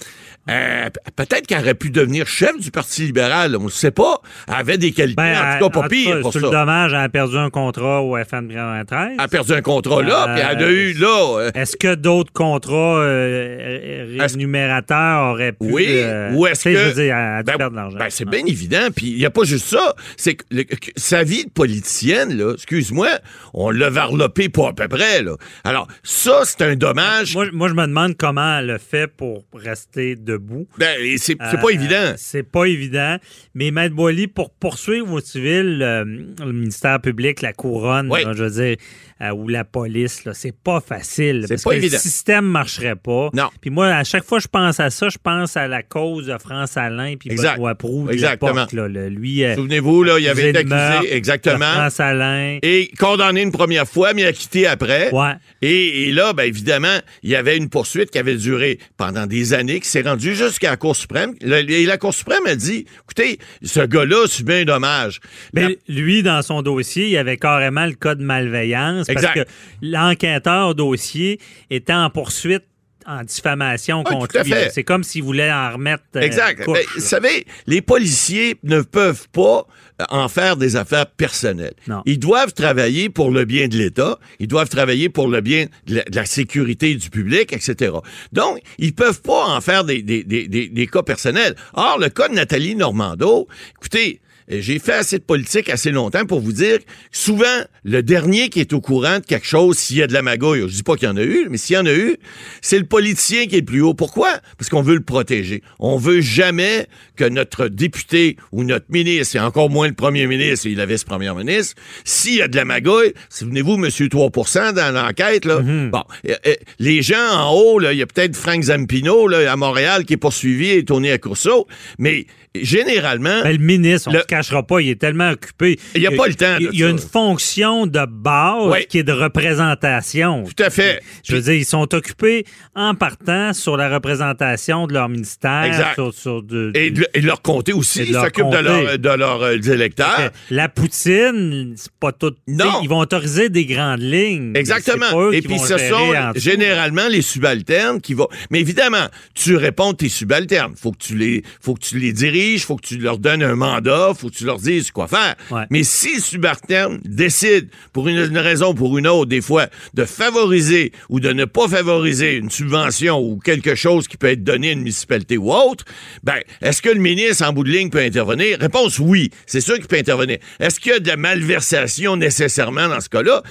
euh, 0.50 0.90
peut-être 1.16 1.46
qu'elle 1.48 1.60
aurait 1.60 1.74
pu 1.74 1.90
devenir 1.90 2.28
chef 2.28 2.58
du 2.60 2.72
Parti 2.72 3.04
libéral. 3.04 3.56
On 3.58 3.66
ne 3.66 3.70
sait 3.70 3.92
pas. 3.92 4.22
Elle 4.48 4.54
avait 4.56 4.78
des 4.78 4.92
qualités, 4.92 5.16
Ben, 5.22 5.36
en 5.38 5.60
tout 5.60 5.66
cas, 5.70 5.80
pas 5.82 5.86
en 5.86 5.90
pire 5.90 6.20
pour 6.22 6.32
sur 6.32 6.42
ça. 6.42 6.48
le 6.48 6.52
dommage, 6.52 6.94
elle 6.94 7.00
a 7.00 7.10
perdu 7.10 7.38
un 7.38 7.50
contrat 7.50 8.02
au 8.02 8.16
FM 8.18 8.48
93. 8.50 9.10
Elle 9.14 9.20
a 9.20 9.28
perdu 9.28 9.54
un 9.54 9.62
contrat 9.62 10.02
là, 10.04 10.26
Euh, 10.30 10.34
puis 10.36 10.44
elle 10.50 10.64
a 10.64 10.70
eu 10.72 10.94
là. 10.94 11.40
euh, 11.40 11.52
Est-ce 11.54 11.76
que 11.78 11.96
d'autres 11.96 12.32
contrats 12.34 12.98
euh, 13.00 14.16
rémunérateurs 14.20 15.32
auraient 15.34 15.52
pu... 15.52 15.58
Oui, 15.72 15.86
euh, 15.90 16.32
ou 16.34 16.48
est-ce 16.48 16.64
que. 16.66 16.74
Je 16.76 16.78
veux 16.90 16.94
dire, 16.94 17.16
elle 17.16 17.34
a 17.40 17.44
dû 17.44 17.52
Ben, 17.52 17.58
perdre 17.58 17.72
de 17.72 17.76
l'argent. 17.78 17.98
ben, 17.98 18.08
c'est 18.10 18.26
bien 18.30 18.46
évident. 18.46 18.88
Puis 18.96 19.08
il 19.12 19.18
n'y 19.18 19.26
a 19.26 19.30
pas 19.30 19.44
juste 19.44 19.68
ça. 19.68 19.96
C'est 20.16 20.36
que, 20.36 20.44
le- 20.52 20.64
que 20.64 20.76
sa 20.96 21.24
vie 21.24 21.46
de 21.46 21.50
politicienne, 21.50 22.38
là, 22.38 22.54
excuse-moi, 22.54 23.08
on 23.54 23.70
l'a 23.70 23.90
varlopé 23.90 24.50
pas 24.50 24.70
à 24.70 24.74
peu 24.74 24.88
près. 24.88 25.22
Là. 25.24 25.34
Alors, 25.64 25.88
ça, 26.04 26.42
c'est 26.44 26.62
un 26.62 26.76
dommage. 26.76 27.34
Moi, 27.36 27.48
moi, 27.54 27.68
je 27.70 27.74
me 27.74 27.86
demande 27.88 28.16
comment 28.18 28.60
elle 28.60 28.72
a 28.72 28.80
fait 28.80 29.08
pour 29.08 29.44
rester 29.54 30.16
debout. 30.38 30.68
Ben, 30.78 30.98
c'est 31.18 31.36
c'est 31.40 31.42
Euh, 31.42 31.62
pas 31.62 31.70
évident. 31.70 32.14
C'est 32.18 32.44
pas 32.44 32.66
évident. 32.66 33.18
Mais 33.54 33.72
Maître 33.72 33.96
Boily, 33.96 34.28
pour 34.28 34.50
poursuivre 34.52 35.12
au 35.12 35.20
civil, 35.20 35.80
euh, 35.82 36.04
le 36.06 36.52
ministère 36.52 37.00
public, 37.02 37.42
la 37.42 37.54
couronne, 37.54 38.10
Oui. 38.12 38.24
là, 38.24 38.34
je 38.34 38.44
veux 38.44 38.50
dire, 38.66 38.78
euh, 39.22 39.32
ou 39.32 39.48
la 39.48 39.64
police, 39.64 40.26
là, 40.26 40.34
c'est 40.34 40.56
pas 40.56 40.80
facile. 40.80 41.44
C'est 41.48 41.56
parce 41.56 41.64
pas 41.64 41.70
que 41.72 41.76
évident. 41.78 41.98
Le 41.98 42.02
système 42.02 42.46
marcherait 42.46 42.96
pas. 42.96 43.30
Non. 43.34 43.50
Puis 43.62 43.70
moi, 43.70 43.88
à 43.88 44.04
chaque 44.04 44.24
fois 44.24 44.38
que 44.38 44.44
je 44.44 44.48
pense 44.48 44.80
à 44.80 44.90
ça, 44.90 45.10
je 45.10 45.18
pense 45.22 45.58
à 45.58 45.68
la 45.68 45.84
cause 45.84 46.28
de 46.28 46.38
France 46.38 46.78
Alain 46.78 47.16
puis 47.20 47.32
Exact. 47.32 47.60
Proulx 47.80 48.12
Exactement. 48.14 48.66
là. 48.72 48.88
Lui, 49.10 49.44
euh, 49.44 49.56
Souvenez-vous, 49.56 50.04
là, 50.04 50.20
il 50.20 50.28
avait 50.28 50.50
été 50.50 50.60
accusé 50.60 50.76
meurtre 50.76 51.06
exactement. 51.12 51.72
France 51.74 52.00
Alain. 52.00 52.60
Et 52.62 52.92
condamné 53.00 53.42
une 53.42 53.52
première 53.52 53.88
fois, 53.88 54.14
mais 54.14 54.26
acquitté 54.26 54.68
après. 54.68 55.12
Ouais. 55.12 55.34
Et, 55.62 56.04
et 56.10 56.12
là, 56.12 56.34
ben 56.34 56.44
évidemment, 56.44 56.98
il 57.24 57.30
y 57.30 57.36
avait 57.36 57.58
une 57.58 57.70
poursuite 57.70 58.12
qui 58.12 58.20
avait 58.20 58.36
duré 58.36 58.80
pendant 58.98 59.26
des 59.26 59.54
années, 59.54 59.80
qui 59.80 59.90
s'est 59.90 60.02
rendue 60.02 60.36
jusqu'à 60.36 60.72
la 60.72 60.78
Cour 60.78 60.96
suprême. 60.96 61.34
Le- 61.42 61.70
et 61.70 61.86
la 61.86 61.98
Cour 61.98 62.14
suprême 62.14 62.46
a 62.46 62.56
dit, 62.56 62.86
écoutez, 63.04 63.40
ce 63.64 63.82
gars-là 63.82 64.28
subit 64.28 64.54
un 64.54 64.66
dommage. 64.66 65.20
Mais 65.54 65.62
La- 65.64 65.70
lui, 65.96 66.24
dans 66.24 66.42
son 66.42 66.62
dossier, 66.62 67.06
il 67.06 67.12
y 67.12 67.18
avait 67.18 67.38
carrément 67.38 67.86
le 67.86 67.94
cas 67.94 68.16
de 68.16 68.24
malveillance. 68.24 69.07
Exact. 69.12 69.34
Parce 69.36 69.46
que 69.46 69.52
l'enquêteur 69.82 70.70
au 70.70 70.74
dossier 70.74 71.40
était 71.70 71.94
en 71.94 72.10
poursuite 72.10 72.64
en 73.10 73.24
diffamation 73.24 74.04
Oui, 74.06 74.14
contre 74.18 74.44
lui. 74.44 74.54
C'est 74.74 74.84
comme 74.84 75.02
s'il 75.02 75.24
voulait 75.24 75.50
en 75.50 75.72
remettre. 75.72 76.04
euh, 76.18 76.20
Exact. 76.20 76.66
couche, 76.66 76.78
Ben, 76.78 76.86
vous 76.96 77.00
savez, 77.02 77.46
les 77.66 77.82
policiers 77.82 78.58
ne 78.64 78.82
peuvent 78.82 79.30
pas 79.30 79.66
euh, 80.02 80.06
en 80.10 80.28
faire 80.28 80.58
des 80.58 80.76
affaires 80.76 81.06
personnelles. 81.08 81.74
Non. 81.88 82.02
Ils 82.06 82.20
doivent 82.20 82.52
travailler 82.54 83.08
pour 83.08 83.32
le 83.32 83.46
bien 83.46 83.70
de 83.70 83.78
l'État, 83.78 84.20
ils 84.42 84.48
doivent 84.50 84.68
travailler 84.68 85.08
pour 85.08 85.30
le 85.30 85.40
bien 85.40 85.68
de 85.86 85.96
la, 85.96 86.04
de 86.04 86.16
la 86.18 86.26
sécurité 86.26 86.96
du 86.96 87.10
public, 87.10 87.54
etc. 87.54 87.94
Donc, 88.34 88.60
ils 88.78 88.94
peuvent 88.94 89.22
pas 89.22 89.46
en 89.56 89.62
faire 89.62 89.86
des, 89.86 90.02
des, 90.02 90.26
des, 90.26 90.50
des, 90.50 90.68
des 90.68 90.88
cas 90.88 91.02
personnels. 91.04 91.56
Or, 91.76 91.98
le 92.00 92.10
cas 92.10 92.28
de 92.28 92.34
Nathalie 92.34 92.76
Normando, 92.76 93.48
écoutez, 93.80 94.20
j'ai 94.50 94.80
fait 94.80 94.94
assez 94.94 95.18
de 95.18 95.24
politique 95.24 95.70
assez 95.70 95.92
longtemps 95.92 96.26
pour 96.26 96.40
vous 96.40 96.54
dire 96.54 96.80
que 96.80 96.84
souvent, 97.12 97.46
le 97.84 98.02
dernier 98.02 98.50
qui 98.50 98.60
est 98.60 98.74
au 98.74 98.82
courant 98.82 99.20
de 99.20 99.26
quelque 99.26 99.46
chose, 99.46 99.78
s'il 99.78 99.98
y 99.98 100.02
a 100.02 100.08
de 100.08 100.14
la 100.14 100.22
magouille, 100.22 100.62
je 100.68 100.74
dis 100.74 100.84
pas 100.84 100.96
qu'il 100.96 101.08
y 101.08 101.12
en 101.12 101.18
a 101.18 101.24
eu, 101.24 101.48
mais 101.50 101.58
s'il 101.58 101.76
y 101.76 101.80
en 101.80 101.86
a 101.86 101.94
eu, 101.94 102.18
c'est 102.62 102.80
le 102.80 102.86
politicien 102.86 103.46
qui 103.48 103.56
est 103.56 103.60
le 103.60 103.66
plus 103.66 103.82
haut. 103.82 103.94
Pourquoi? 103.94 104.30
Parce 104.58 104.70
qu'on 104.70 104.82
veut 104.82 104.96
le 104.96 105.02
protéger. 105.02 105.64
On 105.80 105.98
veut 105.98 106.22
jamais 106.22 106.88
que 107.16 107.26
notre 107.26 107.68
député 107.68 108.38
ou 108.52 108.64
notre 108.64 108.86
ministre, 108.90 109.36
et 109.36 109.40
encore 109.40 109.70
moins 109.70 109.88
le 109.88 109.94
premier 109.94 110.28
ministre 110.28 110.68
et 110.68 110.76
la 110.76 110.86
vice-première 110.86 111.36
ministre, 111.36 111.76
s'il 112.06 112.36
y 112.36 112.42
a 112.42 112.48
de 112.48 112.56
la 112.56 112.66
magouille, 112.66 113.14
souvenez-vous, 113.30 113.78
monsieur 113.78 114.08
3% 114.08 114.74
dans 114.74 114.94
l'enquête, 114.94 115.46
là, 115.46 115.60
bon, 115.60 116.04
euh, 116.28 116.36
euh, 116.46 116.56
les 116.80 117.02
gens 117.02 117.32
en 117.32 117.52
haut, 117.52 117.80
là, 117.80 117.94
il 117.94 118.00
y 118.00 118.02
a 118.02 118.08
peut-être 118.08 118.36
Frank 118.36 118.62
Zampino, 118.64 119.28
là, 119.28 119.52
à 119.52 119.56
Montréal, 119.56 120.06
qui 120.06 120.14
est 120.14 120.18
poursuivi 120.18 120.72
et 120.72 120.86
tourné 120.86 121.12
à 121.12 121.18
Courceau, 121.18 121.68
mais 122.00 122.26
généralement, 122.64 123.42
Ben, 123.44 123.52
le 123.52 123.64
ministre, 123.64 124.10
on 124.10 124.12
Le- 124.12 124.18
ne 124.18 124.22
se 124.24 124.28
cachera 124.28 124.64
pas, 124.64 124.80
il 124.82 124.90
est 124.90 125.00
tellement 125.00 125.32
occupé. 125.32 125.80
Il 125.96 126.02
y 126.02 126.08
a 126.08 126.12
pas 126.12 126.28
le 126.28 126.36
temps 126.36 126.58
Il 126.60 126.78
y 126.80 126.84
a 126.84 126.90
une 126.90 126.98
fonction 127.00 127.86
de 127.88 128.06
base 128.10 128.72
Oui. 128.72 128.86
qui 128.88 129.00
est 129.00 129.04
de 129.04 129.12
représentation. 129.14 130.44
tout 130.44 130.64
à 130.64 130.70
fait. 130.70 131.02
Je 131.24 131.36
veux 131.36 131.42
dire, 131.42 131.54
ils 131.54 131.66
sont 131.66 131.94
occupés 131.94 132.46
en 132.76 132.96
partant 132.96 133.54
sur 133.54 133.78
la 133.78 133.90
représentation 133.90 134.88
de 134.88 134.94
leur 134.94 135.10
ministère. 135.10 135.64
Exact. 135.64 135.94
Sur, 135.96 136.14
sur 136.14 136.44
de- 136.44 136.72
Et 136.76 136.92
de, 136.92 137.08
et 137.14 137.22
de 137.22 137.26
leur 137.28 137.42
comté 137.42 137.74
aussi, 137.74 138.04
ils 138.08 138.14
s'occupent 138.14 138.50
de, 138.50 138.58
leur, 138.58 138.98
de 139.00 139.10
leurs 139.10 139.42
euh, 139.44 139.56
électeurs. 139.58 140.32
La 140.50 140.70
poutine, 140.70 141.74
c'est 141.76 141.92
pas 142.00 142.12
tout. 142.12 142.34
Non. 142.48 142.80
Ils 142.84 142.90
vont 142.90 143.00
autoriser 143.00 143.50
des 143.50 143.66
grandes 143.66 144.02
lignes. 144.02 144.54
Exactement. 144.56 145.32
Et 145.32 145.42
puis 145.42 145.60
ce 145.60 145.78
sont 145.78 146.14
généralement 146.36 147.08
les 147.10 147.22
subalternes 147.22 148.02
qui 148.02 148.14
vont. 148.14 148.28
Mais 148.52 148.60
évidemment, 148.60 149.08
tu 149.34 149.56
réponds 149.56 149.94
tes 149.94 150.10
subalternes. 150.10 150.74
Faut 150.76 150.92
que 150.92 150.98
tu 151.00 151.16
les, 151.18 151.44
faut 151.62 151.74
que 151.74 151.82
tu 151.82 151.98
les 152.00 152.14
diriges, 152.14 152.38
faut 152.58 152.76
que 152.76 152.86
tu 152.86 152.98
leur 152.98 153.18
donnes 153.18 153.44
un 153.44 153.56
mandat, 153.56 154.14
faut 154.18 154.30
que 154.30 154.36
tu 154.36 154.46
leur 154.46 154.58
dises 154.58 154.92
quoi 154.92 155.08
faire. 155.08 155.36
Ouais. 155.52 155.64
Mais 155.70 155.84
si 155.84 156.16
le 156.16 156.22
subalterne 156.22 157.00
décide, 157.04 157.70
pour 157.94 158.08
une, 158.08 158.18
une 158.18 158.38
raison 158.38 158.72
ou 158.72 158.74
pour 158.74 158.98
une 158.98 159.08
autre, 159.08 159.30
des 159.30 159.42
fois, 159.42 159.68
de 159.94 160.06
favoriser 160.06 160.92
ou 161.10 161.20
de 161.20 161.32
ne 161.32 161.46
pas 161.46 161.68
favoriser 161.68 162.36
une 162.36 162.50
subvention 162.50 163.20
ou 163.20 163.38
quelque 163.38 163.76
chose 163.76 164.08
qui 164.08 164.18
peut 164.18 164.28
être 164.28 164.44
donné 164.44 164.70
à 164.70 164.72
une 164.74 164.80
municipalité 164.80 165.38
ou 165.38 165.52
autre, 165.52 165.86
ben, 166.24 166.40
est-ce 166.62 166.82
que 166.82 166.90
le 166.90 167.00
ministre, 167.00 167.46
en 167.46 167.54
bout 167.54 167.64
de 167.64 167.72
ligne, 167.72 167.90
peut 167.90 168.00
intervenir? 168.00 168.58
Réponse 168.60 169.00
oui. 169.00 169.32
C'est 169.46 169.62
sûr 169.62 169.76
qu'il 169.76 169.88
peut 169.88 169.98
intervenir. 169.98 170.38
Est-ce 170.60 170.80
qu'il 170.80 170.92
y 170.92 170.96
a 170.96 171.00
de 171.00 171.08
la 171.08 171.18
malversation 171.18 172.16
nécessairement 172.16 172.88
dans 172.88 173.02
ce 173.02 173.10
cas-là? 173.10 173.44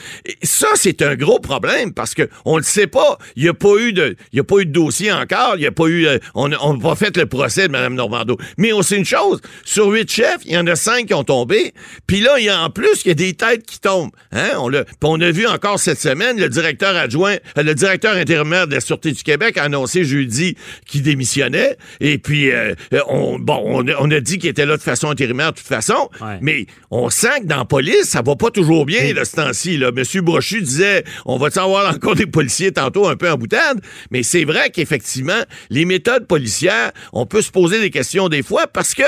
Ça, 0.42 0.68
c'est 0.74 1.02
un 1.02 1.14
gros 1.14 1.38
problème 1.38 1.92
parce 1.92 2.14
que 2.14 2.28
on 2.44 2.56
le 2.56 2.62
sait 2.62 2.86
pas. 2.86 3.18
Il 3.36 3.42
n'y 3.42 3.48
a 3.48 3.54
pas 3.54 3.76
eu 3.78 3.92
de, 3.92 4.16
il 4.32 4.40
a 4.40 4.44
pas 4.44 4.58
eu 4.58 4.66
de 4.66 4.72
dossier 4.72 5.12
encore. 5.12 5.54
Il 5.56 5.62
y 5.62 5.66
a 5.66 5.72
pas 5.72 5.86
eu, 5.86 6.06
euh, 6.06 6.18
on 6.34 6.48
n'a 6.48 6.56
on 6.64 6.74
n'a 6.74 6.82
pas 6.82 6.94
fait 6.94 7.16
le 7.16 7.26
procès 7.26 7.68
de 7.68 7.72
Mme 7.72 7.94
Normando. 7.94 8.36
Mais 8.58 8.72
on 8.72 8.82
sait 8.86 8.96
une 8.96 9.04
chose. 9.04 9.40
Sur 9.64 9.88
huit 9.88 10.10
chefs, 10.10 10.40
il 10.44 10.52
y 10.52 10.58
en 10.58 10.66
a 10.66 10.76
cinq 10.76 11.06
qui 11.06 11.14
ont 11.14 11.24
tombé. 11.24 11.74
Puis 12.06 12.20
là, 12.20 12.38
il 12.38 12.44
y 12.44 12.48
a 12.48 12.60
en 12.60 12.70
plus, 12.70 13.02
il 13.04 13.08
y 13.08 13.10
a 13.10 13.14
des 13.14 13.34
têtes 13.34 13.66
qui 13.66 13.80
tombent. 13.80 14.10
Hein? 14.32 14.50
On, 14.58 14.70
puis 14.70 14.84
on 15.02 15.20
a 15.20 15.30
vu 15.30 15.46
encore 15.46 15.78
cette 15.78 16.00
semaine 16.00 16.38
le 16.38 16.48
directeur 16.48 16.96
adjoint, 16.96 17.36
euh, 17.58 17.62
le 17.62 17.74
directeur 17.74 18.14
intérimaire 18.14 18.66
de 18.66 18.74
la 18.74 18.80
Sûreté 18.80 19.12
du 19.12 19.22
Québec 19.22 19.56
a 19.58 19.64
annoncé 19.64 20.04
jeudi 20.04 20.56
qu'il 20.86 21.02
démissionnait. 21.02 21.76
Et 22.00 22.18
puis, 22.18 22.50
euh, 22.50 22.74
euh, 22.92 23.00
on, 23.08 23.38
bon, 23.38 23.62
on 23.64 23.88
a, 23.88 23.92
on 24.00 24.10
a 24.10 24.20
dit 24.20 24.38
qu'il 24.38 24.50
était 24.50 24.66
là 24.66 24.76
de 24.76 24.82
façon 24.82 25.10
intérimaire 25.10 25.52
de 25.52 25.58
toute 25.58 25.66
façon. 25.66 26.08
Ouais. 26.20 26.38
Mais 26.40 26.66
on 26.90 27.10
sent 27.10 27.40
que 27.42 27.46
dans 27.46 27.58
la 27.58 27.64
police, 27.64 28.04
ça 28.04 28.22
va 28.22 28.36
pas 28.36 28.50
toujours 28.50 28.86
bien, 28.86 29.12
ce 29.24 29.36
temps-ci. 29.36 29.80
Monsieur 29.94 30.22
Brochu 30.22 30.60
disait, 30.60 31.04
on 31.24 31.36
va 31.36 31.48
avoir 31.56 31.94
encore 31.94 32.14
des 32.14 32.26
policiers 32.26 32.72
tantôt 32.72 33.08
un 33.08 33.16
peu 33.16 33.30
en 33.30 33.36
boutade. 33.36 33.80
Mais 34.10 34.22
c'est 34.22 34.44
vrai 34.44 34.70
qu'effectivement, 34.70 35.42
les 35.70 35.84
méthodes 35.84 36.26
policières, 36.26 36.92
on 37.12 37.26
peut 37.26 37.42
se 37.42 37.50
poser 37.50 37.80
des 37.80 37.90
questions 37.90 38.28
des 38.28 38.42
fois 38.42 38.65
parce 38.72 38.94
que 38.94 39.02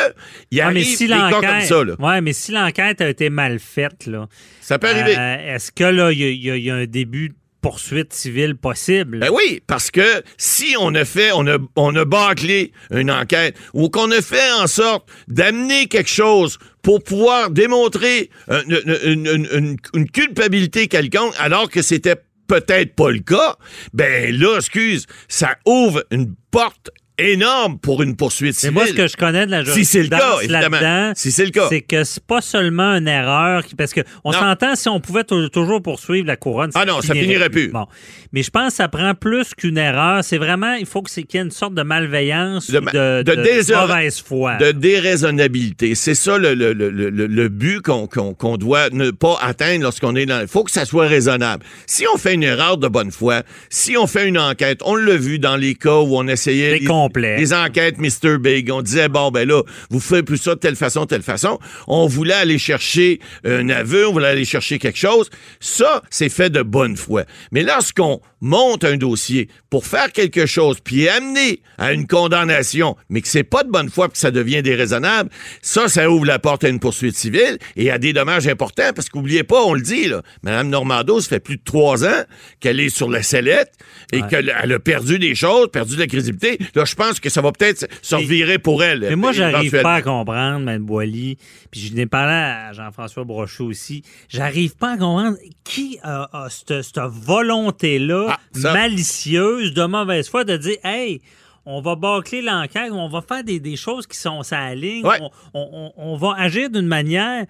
il 0.50 0.58
Ouais, 0.58 0.64
arrive 0.64 0.84
si 0.84 1.06
des 1.06 1.12
cas 1.14 1.30
comme 1.30 1.42
l'enquête, 1.44 1.66
ça. 1.68 1.84
Là. 1.84 1.94
ouais, 1.98 2.20
mais 2.20 2.32
si 2.32 2.52
l'enquête 2.52 3.00
a 3.00 3.08
été 3.08 3.30
mal 3.30 3.58
faite, 3.58 4.06
là, 4.06 4.28
Ça 4.60 4.78
peut 4.78 4.88
arriver. 4.88 5.16
euh, 5.18 5.54
est-ce 5.54 5.72
que 5.72 5.84
là, 5.84 6.12
il 6.12 6.18
y, 6.20 6.50
a- 6.50 6.56
y 6.56 6.62
y 6.62 6.70
un 6.70 6.86
début 6.86 7.32
poursuite 7.60 8.12
civile 8.12 8.54
possible? 8.56 9.18
Ben 9.18 9.30
oui, 9.32 9.60
parce 9.66 9.90
que 9.90 10.22
si 10.36 10.76
on 10.78 10.94
a 10.94 11.04
fait, 11.04 11.32
on 11.32 11.46
a, 11.48 11.58
on 11.76 11.94
a 11.96 12.04
bâclé 12.04 12.72
une 12.92 13.10
enquête 13.10 13.56
ou 13.74 13.88
qu'on 13.88 14.10
a 14.12 14.22
fait 14.22 14.52
en 14.60 14.66
sorte 14.68 15.08
d'amener 15.26 15.86
quelque 15.86 16.08
chose 16.10 16.58
pour 16.82 17.02
pouvoir 17.02 17.50
démontrer 17.50 18.30
une, 18.48 18.80
une- 19.04 19.48
une- 19.52 19.76
une 19.94 20.10
culpabilité 20.10 20.86
quelconque 20.88 21.34
alors 21.38 21.68
que 21.68 21.82
c'était 21.82 22.16
peut-être 22.46 22.94
pas 22.94 23.10
le 23.10 23.18
cas, 23.18 23.56
ben 23.92 24.34
là, 24.34 24.56
excuse, 24.56 25.04
ça 25.28 25.56
ouvre 25.66 26.02
une 26.10 26.34
porte 26.50 26.90
énorme 27.18 27.78
pour 27.78 28.02
une 28.02 28.16
poursuite 28.16 28.54
civile. 28.54 28.74
moi 28.74 28.86
ce 28.86 28.92
que 28.92 29.06
je 29.08 29.16
connais 29.16 29.46
de 29.46 29.50
la 29.50 29.64
jurisprudence 29.64 30.44
là-dedans, 30.48 31.12
Si 31.16 31.30
c'est 31.32 31.44
le 31.44 31.50
cas. 31.50 31.66
c'est 31.68 31.80
que 31.82 32.04
c'est 32.04 32.22
pas 32.24 32.40
seulement 32.40 32.94
une 32.94 33.08
erreur, 33.08 33.62
parce 33.76 33.92
que 33.92 34.00
on 34.24 34.32
s'entend 34.32 34.74
si 34.76 34.88
on 34.88 35.00
pouvait 35.00 35.24
tou- 35.24 35.48
toujours 35.48 35.82
poursuivre 35.82 36.26
la 36.26 36.36
couronne. 36.36 36.70
Ah 36.74 36.84
non, 36.84 37.00
ça 37.00 37.14
finirait 37.14 37.50
plus. 37.50 37.68
Bon, 37.68 37.86
mais 38.32 38.42
je 38.42 38.50
pense 38.50 38.68
que 38.70 38.76
ça 38.76 38.88
prend 38.88 39.14
plus 39.14 39.54
qu'une 39.54 39.78
erreur. 39.78 40.22
C'est 40.22 40.38
vraiment, 40.38 40.74
il 40.74 40.86
faut 40.86 41.02
que 41.02 41.10
c'est 41.10 41.22
qu'il 41.24 41.38
y 41.38 41.42
ait 41.42 41.46
une 41.46 41.50
sorte 41.50 41.74
de 41.74 41.82
malveillance, 41.82 42.70
De 42.70 42.80
mauvaise 42.80 44.20
foi. 44.20 44.56
de 44.56 44.72
déraisonnabilité. 44.72 45.94
C'est 45.94 46.14
ça 46.14 46.38
le, 46.38 46.54
le, 46.54 46.72
le, 46.72 46.90
le, 46.90 47.10
le 47.10 47.48
but 47.48 47.80
qu'on 47.82 48.06
qu'on 48.06 48.56
doit 48.56 48.90
ne 48.90 49.10
pas 49.10 49.36
atteindre 49.40 49.82
lorsqu'on 49.82 50.14
est 50.16 50.26
dans... 50.26 50.40
Il 50.40 50.48
faut 50.48 50.64
que 50.64 50.70
ça 50.70 50.84
soit 50.84 51.06
raisonnable. 51.06 51.64
Si 51.86 52.04
on 52.12 52.16
fait 52.18 52.34
une 52.34 52.42
erreur 52.42 52.76
de 52.78 52.88
bonne 52.88 53.10
foi, 53.10 53.42
si 53.70 53.96
on 53.96 54.06
fait 54.06 54.26
une 54.28 54.38
enquête, 54.38 54.80
on 54.84 54.94
l'a 54.96 55.16
vu 55.16 55.38
dans 55.38 55.56
les 55.56 55.74
cas 55.74 55.98
où 55.98 56.16
on 56.16 56.26
essayait... 56.28 56.78
Les- 56.78 56.84
complet. 57.08 57.36
Les 57.38 57.52
enquêtes 57.52 57.98
Mr. 57.98 58.38
Big, 58.38 58.70
on 58.70 58.82
disait, 58.82 59.08
bon, 59.08 59.30
ben 59.30 59.46
là, 59.48 59.62
vous 59.90 60.00
faites 60.00 60.24
plus 60.24 60.38
ça 60.38 60.54
de 60.54 60.60
telle 60.60 60.76
façon, 60.76 61.06
telle 61.06 61.22
façon. 61.22 61.58
On 61.86 62.06
voulait 62.06 62.34
aller 62.34 62.58
chercher 62.58 63.20
un 63.44 63.68
aveu, 63.68 64.06
on 64.08 64.12
voulait 64.12 64.28
aller 64.28 64.44
chercher 64.44 64.78
quelque 64.78 64.98
chose. 64.98 65.30
Ça, 65.60 66.02
c'est 66.10 66.28
fait 66.28 66.50
de 66.50 66.62
bonne 66.62 66.96
foi. 66.96 67.24
Mais 67.52 67.62
lorsqu'on 67.62 68.20
monte 68.40 68.84
un 68.84 68.96
dossier 68.96 69.48
pour 69.70 69.86
faire 69.86 70.12
quelque 70.12 70.46
chose, 70.46 70.78
puis 70.82 71.08
amener 71.08 71.62
à 71.76 71.92
une 71.92 72.06
condamnation, 72.06 72.96
mais 73.08 73.20
que 73.20 73.28
c'est 73.28 73.44
pas 73.44 73.64
de 73.64 73.70
bonne 73.70 73.90
foi, 73.90 74.08
puis 74.08 74.14
que 74.14 74.18
ça 74.18 74.30
devient 74.30 74.62
déraisonnable, 74.62 75.30
ça, 75.62 75.88
ça 75.88 76.10
ouvre 76.10 76.24
la 76.24 76.38
porte 76.38 76.64
à 76.64 76.68
une 76.68 76.80
poursuite 76.80 77.16
civile 77.16 77.58
et 77.76 77.90
à 77.90 77.98
des 77.98 78.12
dommages 78.12 78.48
importants, 78.48 78.92
parce 78.94 79.08
qu'oubliez 79.08 79.44
pas, 79.44 79.62
on 79.62 79.74
le 79.74 79.80
dit, 79.80 80.08
là, 80.08 80.22
Mme 80.42 80.68
Normando, 80.68 81.20
ça 81.20 81.28
fait 81.28 81.40
plus 81.40 81.56
de 81.56 81.62
trois 81.64 82.04
ans 82.04 82.24
qu'elle 82.60 82.80
est 82.80 82.88
sur 82.88 83.10
la 83.10 83.22
sellette 83.22 83.72
et 84.12 84.22
qu'elle 84.22 84.54
elle 84.62 84.72
a 84.72 84.78
perdu 84.78 85.18
des 85.18 85.34
choses, 85.34 85.68
perdu 85.70 85.94
de 85.96 86.00
la 86.00 86.06
crédibilité. 86.06 86.58
Là, 86.74 86.84
je 86.84 86.94
pense 86.94 87.20
que 87.20 87.28
ça 87.28 87.40
va 87.40 87.52
peut-être 87.52 87.86
se 88.02 88.14
revirer 88.14 88.58
pour 88.58 88.82
elle. 88.82 89.00
Mais 89.00 89.16
moi, 89.16 89.32
j'arrive 89.32 89.82
pas 89.82 89.94
à 89.94 90.02
comprendre, 90.02 90.60
Mme 90.60 90.84
Boily, 90.84 91.38
puis 91.70 91.80
je 91.80 91.94
n'ai 91.94 92.06
parlé 92.06 92.32
à 92.32 92.72
Jean-François 92.72 93.24
Brochot 93.24 93.66
aussi, 93.66 94.02
j'arrive 94.28 94.76
pas 94.76 94.92
à 94.92 94.96
comprendre 94.96 95.36
qui 95.64 95.98
a, 96.02 96.28
a 96.32 96.50
cette, 96.50 96.82
cette 96.82 96.98
volonté-là, 96.98 98.27
Ah, 98.28 98.38
malicieuse, 98.72 99.72
de 99.74 99.84
mauvaise 99.84 100.28
foi, 100.28 100.44
de 100.44 100.56
dire, 100.56 100.76
hey, 100.84 101.20
on 101.66 101.80
va 101.80 101.96
bâcler 101.96 102.40
l'enquête, 102.42 102.90
on 102.92 103.08
va 103.08 103.20
faire 103.22 103.44
des, 103.44 103.60
des 103.60 103.76
choses 103.76 104.06
qui 104.06 104.16
sont 104.18 104.42
ligne, 104.74 105.04
Ouais. 105.06 105.18
on, 105.20 105.30
on- 105.54 105.68
on- 105.72 105.92
on 106.12 106.16
va 106.16 106.34
agir 106.38 106.70
d'une 106.70 106.86
manière 106.86 107.44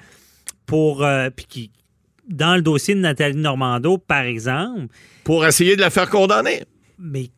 pour... 0.67 1.05
euh, 1.05 1.31
puis 1.31 1.47
qui, 1.47 1.71
dans 2.29 2.57
le 2.57 2.63
dossier 2.63 2.95
de 2.95 3.01
Nathalie 3.01 3.37
Normando, 3.37 3.97
par 3.99 4.23
exemple, 4.23 4.87
Pour 5.25 5.47
essayer 5.47 5.77
de 5.77 5.81
la 5.81 5.91
faire 5.91 6.11
condamner. 6.11 6.65
mais 6.99 7.31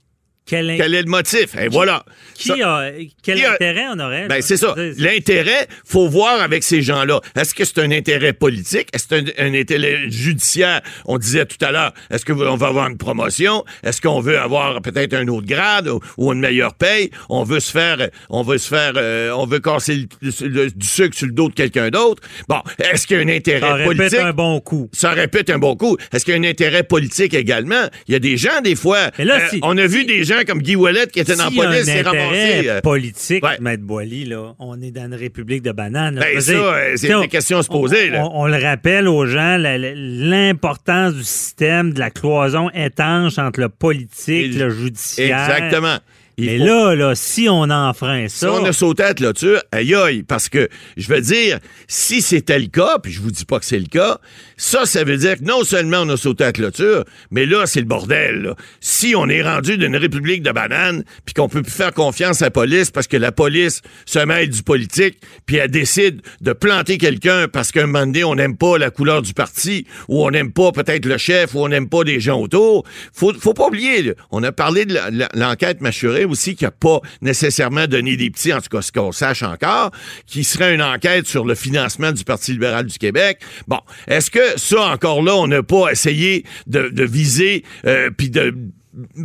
quel, 0.46 0.74
Quel 0.76 0.94
est 0.94 1.02
le 1.02 1.08
motif? 1.08 1.54
Et 1.60 1.68
voilà. 1.68 2.04
qui 2.34 2.48
Ça- 2.48 2.54
a, 2.78 2.90
quel 3.22 3.38
qui 3.38 3.44
a- 3.44 3.52
intérêt 3.52 3.84
on 3.94 3.98
aurait? 4.00 4.26
Ben, 4.26 4.42
c'est 4.42 4.56
ça. 4.56 4.74
L'intérêt, 4.98 5.68
faut 5.84 6.08
voir 6.08 6.40
avec 6.42 6.62
ces 6.64 6.82
gens-là. 6.82 7.20
Est-ce 7.36 7.54
que 7.54 7.64
c'est 7.64 7.78
un 7.78 7.90
intérêt 7.92 8.32
politique? 8.32 8.88
Est-ce 8.92 9.06
que 9.06 9.16
c'est 9.24 9.40
un, 9.40 9.46
un 9.46 9.54
intérêt 9.54 10.10
judiciaire? 10.10 10.80
On 11.06 11.18
disait 11.18 11.46
tout 11.46 11.62
à 11.64 11.70
l'heure, 11.70 11.92
est-ce 12.10 12.24
qu'on 12.24 12.56
va 12.56 12.66
avoir 12.68 12.88
une 12.88 12.96
promotion? 12.98 13.64
Est-ce 13.84 14.00
qu'on 14.00 14.20
veut 14.20 14.38
avoir 14.38 14.80
peut-être 14.82 15.14
un 15.14 15.26
autre 15.28 15.46
grade 15.46 15.88
ou, 15.88 16.00
ou 16.18 16.32
une 16.32 16.40
meilleure 16.40 16.74
paye? 16.74 17.10
On 17.28 17.44
veut 17.44 17.60
se 17.60 17.70
faire, 17.70 18.08
on 18.28 18.42
veut 18.42 18.58
se 18.58 18.68
faire, 18.68 18.92
euh, 18.96 19.30
on 19.30 19.46
veut 19.46 19.60
casser 19.60 20.08
le- 20.20 20.48
le- 20.48 20.70
du 20.70 20.86
sucre 20.86 21.16
sur 21.16 21.26
le 21.26 21.32
dos 21.32 21.48
de 21.48 21.54
quelqu'un 21.54 21.90
d'autre? 21.90 22.22
Bon, 22.48 22.60
est-ce 22.78 23.06
qu'il 23.06 23.16
y 23.16 23.20
a 23.20 23.22
un 23.22 23.26
ça 23.28 23.34
intérêt 23.34 23.84
politique? 23.84 24.14
être 24.14 24.24
un 24.26 24.32
bon 24.32 24.60
coup. 24.60 24.88
ça 24.92 25.10
répète 25.10 25.50
un 25.50 25.58
bon 25.58 25.76
coup. 25.76 25.96
Est-ce 26.12 26.24
qu'il 26.24 26.34
y 26.34 26.36
a 26.36 26.40
un 26.40 26.50
intérêt 26.50 26.82
politique 26.82 27.34
également? 27.34 27.86
Il 28.08 28.12
y 28.12 28.16
a 28.16 28.18
des 28.18 28.36
gens, 28.36 28.60
des 28.62 28.74
fois. 28.74 28.96
euh, 28.98 29.10
Mais 29.18 29.24
là, 29.24 29.48
si- 29.48 29.60
on 29.62 29.76
a 29.78 29.86
vu 29.86 30.04
des 30.04 30.24
gens 30.24 30.29
comme 30.46 30.60
Guy 30.62 30.76
Ouellet 30.76 31.06
qui 31.06 31.20
était 31.20 31.36
dans 31.36 31.44
la 31.44 31.50
police, 31.50 31.84
s'est 31.84 32.02
ramassé. 32.02 32.68
euh, 32.68 32.80
politique, 32.80 33.44
ouais. 33.44 33.56
Maître 33.60 33.82
Boily, 33.82 34.24
là, 34.24 34.54
on 34.58 34.80
est 34.80 34.90
dans 34.90 35.04
une 35.06 35.14
république 35.14 35.62
de 35.62 35.72
bananes. 35.72 36.16
là. 36.16 36.20
Ben, 36.22 36.40
ça, 36.40 36.52
euh, 36.52 36.92
c'est 36.96 37.10
une 37.12 37.28
question 37.28 37.58
à 37.58 37.62
se 37.62 37.68
poser, 37.68 38.08
On, 38.10 38.12
là. 38.12 38.24
on- 38.24 38.40
on 38.42 38.46
le 38.46 38.56
rappelle 38.56 39.08
aux 39.08 39.26
gens, 39.26 39.56
l'importance 39.58 41.14
du 41.14 41.24
système, 41.24 41.92
de 41.92 41.98
la 41.98 42.10
cloison 42.10 42.70
étanche 42.70 43.38
entre 43.38 43.60
le 43.60 43.68
politique, 43.68 44.54
Et- 44.54 44.58
le 44.58 44.70
judiciaire. 44.70 45.48
Exactement. 45.50 45.98
Il 46.40 46.46
Mais 46.46 46.58
faut- 46.58 46.64
là, 46.64 46.94
là, 46.94 47.14
si 47.14 47.48
on 47.48 47.62
enfreint 47.70 48.28
Si 48.28 48.38
ça, 48.38 48.52
on 48.52 48.64
a 48.64 48.72
sauté 48.72 49.02
à 49.02 49.08
la 49.08 49.14
clôture, 49.14 49.60
aïe 49.72 49.94
aïe, 49.94 50.22
parce 50.22 50.48
que 50.48 50.68
je 50.96 51.08
veux 51.08 51.20
dire, 51.20 51.58
si 51.88 52.22
c'était 52.22 52.58
le 52.58 52.66
cas, 52.68 52.98
puis 53.02 53.12
je 53.12 53.20
vous 53.20 53.30
dis 53.30 53.44
pas 53.44 53.58
que 53.58 53.64
c'est 53.66 53.78
le 53.78 53.86
cas, 53.86 54.18
ça, 54.56 54.86
ça 54.86 55.04
veut 55.04 55.16
dire 55.16 55.38
que 55.38 55.44
non 55.44 55.64
seulement 55.64 55.98
on 56.02 56.08
a 56.08 56.16
sauté 56.16 56.44
à 56.44 56.46
la 56.48 56.52
clôture, 56.52 57.04
mais 57.30 57.46
là, 57.46 57.66
c'est 57.66 57.80
le 57.80 57.86
bordel. 57.86 58.42
là. 58.42 58.54
Si 58.80 59.14
on 59.16 59.28
est 59.28 59.42
rendu 59.42 59.76
d'une 59.76 59.96
république 59.96 60.42
de 60.42 60.50
bananes, 60.52 61.04
puis 61.24 61.34
qu'on 61.34 61.48
peut 61.48 61.62
plus 61.62 61.72
faire 61.72 61.92
confiance 61.92 62.40
à 62.42 62.46
la 62.46 62.50
police 62.50 62.90
parce 62.90 63.06
que 63.06 63.16
la 63.16 63.32
police 63.32 63.82
se 64.06 64.18
mêle 64.20 64.48
du 64.48 64.62
politique, 64.62 65.18
puis 65.46 65.56
elle 65.56 65.70
décide 65.70 66.22
de 66.40 66.52
planter 66.52 66.96
quelqu'un 66.98 67.48
parce 67.48 67.72
qu'un 67.72 67.86
moment 67.86 68.06
donné, 68.06 68.24
on 68.24 68.34
n'aime 68.34 68.56
pas 68.56 68.78
la 68.78 68.90
couleur 68.90 69.22
du 69.22 69.34
parti, 69.34 69.86
ou 70.08 70.24
on 70.24 70.30
n'aime 70.30 70.52
pas 70.52 70.72
peut-être 70.72 71.04
le 71.06 71.18
chef, 71.18 71.54
ou 71.54 71.60
on 71.64 71.68
n'aime 71.68 71.88
pas 71.88 72.04
des 72.04 72.20
gens 72.20 72.40
autour, 72.40 72.84
faut, 73.12 73.32
faut 73.38 73.54
pas 73.54 73.66
oublier, 73.66 74.02
là, 74.02 74.12
on 74.30 74.42
a 74.42 74.52
parlé 74.52 74.84
de 74.86 74.96
l'enquête 75.34 75.80
mâchurée 75.80 76.24
aussi 76.30 76.54
qui 76.54 76.64
a 76.64 76.70
pas 76.70 77.00
nécessairement 77.20 77.86
donné 77.86 78.16
des 78.16 78.30
petits, 78.30 78.52
en 78.52 78.60
tout 78.60 78.68
cas 78.70 78.82
ce 78.82 78.92
qu'on 78.92 79.12
sache 79.12 79.42
encore, 79.42 79.90
qui 80.26 80.44
serait 80.44 80.74
une 80.74 80.82
enquête 80.82 81.26
sur 81.26 81.44
le 81.44 81.54
financement 81.54 82.12
du 82.12 82.24
Parti 82.24 82.52
libéral 82.52 82.86
du 82.86 82.98
Québec. 82.98 83.40
Bon, 83.68 83.80
est-ce 84.06 84.30
que 84.30 84.58
ça 84.58 84.80
encore 84.88 85.22
là, 85.22 85.34
on 85.36 85.46
n'a 85.46 85.62
pas 85.62 85.90
essayé 85.90 86.44
de, 86.66 86.88
de 86.88 87.04
viser 87.04 87.64
euh, 87.86 88.10
puis 88.16 88.30
de 88.30 88.54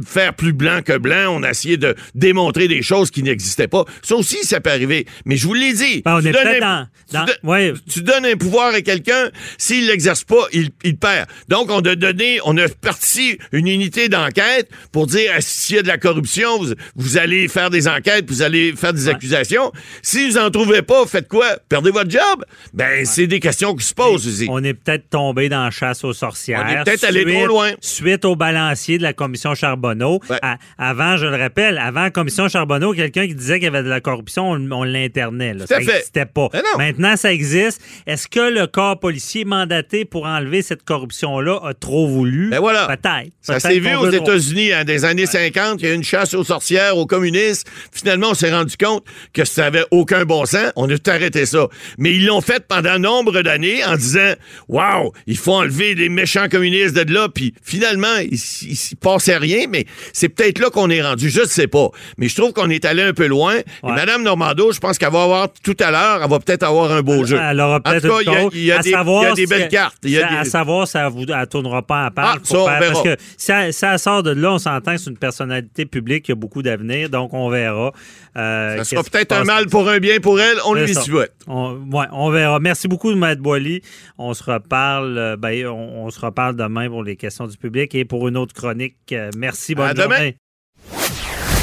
faire 0.05 0.34
plus 0.34 0.53
blanc 0.53 0.82
que 0.84 0.97
blanc, 0.97 1.28
on 1.38 1.43
a 1.43 1.51
essayé 1.51 1.78
de 1.78 1.95
démontrer 2.13 2.67
des 2.67 2.82
choses 2.82 3.11
qui 3.11 3.23
n'existaient 3.23 3.67
pas. 3.67 3.86
Ça 4.01 4.15
aussi, 4.15 4.38
ça 4.43 4.59
peut 4.61 4.69
arriver. 4.71 5.05
Mais 5.26 5.38
je 5.38 5.47
vous 5.47 5.53
l'ai 5.53 5.73
dit. 5.73 6.01
Ben, 6.03 6.17
on 6.17 6.21
tu 6.21 6.28
est 6.30 6.32
donnes 6.32 6.47
un- 6.47 6.59
dans- 6.59 6.88
tu 7.09 7.13
dans- 7.15 7.26
don- 7.26 7.49
ouais. 7.51 7.73
tu 7.91 8.01
donnes 8.01 8.26
un 8.26 8.36
pouvoir 8.36 8.73
à 8.73 8.82
quelqu'un, 8.82 9.30
s'il 9.57 9.88
l'exerce 9.88 10.23
pas, 10.23 10.45
il, 10.53 10.69
il 10.84 10.97
perd. 10.97 11.28
Donc, 11.49 11.69
on 11.71 11.80
a 11.80 11.95
donné, 11.95 12.39
on 12.45 12.57
a 12.57 12.67
parti 12.69 13.38
une 13.51 13.67
unité 13.67 14.09
d'enquête 14.09 14.69
pour 14.91 15.07
dire 15.07 15.32
s'il 15.39 15.76
y 15.76 15.80
a 15.80 15.82
de 15.82 15.88
la 15.88 15.97
corruption, 15.97 16.57
vous, 16.59 16.73
vous 16.95 17.17
allez 17.17 17.47
faire 17.47 17.69
des 17.69 17.88
enquêtes, 17.88 18.30
vous 18.30 18.41
allez 18.41 18.73
faire 18.76 18.93
des 18.93 19.07
accusations. 19.07 19.71
Si 20.01 20.30
vous 20.30 20.38
en 20.38 20.49
trouvez 20.51 20.82
pas, 20.82 21.05
faites 21.05 21.28
quoi? 21.28 21.57
Perdez 21.69 21.91
votre 21.91 22.09
job? 22.09 22.43
Ben, 22.73 23.05
c'est 23.05 23.28
des 23.28 23.39
questions 23.39 23.76
qui 23.76 23.86
se 23.86 23.93
posent 23.93 24.28
aussi. 24.28 24.47
on 24.49 24.63
est 24.63 24.73
peut-être 24.73 25.09
tombé 25.09 25.49
dans 25.49 25.63
la 25.63 25.71
chasse 25.71 26.03
aux 26.03 26.13
sorcières. 26.13 26.63
On 26.65 26.69
est 26.69 26.84
peut-être 26.84 27.03
allé 27.03 27.23
trop 27.26 27.47
loin. 27.47 27.71
Suite 27.82 28.26
au 28.26 28.36
balancier 28.36 28.97
de 28.97 29.03
la 29.03 29.13
commission 29.13 29.53
Charbonneau. 29.66 30.20
Ouais. 30.30 30.38
À- 30.41 30.57
avant, 30.78 31.18
je 31.18 31.26
le 31.26 31.36
rappelle, 31.36 31.78
avant 31.78 32.03
la 32.03 32.11
commission 32.11 32.47
Charbonneau, 32.47 32.93
quelqu'un 32.93 33.26
qui 33.28 33.34
disait 33.36 33.55
qu'il 33.55 33.63
y 33.66 33.68
avait 33.68 33.84
de 33.84 33.89
la 33.89 33.99
corruption, 34.01 34.51
on, 34.51 34.72
on 34.72 34.84
l'internait. 34.84 35.55
Ça 35.68 35.80
n'existait 35.80 36.26
pas. 36.26 36.49
Maintenant, 36.78 37.16
ça 37.18 37.34
existe. 37.34 37.82
Est-ce 38.05 38.28
que 38.28 38.39
le 38.53 38.68
corps 38.68 38.99
policier 38.99 39.43
mandaté 39.45 40.05
pour 40.05 40.26
enlever 40.26 40.61
cette 40.61 40.84
corruption-là 40.84 41.59
a 41.63 41.74
trop 41.74 42.07
voulu? 42.07 42.49
Ben 42.51 42.59
voilà. 42.59 42.86
Peut-être. 42.88 43.32
Ça 43.41 43.59
s'est 43.59 43.80
vu 43.80 43.95
aux. 43.95 44.09
États-Unis 44.11 44.72
hein, 44.72 44.84
des 44.86 45.03
années 45.05 45.26
50, 45.26 45.82
il 45.82 45.88
y 45.88 45.89
a 45.89 45.93
eu 45.93 45.95
une 45.95 46.03
chasse 46.03 46.34
aux 46.34 46.43
sorcières, 46.43 46.95
aux 46.97 47.05
communistes. 47.05 47.68
Finalement, 47.91 48.30
on 48.32 48.34
s'est 48.34 48.51
rendu 48.51 48.76
compte 48.78 49.03
que 49.34 49.43
ça 49.45 49.66
avait 49.66 49.84
aucun 49.91 50.26
bon 50.26 50.45
sens. 50.45 50.72
On 50.76 50.89
a 50.89 50.97
tout 50.97 51.09
arrêté 51.11 51.45
ça. 51.45 51.68
Mais 51.97 52.13
ils 52.13 52.26
l'ont 52.26 52.41
fait 52.41 52.66
pendant 52.68 52.97
nombre 52.99 53.41
d'années 53.41 53.84
en 53.84 53.95
disant 53.95 54.34
Waouh, 54.68 55.11
il 55.28 55.38
faut 55.38 55.53
enlever 55.53 55.95
les 55.95 56.09
méchants 56.09 56.47
communistes 56.49 56.95
de 56.95 57.13
là. 57.13 57.28
Puis 57.34 57.53
finalement, 57.63 58.16
il, 58.22 58.36
s- 58.36 58.61
il 58.63 58.72
s- 58.74 58.93
passait 59.01 59.38
rien, 59.38 59.45
mais 59.70 59.86
c'est 60.14 60.30
peut-être 60.30 60.60
là 60.60 60.70
qu'on 60.70 60.89
est 60.89 61.02
rendu. 61.02 61.30
Je 61.30 61.41
ne 61.41 61.46
sais 61.46 61.68
pas. 61.68 61.89
Mais 62.18 62.28
je 62.28 62.36
trouve 62.36 62.54
qu'on 62.54 62.70
est 62.70 62.86
allé 62.86 63.02
un 63.04 63.14
peu 63.14 63.28
loin. 63.28 63.56
Et 63.56 63.64
Ouais. 63.84 63.93
Madame 63.93 64.24
Normando, 64.24 64.72
je 64.72 64.80
pense 64.80 64.98
qu'elle 64.98 65.12
va 65.12 65.24
avoir 65.24 65.48
tout 65.64 65.76
à 65.80 65.91
l'heure, 65.91 66.22
elle 66.24 66.30
va 66.30 66.39
peut-être 66.39 66.64
avoir 66.64 66.91
un 66.91 67.02
beau 67.02 67.26
jeu. 67.26 67.39
Elle 67.41 67.60
aura 67.60 67.78
en 67.78 67.80
peut-être 67.82 68.02
tout 68.08 68.10
cas, 68.10 68.22
il 68.22 68.28
y 68.28 68.36
a- 68.36 68.41
y 68.43 68.50
des, 68.50 68.58
il 68.58 68.66
y 68.66 68.72
a 68.72 68.82
savoir 68.82 69.34
des 69.34 69.41
si- 69.43 69.48
belles 69.48 69.68
cartes. 69.70 69.98
Y 70.04 70.18
a 70.20 70.39
à 70.39 70.43
des- 70.43 70.50
savoir, 70.50 70.88
ça 70.88 71.08
vous 71.10 71.24
elle 71.28 71.48
tournera 71.48 71.82
pas 71.82 72.06
à 72.06 72.12
part. 72.12 72.36
Ah, 72.38 72.39
ça, 72.43 72.58
on 72.60 72.66
verra. 72.66 72.80
Parce 72.80 73.02
que 73.04 73.16
si 73.38 73.52
elle, 73.52 73.74
si 73.74 73.86
elle 73.86 74.00
sort 74.00 74.24
de 74.24 74.32
là, 74.32 74.54
on 74.54 74.58
s'entend 74.58 74.93
que 74.93 74.98
c'est 74.98 75.10
une 75.10 75.18
personnalité 75.18 75.86
publique 75.86 76.26
qui 76.26 76.32
a 76.32 76.36
beaucoup 76.36 76.62
d'avenir, 76.62 77.10
donc 77.10 77.34
on 77.34 77.50
verra. 77.50 77.91
euh, 78.38 78.78
Ça 78.78 78.84
sera 78.84 79.04
peut-être 79.04 79.32
un 79.32 79.43
mal 79.43 79.68
pour 79.68 79.88
un 79.89 80.00
bien 80.00 80.20
pour 80.20 80.39
elle. 80.39 80.58
On 80.66 80.74
lui 80.74 80.93
ça. 80.93 81.02
souhaite. 81.02 81.34
On, 81.48 81.74
ouais, 81.91 82.06
on 82.12 82.30
verra. 82.32 82.60
Merci 82.60 82.88
beaucoup, 82.88 83.14
Maître 83.16 83.41
Boily. 83.41 83.82
On 84.18 84.34
se 84.34 84.43
reparle, 84.43 85.18
euh, 85.18 85.38
ben, 85.38 85.68
on, 85.68 86.06
on 86.06 86.10
se 86.10 86.20
reparle 86.20 86.56
demain 86.56 86.89
pour 86.89 87.04
les 87.04 87.16
questions 87.16 87.48
du 87.48 87.58
public 87.58 87.93
et 87.96 88.04
pour 88.06 88.28
une 88.28 88.36
autre 88.38 88.54
chronique. 88.54 88.96
Euh, 89.14 89.30
Merci, 89.36 89.75
bonne 89.75 89.88
À 89.89 89.93
demain. 89.93 90.15
journée. 90.15 90.38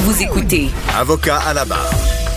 Vous 0.05 0.23
écoutez 0.23 0.69
Avocat 0.97 1.39
à 1.39 1.55
la 1.55 1.65
barre. 1.65 1.93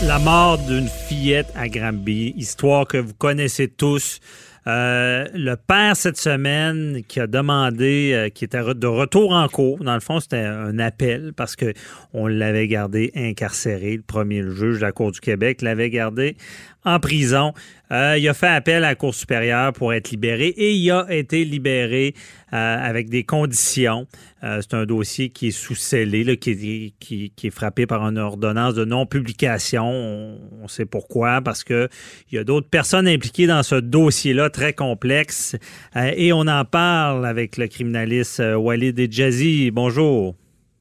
La 0.05 0.19
mort 0.19 0.57
d'une 0.59 0.88
fillette 0.88 1.47
à 1.55 1.67
Granby, 1.67 2.33
histoire 2.38 2.86
que 2.88 2.97
vous 2.97 3.13
connaissez 3.13 3.67
tous. 3.67 4.19
Euh, 4.67 5.25
le 5.33 5.55
père, 5.55 5.95
cette 5.95 6.17
semaine, 6.17 7.01
qui 7.07 7.19
a 7.19 7.27
demandé, 7.27 8.11
euh, 8.13 8.29
qui 8.29 8.45
était 8.45 8.61
de 8.73 8.88
retour 8.88 9.31
en 9.31 9.47
cours, 9.47 9.77
dans 9.83 9.93
le 9.93 9.99
fond, 9.99 10.19
c'était 10.19 10.38
un 10.38 10.79
appel 10.79 11.33
parce 11.38 11.55
qu'on 11.55 12.25
l'avait 12.27 12.67
gardé 12.67 13.11
incarcéré. 13.15 13.95
Le 13.95 14.01
premier 14.01 14.41
juge 14.41 14.77
de 14.77 14.81
la 14.81 14.91
Cour 14.91 15.11
du 15.11 15.19
Québec 15.19 15.61
l'avait 15.61 15.91
gardé 15.91 16.36
en 16.83 16.99
prison. 16.99 17.53
Euh, 17.91 18.15
il 18.17 18.27
a 18.27 18.33
fait 18.33 18.47
appel 18.47 18.77
à 18.83 18.89
la 18.89 18.95
Cour 18.95 19.13
supérieure 19.13 19.71
pour 19.73 19.93
être 19.93 20.09
libéré 20.09 20.47
et 20.47 20.73
il 20.73 20.91
a 20.91 21.05
été 21.09 21.45
libéré 21.45 22.15
euh, 22.15 22.45
avec 22.56 23.10
des 23.10 23.24
conditions. 23.24 24.08
Euh, 24.43 24.60
c'est 24.62 24.76
un 24.76 24.86
dossier 24.86 25.30
qui 25.30 25.47
est 25.47 25.51
sous-scellé, 25.51 26.38
qui, 26.38 26.93
qui, 26.99 27.32
qui, 27.36 27.47
est 27.47 27.51
frappé 27.51 27.86
par 27.86 28.08
une 28.08 28.18
ordonnance 28.18 28.74
de 28.74 28.86
non-publication. 28.86 29.86
On, 29.86 30.68
sait 30.68 30.86
pourquoi, 30.86 31.41
parce 31.41 31.64
qu'il 31.64 31.88
y 32.32 32.38
a 32.38 32.43
d'autres 32.43 32.70
personnes 32.70 33.08
impliquées 33.08 33.47
dans 33.47 33.64
ce 33.64 33.76
dossier-là 33.76 34.49
très 34.49 34.74
complexe. 34.74 35.56
et 35.95 36.34
on 36.34 36.47
en 36.47 36.66
parle 36.66 37.26
avec 37.26 37.58
le 37.58 37.68
criminaliste 37.68 38.41
Walid 38.58 38.99
Edjazi. 38.99 39.72
Bonjour. 39.72 40.36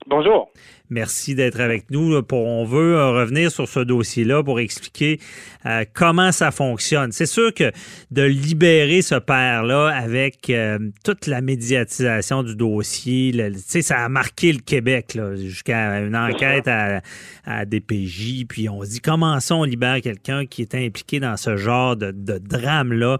Bonjour. 0.07 0.51
Merci 0.95 1.35
d'être 1.35 1.59
avec 1.59 1.91
nous. 1.91 2.23
Pour, 2.23 2.47
on 2.47 2.65
veut 2.65 2.95
euh, 2.95 3.11
revenir 3.11 3.51
sur 3.51 3.69
ce 3.69 3.81
dossier-là 3.81 4.45
pour 4.45 4.61
expliquer 4.61 5.19
euh, 5.67 5.85
comment 5.93 6.31
ça 6.31 6.53
fonctionne. 6.53 7.11
C'est 7.11 7.27
sûr 7.27 7.53
que 7.53 7.73
de 8.13 8.23
libérer 8.23 9.03
ce 9.03 9.17
père-là 9.17 9.89
avec 9.89 10.49
euh, 10.51 10.79
toute 11.03 11.27
la 11.27 11.41
médiatisation 11.41 12.45
du 12.45 12.55
dossier, 12.55 13.35
ça 13.59 14.05
a 14.05 14.09
marqué 14.09 14.53
le 14.53 14.61
Québec 14.61 15.19
jusqu'à 15.35 15.99
une 15.99 16.15
enquête 16.15 16.69
à, 16.69 17.01
à 17.45 17.65
DPJ. 17.65 18.47
Puis 18.49 18.69
on 18.69 18.85
se 18.85 18.91
dit 18.91 19.01
comment 19.01 19.41
ça 19.41 19.57
on 19.57 19.65
libère 19.65 20.01
quelqu'un 20.01 20.47
qui 20.47 20.63
est 20.63 20.77
impliqué 20.77 21.19
dans 21.19 21.37
ce 21.37 21.57
genre 21.57 21.97
de, 21.97 22.13
de 22.13 22.39
drame-là? 22.39 23.19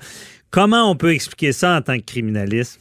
Comment 0.53 0.89
on 0.89 0.95
peut 0.95 1.13
expliquer 1.13 1.51
ça 1.51 1.77
en 1.77 1.83
tant 1.83 1.99
que 1.99 2.05
criminaliste? 2.05 2.79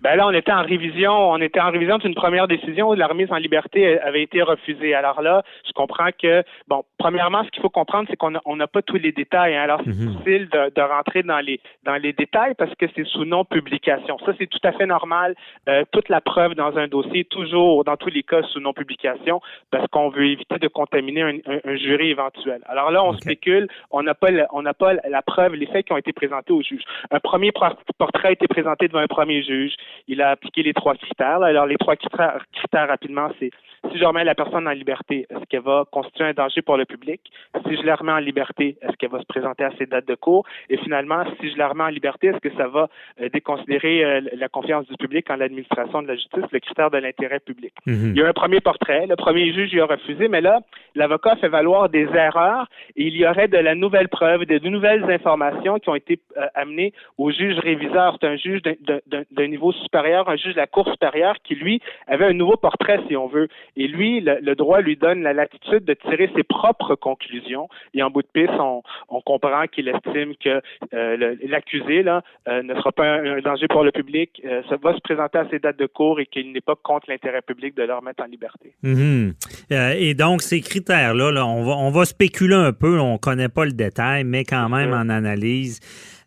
Ben 0.00 0.16
là, 0.16 0.26
on 0.26 0.32
était 0.32 0.52
en 0.52 0.62
révision, 0.62 1.12
on 1.30 1.40
était 1.40 1.60
en 1.60 1.70
révision 1.70 1.98
d'une 1.98 2.14
première 2.14 2.48
décision 2.48 2.90
où 2.90 2.94
la 2.94 3.06
remise 3.06 3.30
en 3.30 3.36
liberté 3.36 3.98
avait 4.00 4.22
été 4.22 4.42
refusée. 4.42 4.94
Alors 4.94 5.22
là, 5.22 5.42
je 5.66 5.72
comprends 5.72 6.10
que, 6.20 6.42
bon, 6.68 6.84
premièrement, 6.98 7.44
ce 7.44 7.50
qu'il 7.50 7.62
faut 7.62 7.70
comprendre, 7.70 8.08
c'est 8.10 8.16
qu'on 8.16 8.56
n'a 8.56 8.66
pas 8.66 8.82
tous 8.82 8.96
les 8.96 9.12
détails. 9.12 9.56
Hein. 9.56 9.62
Alors, 9.62 9.80
c'est 9.84 9.94
mhm. 9.94 10.08
difficile 10.08 10.48
de, 10.48 10.80
rentrer 10.84 11.22
dans 11.22 11.40
les 11.40 11.60
dans 11.84 11.96
les 11.96 12.12
détails 12.12 12.54
parce 12.54 12.74
que 12.74 12.86
c'est 12.94 13.06
sous 13.06 13.24
non-publication. 13.24 14.18
Ça, 14.26 14.32
c'est 14.38 14.46
tout 14.46 14.58
à 14.64 14.72
fait 14.72 14.86
normal. 14.86 15.34
Euh, 15.68 15.84
toute 15.92 16.08
la 16.08 16.20
preuve 16.20 16.54
dans 16.54 16.76
un 16.76 16.88
dossier, 16.88 17.24
toujours, 17.24 17.84
dans 17.84 17.96
tous 17.96 18.10
les 18.10 18.22
cas, 18.22 18.42
sous 18.42 18.60
non-publication, 18.60 19.40
parce 19.70 19.86
qu'on 19.88 20.10
veut 20.10 20.26
éviter 20.26 20.58
de 20.58 20.68
contaminer 20.68 21.22
un, 21.22 21.76
jury 21.76 22.10
éventuel. 22.10 22.60
Alors 22.66 22.90
là, 22.90 23.04
on 23.04 23.12
spécule, 23.14 23.68
on 23.90 24.02
n'a 24.02 24.14
pas, 24.14 24.28
on 24.52 24.62
n'a 24.62 24.74
pas 24.74 24.94
la 25.08 25.22
preuve, 25.22 25.54
les 25.54 25.66
faits 25.66 25.86
qui 25.86 25.92
ont 25.92 25.96
été 25.96 26.12
présentés 26.12 26.52
au 26.52 26.62
juge. 26.62 26.82
Un 27.10 27.20
premier 27.20 27.50
portrait 27.98 28.28
a 28.28 28.32
été 28.32 28.46
présenté 28.46 28.88
devant 28.88 29.00
un 29.00 29.06
premier 29.06 29.42
juge 29.42 29.74
il 30.08 30.22
a 30.22 30.30
appliqué 30.30 30.62
les 30.62 30.72
trois 30.72 30.94
critères. 30.94 31.42
Alors, 31.42 31.66
les 31.66 31.76
trois 31.76 31.96
critères, 31.96 32.44
critères 32.52 32.88
rapidement, 32.88 33.30
c'est 33.38 33.50
si 33.90 33.98
je 33.98 34.04
remets 34.04 34.24
la 34.24 34.34
personne 34.34 34.66
en 34.66 34.72
liberté, 34.72 35.26
est-ce 35.30 35.44
qu'elle 35.46 35.62
va 35.62 35.84
constituer 35.90 36.24
un 36.24 36.32
danger 36.32 36.62
pour 36.62 36.76
le 36.76 36.84
public? 36.84 37.20
Si 37.66 37.76
je 37.76 37.82
la 37.82 37.96
remets 37.96 38.12
en 38.12 38.18
liberté, 38.18 38.76
est-ce 38.82 38.96
qu'elle 38.96 39.10
va 39.10 39.20
se 39.20 39.26
présenter 39.26 39.64
à 39.64 39.70
ses 39.78 39.86
dates 39.86 40.06
de 40.06 40.14
cours? 40.14 40.44
Et 40.68 40.76
finalement, 40.78 41.24
si 41.40 41.50
je 41.50 41.58
la 41.58 41.68
remets 41.68 41.84
en 41.84 41.88
liberté, 41.88 42.28
est-ce 42.28 42.38
que 42.38 42.54
ça 42.56 42.68
va 42.68 42.88
euh, 43.20 43.28
déconsidérer 43.28 44.04
euh, 44.04 44.20
la 44.36 44.48
confiance 44.48 44.86
du 44.86 44.96
public 44.96 45.30
en 45.30 45.36
l'administration 45.36 46.02
de 46.02 46.08
la 46.08 46.14
justice, 46.14 46.44
le 46.50 46.60
critère 46.60 46.90
de 46.90 46.98
l'intérêt 46.98 47.40
public? 47.40 47.72
Mhm. 47.86 48.12
Il 48.14 48.16
y 48.16 48.22
a 48.22 48.28
un 48.28 48.32
premier 48.32 48.60
portrait, 48.60 49.06
le 49.06 49.16
premier 49.16 49.52
juge 49.52 49.72
y 49.72 49.80
a 49.80 49.86
refusé, 49.86 50.28
mais 50.28 50.40
là, 50.40 50.60
l'avocat 50.94 51.36
fait 51.36 51.48
valoir 51.48 51.88
des 51.88 52.08
erreurs 52.14 52.68
et 52.96 53.04
il 53.04 53.16
y 53.16 53.26
aurait 53.26 53.48
de 53.48 53.58
la 53.58 53.74
nouvelle 53.74 54.08
preuve, 54.08 54.44
de, 54.44 54.58
nouvelles 54.68 55.04
informations 55.10 55.78
qui 55.78 55.88
ont 55.88 55.94
été 55.94 56.18
euh, 56.36 56.46
amenées 56.54 56.92
au 57.18 57.30
juge 57.30 57.58
réviseur. 57.58 58.16
C'est 58.20 58.26
un 58.26 58.36
juge 58.36 58.62
d'un 58.62 59.46
niveau 59.46 59.72
supérieur, 59.72 60.28
un 60.28 60.36
juge 60.36 60.54
de 60.54 60.60
la 60.60 60.66
Cour 60.66 60.88
supérieure 60.90 61.36
qui, 61.44 61.54
lui, 61.54 61.80
avait 62.06 62.26
un 62.26 62.32
nouveau 62.32 62.56
portrait, 62.56 63.00
si 63.08 63.16
on 63.16 63.28
veut. 63.28 63.48
Et 63.76 63.88
lui, 63.88 64.20
le, 64.20 64.54
droit 64.54 64.80
lui 64.80 64.96
donne 64.96 65.22
la 65.22 65.32
latitude 65.32 65.84
de 65.84 65.94
tirer 65.94 66.30
ses 66.36 66.44
propres 66.44 66.94
conclusions. 66.94 67.68
Et 67.92 68.02
en 68.02 68.10
bout 68.10 68.22
de 68.22 68.28
piste, 68.32 68.52
on, 68.58 68.82
comprend 69.22 69.66
qu'il 69.66 69.88
estime 69.88 70.34
que 70.36 70.60
euh, 70.92 71.36
l'accusé 71.48 72.02
là 72.02 72.22
euh, 72.46 72.62
ne 72.62 72.74
sera 72.74 72.92
pas 72.92 73.04
un, 73.04 73.40
danger 73.40 73.66
pour 73.68 73.82
le 73.82 73.90
public, 73.90 74.40
euh, 74.44 74.62
ça 74.68 74.76
va 74.76 74.94
se 74.94 75.00
présenter 75.00 75.38
à 75.38 75.48
ses 75.50 75.58
dates 75.58 75.78
de 75.78 75.86
cours 75.86 76.20
et 76.20 76.26
qu'il 76.26 76.52
n'est 76.52 76.60
pas 76.60 76.74
contre 76.76 77.06
l'intérêt 77.08 77.40
public 77.42 77.74
de 77.74 77.82
le 77.82 77.94
remettre 77.94 78.22
en 78.22 78.26
liberté. 78.26 78.74
Mhm. 78.82 79.32
et 79.70 80.14
donc, 80.14 80.42
ces 80.42 80.60
critères-là, 80.60 81.30
là, 81.32 81.46
on, 81.46 81.64
va, 81.64 81.72
on 81.72 81.90
va 81.90 82.04
spéculer 82.04 82.54
un 82.54 82.72
peu, 82.72 83.00
on 83.00 83.14
ne 83.14 83.18
connaît 83.18 83.48
pas 83.48 83.64
le 83.64 83.72
détail, 83.72 84.24
mais 84.24 84.44
quand 84.44 84.68
même 84.68 84.92
en 84.92 85.08
analyse. 85.08 85.80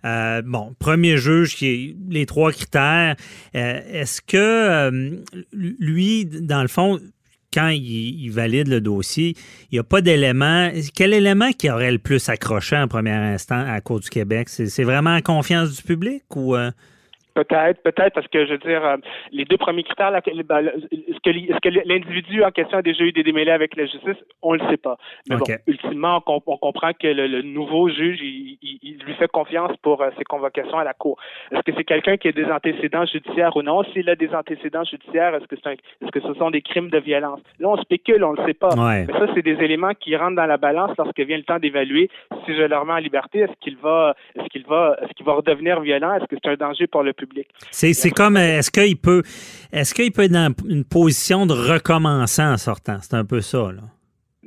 bon, 0.03 0.73
premier 0.79 1.17
juge 1.17 1.55
qui 1.55 1.67
est 1.67 1.95
les 2.09 2.25
trois 2.25 2.51
critères. 2.51 3.15
Est-ce 3.53 4.21
que 4.21 5.21
lui, 5.53 6.25
dans 6.25 6.61
le 6.61 6.67
fond, 6.67 6.99
quand 7.57 7.69
il, 7.69 8.29
valide 8.29 8.67
le 8.67 8.81
dossier, 8.81 9.35
il 9.71 9.75
n'y 9.75 9.79
a 9.79 9.83
pas 9.83 10.01
d'élément. 10.01 10.69
Quel 10.93 11.11
élément 11.13 11.51
qui 11.53 11.71
aurait 11.71 11.91
le 11.91 11.97
plus 11.97 12.29
accroché 12.29 12.77
en 12.77 12.87
premier 12.87 13.09
instant 13.09 13.59
à 13.59 13.73
la 13.73 13.81
Cour 13.81 13.99
du 13.99 14.09
Québec? 14.09 14.47
C'est 14.49 14.83
vraiment 14.83 15.13
la 15.13 15.23
confiance 15.23 15.75
du 15.75 15.81
public 15.81 16.23
ou. 16.35 16.55
Euh? 16.55 16.71
Peut-être, 17.37 17.83
peut-être, 17.83 18.15
parce 18.15 18.27
que 18.29 18.47
je 18.47 18.53
veux 18.53 18.57
dire, 18.57 18.83
euh, 18.83 18.97
les 19.31 19.45
deux 19.45 19.57
premiers 19.57 19.83
critères, 19.83 20.11
ben, 20.11 20.71
est-ce 20.91 21.19
que, 21.19 21.87
l'individu 21.87 22.43
en 22.43 22.49
question 22.49 22.79
a 22.79 22.81
déjà 22.81 23.03
eu 23.03 23.11
des 23.11 23.21
démêlés 23.21 23.51
avec 23.51 23.75
la 23.75 23.85
justice? 23.85 24.17
On 24.41 24.55
ne 24.55 24.57
le 24.57 24.67
sait 24.71 24.77
pas. 24.77 24.97
Mais 25.29 25.35
bon, 25.37 25.45
ultimement, 25.67 26.19
on, 26.25 26.39
comprend 26.39 26.93
que 26.93 27.07
le, 27.07 27.43
nouveau 27.43 27.89
juge, 27.89 28.19
il, 28.23 28.97
lui 29.05 29.13
fait 29.13 29.27
confiance 29.27 29.71
pour 29.83 30.01
euh, 30.01 30.09
ses 30.17 30.23
convocations 30.23 30.79
à 30.79 30.83
la 30.83 30.95
Cour. 30.95 31.19
Est-ce 31.51 31.61
que 31.61 31.71
c'est 31.77 31.83
quelqu'un 31.83 32.17
qui 32.17 32.27
a 32.27 32.31
des 32.31 32.45
antécédents 32.45 33.05
judiciaires 33.05 33.55
ou 33.55 33.61
non? 33.61 33.83
S'il 33.93 34.09
a 34.09 34.15
des 34.15 34.33
antécédents 34.33 34.83
judiciaires, 34.83 35.35
est-ce 35.35 35.45
que, 35.45 35.55
est 35.55 36.11
que 36.11 36.19
ce 36.19 36.33
sont 36.33 36.49
des 36.49 36.63
crimes 36.63 36.89
de 36.89 36.97
violence? 36.97 37.39
Là, 37.59 37.69
on 37.69 37.77
spécule, 37.77 38.23
on 38.23 38.33
ne 38.33 38.37
le 38.37 38.47
sait 38.47 38.55
pas. 38.55 38.69
Mais 38.75 39.05
ça, 39.13 39.27
c'est 39.35 39.43
des 39.43 39.63
éléments 39.63 39.93
qui 39.93 40.15
rentrent 40.15 40.37
dans 40.37 40.47
la 40.47 40.57
balance 40.57 40.91
lorsque 40.97 41.19
vient 41.19 41.37
le 41.37 41.43
temps 41.43 41.59
d'évaluer 41.59 42.09
si 42.47 42.55
je 42.55 42.63
le 42.63 42.77
remets 42.77 42.93
en 42.93 42.97
liberté, 42.97 43.39
est-ce 43.39 43.53
qu'il 43.61 43.77
va, 43.77 44.15
est-ce 44.35 44.47
qu'il 44.47 44.65
va, 44.65 44.97
est-ce 45.01 45.11
qu'il 45.13 45.25
va 45.25 45.33
redevenir 45.33 45.81
violent? 45.81 46.13
Est-ce 46.13 46.25
que 46.25 46.35
c'est 46.41 46.49
un 46.49 46.55
danger 46.55 46.87
pour 46.87 47.03
le 47.03 47.13
public? 47.13 47.26
C'est 47.71 48.11
comme, 48.11 48.37
est-ce 48.37 48.71
qu'il 48.71 48.97
peut, 48.97 49.23
est-ce 49.71 49.93
qu'il 49.93 50.11
peut 50.11 50.23
être 50.23 50.31
dans 50.31 50.53
une 50.67 50.83
position 50.83 51.45
de 51.45 51.53
recommençant 51.53 52.53
en 52.53 52.57
sortant? 52.57 52.97
C'est 53.01 53.15
un 53.15 53.25
peu 53.25 53.41
ça, 53.41 53.71
là. 53.71 53.81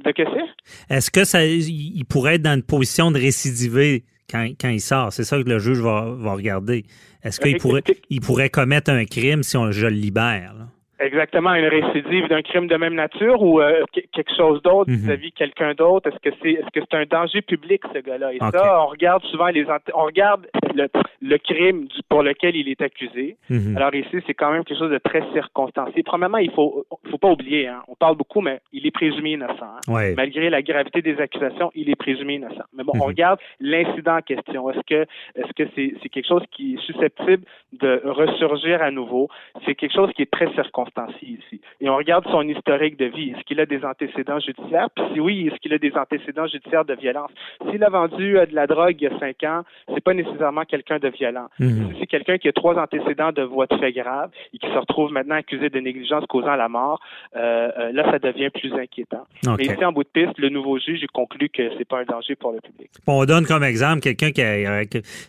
De 0.05 0.13
que 0.13 0.23
c'est? 0.25 0.95
Est-ce 0.95 1.11
que 1.11 1.25
ça, 1.25 1.45
il 1.45 2.05
pourrait 2.05 2.37
être 2.37 2.43
dans 2.43 2.55
une 2.55 2.63
position 2.63 3.11
de 3.11 3.19
récidiver 3.19 4.05
quand, 4.31 4.49
quand 4.61 4.71
il 4.71 4.81
sort? 4.81 5.13
C'est 5.13 5.25
ça 5.25 5.43
que 5.43 5.49
le 5.49 5.59
juge 5.59 5.81
va, 5.81 6.15
va 6.17 6.33
regarder. 6.33 6.85
Est-ce 7.23 7.39
qu'il 7.39 7.59
pourrait, 7.59 7.83
il 8.09 8.21
pourrait 8.21 8.49
commettre 8.49 8.91
un 8.91 9.05
crime 9.05 9.43
si 9.43 9.57
on, 9.57 9.71
je 9.73 9.87
le 9.87 9.95
libère? 9.95 10.55
Là? 10.55 10.69
Exactement, 11.01 11.55
une 11.55 11.65
récidive 11.65 12.29
d'un 12.29 12.43
crime 12.43 12.67
de 12.67 12.77
même 12.77 12.95
nature 12.95 13.41
ou 13.41 13.59
euh, 13.61 13.85
quelque 14.13 14.37
chose 14.37 14.61
d'autre 14.63 14.91
mhm. 14.91 14.97
vis-à-vis 14.99 15.33
quelqu'un 15.33 15.73
d'autre? 15.73 16.11
Est-ce 16.11 16.19
que 16.19 16.37
c'est 16.43 16.51
est-ce 16.51 16.71
que 16.75 16.81
c'est 16.81 16.97
un 16.97 17.07
danger 17.07 17.41
public 17.41 17.81
ce 17.95 18.01
gars-là? 18.01 18.35
Et 18.35 18.39
ça, 18.39 18.83
on 18.83 18.89
regarde 18.89 19.23
souvent 19.25 19.47
les 19.47 19.65
on 19.95 20.05
regarde 20.05 20.47
le, 20.75 20.89
le 21.23 21.39
crime 21.39 21.87
du, 21.87 22.01
pour 22.07 22.23
lequel 22.23 22.55
il 22.55 22.69
est 22.69 22.83
accusé. 22.83 23.39
Mhm. 23.49 23.79
Alors 23.79 23.95
ici, 23.95 24.19
c'est 24.27 24.35
quand 24.35 24.53
même 24.53 24.63
quelque 24.63 24.79
chose 24.79 24.91
de 24.91 24.99
très 24.99 25.23
circonstancié. 25.33 26.03
Premièrement, 26.03 26.39
il 26.39 26.51
faut 26.51 26.85
faut 27.11 27.19
pas 27.19 27.31
oublier, 27.31 27.67
hein, 27.67 27.83
on 27.89 27.95
parle 27.95 28.17
beaucoup, 28.17 28.43
mais 28.43 28.61
il 28.75 28.87
est 28.87 28.91
présumé 28.91 29.33
innocent. 29.33 29.73
Hein. 29.89 30.13
Malgré 30.15 30.51
la 30.51 30.61
gravité 30.61 31.01
des 31.01 31.19
accusations, 31.19 31.73
il 31.75 31.89
est 31.89 31.97
présumé 31.97 32.35
innocent. 32.35 32.65
Mais 32.75 32.85
bon, 32.85 32.93
on 32.97 32.99
mhm. 32.99 33.05
regarde 33.05 33.41
l'incident 33.59 34.19
en 34.19 34.23
question. 34.23 34.69
Est-ce 34.69 34.85
que 34.87 35.07
est-ce 35.35 35.53
que 35.55 35.71
c'est 35.75 35.95
c'est 36.03 36.11
quelque 36.11 36.29
chose 36.29 36.45
qui 36.53 36.75
est 36.75 36.83
susceptible 36.83 37.45
de 37.73 38.03
ressurgir 38.05 38.83
à 38.83 38.91
nouveau? 38.91 39.29
C'est 39.65 39.75
quelque 39.75 39.95
chose 39.95 40.11
qui 40.13 40.23
est 40.23 40.31
très 40.31 40.53
circonstancié 40.53 40.90
ici. 41.23 41.61
Et 41.81 41.89
on 41.89 41.97
regarde 41.97 42.25
son 42.31 42.43
historique 42.43 42.99
de 42.99 43.07
vie. 43.07 43.31
Est-ce 43.31 43.45
qu'il 43.45 43.61
a 43.61 43.67
des 43.67 43.85
antécédents 43.85 44.39
judiciaires? 44.41 44.89
Puis 44.95 45.05
si 45.13 45.21
oui, 45.21 45.49
est-ce 45.49 45.61
qu'il 45.61 45.73
a 45.73 45.79
des 45.79 45.93
antécédents 45.93 46.47
judiciaires 46.47 46.85
de 46.85 46.95
violence? 46.95 47.31
S'il 47.71 47.83
a 47.85 47.89
vendu 47.89 48.39
euh, 48.39 48.47
de 48.47 48.55
la 48.55 48.67
drogue 48.67 48.97
il 49.01 49.05
y 49.05 49.07
a 49.07 49.19
cinq 49.19 49.43
ans, 49.45 49.63
c'est 49.93 50.03
pas 50.03 50.15
nécessairement 50.15 50.65
quelqu'un 50.65 50.99
de 50.99 51.09
violent. 51.09 51.49
Si 51.59 51.97
c'est 52.01 52.07
quelqu'un 52.07 52.39
qui 52.39 52.49
a 52.49 52.53
trois 52.53 52.77
antécédents 52.77 53.33
de 53.33 53.43
voies 53.43 53.67
de 53.67 53.77
fait 53.77 53.93
grave 53.93 54.31
et 54.53 54.59
qui 54.59 54.67
se 54.67 54.79
retrouve 54.79 55.13
maintenant 55.13 55.37
accusé 55.37 55.71
de 55.71 55.81
négligence 55.81 56.25
causant 56.27 56.57
la 56.57 56.69
mort, 56.69 57.01
euh, 57.37 57.71
euh, 57.79 57.93
là, 57.93 58.11
ça 58.11 58.19
devient 58.19 58.51
plus 58.51 58.73
inquiétant. 58.75 59.27
Mais 59.59 59.65
ici, 59.65 59.85
en 59.85 59.93
bout 59.93 60.05
de 60.05 60.09
piste, 60.09 60.39
le 60.39 60.49
nouveau 60.49 60.79
juge 60.79 61.05
conclut 61.13 61.49
que 61.49 61.63
c'est 61.79 61.87
pas 61.87 62.01
un 62.01 62.05
danger 62.05 62.37
pour 62.37 62.53
le 62.53 62.61
public. 62.61 62.91
on 63.07 63.25
donne 63.25 63.47
comme 63.47 63.65
exemple 63.65 64.01
quelqu'un 64.01 64.31
qui 64.31 64.43
a, 64.43 64.83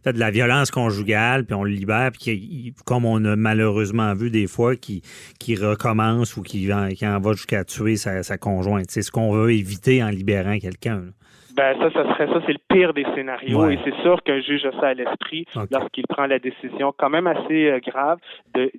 fait 0.04 0.14
de 0.14 0.20
la 0.20 0.32
violence 0.32 0.72
conjugale, 0.72 1.46
puis 1.46 1.56
on 1.56 1.64
le 1.64 1.72
libère, 1.72 2.12
puis 2.12 2.20
qui, 2.20 2.74
comme 2.86 3.06
on 3.06 3.24
a 3.26 3.36
malheureusement 3.36 4.14
vu 4.14 4.30
des 4.30 4.48
fois, 4.48 4.76
qui, 4.76 5.02
qui 5.40 5.51
recommence 5.56 6.38
ou 6.38 6.42
qui, 6.42 6.70
qui 6.96 7.08
en 7.08 7.20
va 7.20 7.34
jusqu'à 7.34 7.64
tuer 7.64 7.96
sa, 7.96 8.38
conjointe. 8.38 8.86
C'est 8.90 9.02
ce 9.02 9.12
qu'on 9.12 9.32
veut 9.32 9.52
éviter 9.52 10.04
en 10.04 10.10
libérant 10.10 10.58
quelqu'un. 10.60 11.04
Ben 11.56 11.76
ça, 11.80 11.92
ça 11.92 12.04
serait 12.14 12.28
ça, 12.28 12.42
c'est 12.46 12.54
le 12.54 12.60
pire 12.70 12.94
des 12.94 13.06
scénarios. 13.14 13.70
Et 13.70 13.80
c'est 13.84 13.96
sûr 14.02 14.22
qu'un 14.24 14.40
juge 14.40 14.66
a 14.66 14.72
ça 14.80 14.88
à 14.88 14.94
l'esprit 14.94 15.46
lorsqu'il 15.70 16.08
prend 16.08 16.26
la 16.26 16.40
décision 16.40 16.94
quand 16.98 17.10
même 17.10 17.28
assez 17.28 17.70
euh, 17.70 17.80
grave 17.86 18.20
de, 18.54 18.72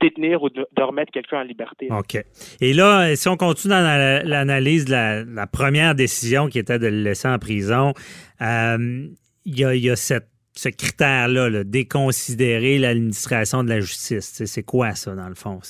détenir 0.00 0.42
ou 0.42 0.48
de, 0.48 0.64
remettre 0.80 1.10
quelqu'un 1.10 1.40
en 1.40 1.42
liberté. 1.42 1.88
OK. 1.90 2.22
Et 2.60 2.72
là, 2.74 3.16
si 3.16 3.28
on 3.28 3.36
continue 3.36 3.74
dans 3.74 4.22
l'analyse 4.24 4.84
de 4.84 5.34
la, 5.34 5.46
première 5.46 5.94
décision 5.94 6.46
qui 6.46 6.58
était 6.58 6.78
de 6.78 6.86
le 6.86 7.02
laisser 7.02 7.28
en 7.28 7.38
prison, 7.38 7.92
euh, 8.40 9.08
il 9.44 9.58
y, 9.58 9.90
a, 9.90 9.96
cette 9.96 10.28
ce 10.54 10.68
critère-là, 10.68 11.48
là, 11.48 11.64
déconsidérer 11.64 12.78
l'administration 12.78 13.64
de 13.64 13.70
la 13.70 13.80
justice. 13.80 14.44
C'est 14.44 14.62
quoi 14.62 14.94
ça, 14.94 15.14
dans 15.14 15.28
le 15.28 15.34
fond? 15.34 15.60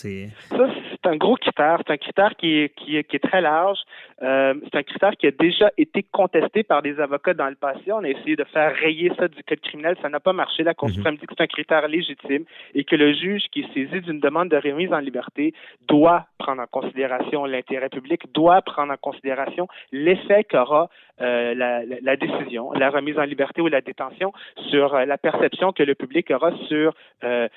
C'est 1.03 1.09
un 1.11 1.16
gros 1.16 1.36
critère. 1.36 1.78
C'est 1.86 1.92
un 1.92 1.96
critère 1.96 2.36
qui 2.36 2.59
est, 2.59 2.74
qui 2.74 2.96
est, 2.96 3.05
qui 3.05 3.16
est 3.16 3.18
très 3.30 3.40
large. 3.40 3.78
Euh, 4.22 4.55
c'est 4.64 4.78
un 4.78 4.82
critère 4.82 5.12
qui 5.16 5.26
a 5.26 5.30
déjà 5.32 5.70
été 5.76 6.05
contesté 6.12 6.62
par 6.62 6.82
des 6.82 7.00
avocats 7.00 7.34
dans 7.34 7.48
le 7.48 7.55
passé. 7.57 7.92
On 7.92 8.05
a 8.05 8.09
essayé 8.09 8.36
de 8.36 8.44
faire 8.44 8.74
rayer 8.74 9.12
ça 9.18 9.28
du 9.28 9.42
code 9.42 9.61
criminel. 9.61 9.96
Ça 10.00 10.09
n'a 10.09 10.20
pas 10.20 10.32
marché. 10.32 10.62
La 10.62 10.74
Cour 10.74 10.88
Mhm. 10.88 10.94
suprême 10.94 11.16
dit 11.16 11.26
que 11.26 11.34
c'est 11.36 11.42
un 11.42 11.46
critère 11.46 11.88
légitime 11.88 12.44
et 12.74 12.84
que 12.84 12.96
le 12.96 13.12
juge 13.12 13.42
qui 13.50 13.61
est 13.62 13.74
saisi 13.74 14.00
d'une 14.00 14.20
demande 14.20 14.48
de 14.48 14.57
remise 14.57 14.92
en 14.92 14.98
liberté 14.98 15.55
doit 15.88 16.26
prendre 16.38 16.62
en 16.62 16.66
considération 16.66 17.44
l'intérêt 17.44 17.88
public, 17.88 18.22
doit 18.32 18.62
prendre 18.62 18.92
en 18.92 18.96
considération 18.96 19.68
l'effet 19.92 20.44
qu'aura 20.44 20.88
euh, 21.20 21.55
la, 21.55 21.84
la, 21.84 21.96
la 22.03 22.16
décision, 22.16 22.72
la 22.72 22.90
remise 22.90 23.18
en 23.18 23.22
liberté 23.24 23.61
ou 23.61 23.68
la 23.68 23.80
détention 23.80 24.32
sur 24.70 24.94
euh, 24.94 25.05
la 25.05 25.18
perception 25.18 25.72
que 25.72 25.82
le 25.82 25.94
public 25.94 26.30
aura 26.30 26.53
sur 26.68 26.94
euh, 27.24 27.48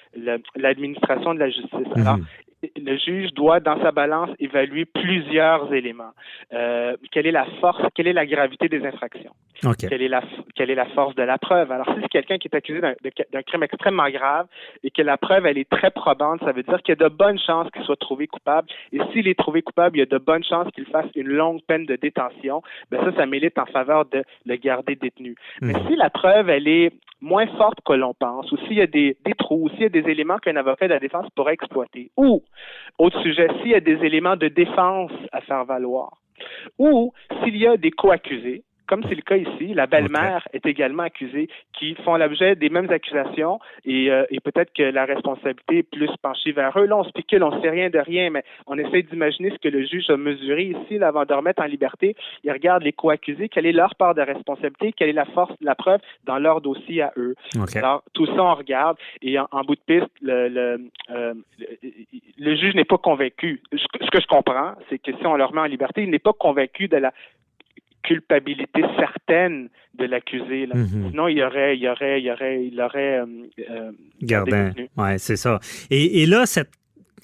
l'administration 0.56 1.34
de 1.34 1.40
la 1.40 1.50
justice. 1.50 1.88
Alors, 1.96 2.18
le 2.76 2.98
juge 2.98 3.34
doit, 3.34 3.60
dans 3.60 3.82
sa 3.82 3.92
balance, 3.92 4.30
évaluer 4.40 4.86
plusieurs 4.86 5.74
éléments. 5.74 6.12
Euh, 6.54 6.96
quelle 7.12 7.28
est 7.28 7.32
la 7.32 7.46
force, 7.60 7.82
quelle 7.94 8.08
est 8.08 8.14
la 8.14 8.26
gravité 8.26 8.68
des 8.70 8.86
infractions? 8.86 9.34
Quelle 9.80 10.02
est 10.02 10.08
la, 10.08 10.22
quelle 10.56 10.70
est 10.70 10.76
la 10.76 10.86
force 10.88 11.16
de 11.16 11.24
la 11.24 11.38
preuve? 11.38 11.72
Alors, 11.72 11.88
si 11.88 12.02
c'est 12.02 12.10
quelqu'un 12.10 12.38
qui 12.38 12.48
est 12.48 12.56
accusé 12.56 12.82
d'un 12.82 13.42
crime 13.44 13.64
extrêmement 13.64 14.10
grave 14.10 14.48
et 14.84 14.92
que 14.92 15.02
la 15.02 15.18
preuve, 15.18 15.46
elle 15.46 15.58
est 15.58 15.70
très 15.70 15.92
probante, 15.92 16.42
ça 16.42 16.52
veut 16.52 16.64
dire 16.64 16.82
qu'il 16.84 16.96
y 17.00 17.04
a 17.04 17.10
de 17.10 17.14
bonnes 17.14 17.40
chances 17.40 17.70
qu'il 17.72 17.84
soit 17.84 17.96
trouvé 17.96 18.28
coupable. 18.28 18.68
Et 18.92 19.00
s'il 19.12 19.28
est 19.28 19.38
trouvé 19.38 19.62
coupable, 19.62 19.98
il 19.98 20.00
y 20.00 20.04
a 20.04 20.06
de 20.06 20.18
bonnes 20.18 20.44
chances 20.44 20.70
qu'il 20.72 20.86
fasse 20.86 21.08
une 21.16 21.30
longue 21.30 21.62
peine 21.68 21.86
de 21.86 21.96
détention. 21.96 22.62
Ben 22.92 23.04
ça, 23.04 23.16
ça 23.16 23.26
milite 23.26 23.58
en 23.58 23.66
faveur 23.66 24.06
de 24.06 24.24
le 24.46 24.56
garder 24.58 24.96
détenu. 24.96 25.36
Mais 25.62 25.74
si 25.88 25.96
la 25.96 26.10
preuve, 26.10 26.50
elle 26.50 26.68
est 26.68 26.92
moins 27.22 27.48
forte 27.58 27.80
que 27.86 27.94
l'on 27.94 28.14
pense, 28.14 28.52
ou 28.52 28.58
s'il 28.58 28.74
y 28.74 28.82
a 28.82 28.88
des, 28.88 29.18
des 29.26 29.34
trous, 29.34 29.64
ou 29.64 29.70
s'il 29.70 29.82
y 29.82 29.86
a 29.86 29.90
des 29.90 30.08
éléments 30.10 30.38
qu'un 30.38 30.56
avocat 30.58 30.88
de 30.88 30.94
la 30.94 31.00
défense 31.00 31.28
pourrait 31.36 31.54
exploiter, 31.54 32.12
ou, 32.18 32.44
autre 32.98 33.22
sujet, 33.22 33.48
s'il 33.62 33.72
y 33.72 33.76
a 33.76 33.80
des 33.80 34.04
éléments 34.06 34.36
de 34.36 34.48
défense 34.48 35.12
à 35.32 35.42
faire 35.42 35.66
valoir, 35.66 36.12
ou 36.78 37.14
s'il 37.44 37.58
y 37.58 37.68
a 37.68 37.78
des 37.78 37.92
co-accusés, 37.92 38.64
comme 38.88 39.04
c'est 39.10 39.16
le 39.16 39.22
cas 39.22 39.38
ici, 39.38 39.74
la 39.74 39.88
belle-mère 39.88 40.48
est 40.54 40.66
également 40.66 41.04
accusée, 41.04 41.50
qui 41.74 41.96
font 41.96 42.18
l'objet 42.18 42.56
des 42.56 42.70
mêmes 42.70 42.90
accusations 42.92 43.60
et, 43.84 44.12
euh, 44.12 44.26
et 44.30 44.40
peut-être 44.40 44.72
que 44.74 44.84
la 44.84 45.06
responsabilité 45.06 45.80
est 45.80 45.90
plus 45.90 46.10
penchée 46.22 46.52
vers 46.52 46.78
eux. 46.78 46.86
Là, 46.86 46.98
on 46.98 47.04
spécule, 47.04 47.44
on 47.44 47.56
ne 47.56 47.62
sait 47.62 47.70
rien 47.70 47.90
de 47.90 48.00
rien, 48.00 48.30
mais 48.30 48.44
on 48.68 48.78
essaie 48.78 49.02
d'imaginer 49.02 49.50
ce 49.52 49.58
que 49.58 49.70
le 49.70 49.84
juge 49.86 50.10
a 50.10 50.18
mesuré 50.18 50.66
ici 50.66 50.98
là, 50.98 51.08
avant 51.08 51.26
de 51.26 51.34
remettre 51.34 51.62
en 51.64 51.66
liberté. 51.66 52.16
Il 52.44 52.52
regarde 52.52 52.84
les 52.84 52.94
co-accusés, 52.94 53.50
quelle 53.50 53.66
est 53.66 53.72
leur 53.72 53.96
part 53.96 54.14
de 54.14 54.22
responsabilité, 54.22 54.94
quelle 54.94 55.10
est 55.10 55.14
la 55.14 55.26
force, 55.26 55.54
la 55.62 55.76
preuve 55.76 56.02
dans 56.26 56.38
leur 56.38 56.62
dossier 56.62 57.02
à 57.02 57.12
eux. 57.18 57.36
Alors, 57.80 58.04
tout 58.14 58.28
ça, 58.28 58.44
on 58.44 58.56
regarde 58.56 58.98
et 59.22 59.40
en, 59.40 59.48
en 59.52 59.64
bout 59.64 59.76
de 59.76 59.82
piste, 59.88 60.12
le, 60.22 60.48
le, 60.48 60.80
euh, 61.10 61.34
le, 62.46 62.56
juge 62.56 62.76
n'est 62.76 62.86
pas 62.86 62.98
convaincu. 62.98 63.62
Ce 63.72 64.10
que, 64.12 64.22
je 64.22 64.28
comprends, 64.28 64.74
c'est 64.90 65.00
que 65.00 65.12
si 65.18 65.26
on 65.26 65.36
le 65.36 65.46
remet 65.46 65.62
en 65.62 65.66
liberté, 65.66 66.04
il 66.04 66.10
n'est 66.10 66.20
pas 66.20 66.34
convaincu 66.34 66.88
de 66.88 66.98
la 66.98 67.14
culpabilité 68.04 68.84
certaine 68.98 69.70
de 69.96 70.06
l'accusé. 70.06 70.68
Mhm. 70.68 71.10
Sinon, 71.10 71.28
il 71.28 71.38
y 71.38 71.44
aurait, 71.44 71.76
il 71.76 71.84
y 71.84 71.90
aurait, 71.90 72.22
il 72.22 72.26
y 72.26 72.32
aurait, 72.32 72.66
il 72.66 72.82
aurait 72.82 73.20
euh, 73.20 73.26
euh, 73.70 73.92
Gardin. 74.22 74.72
Ouais, 74.98 75.18
c'est 75.18 75.38
ça. 75.38 75.60
Et, 75.90 76.22
et 76.22 76.26
là, 76.26 76.46
cette 76.46 76.70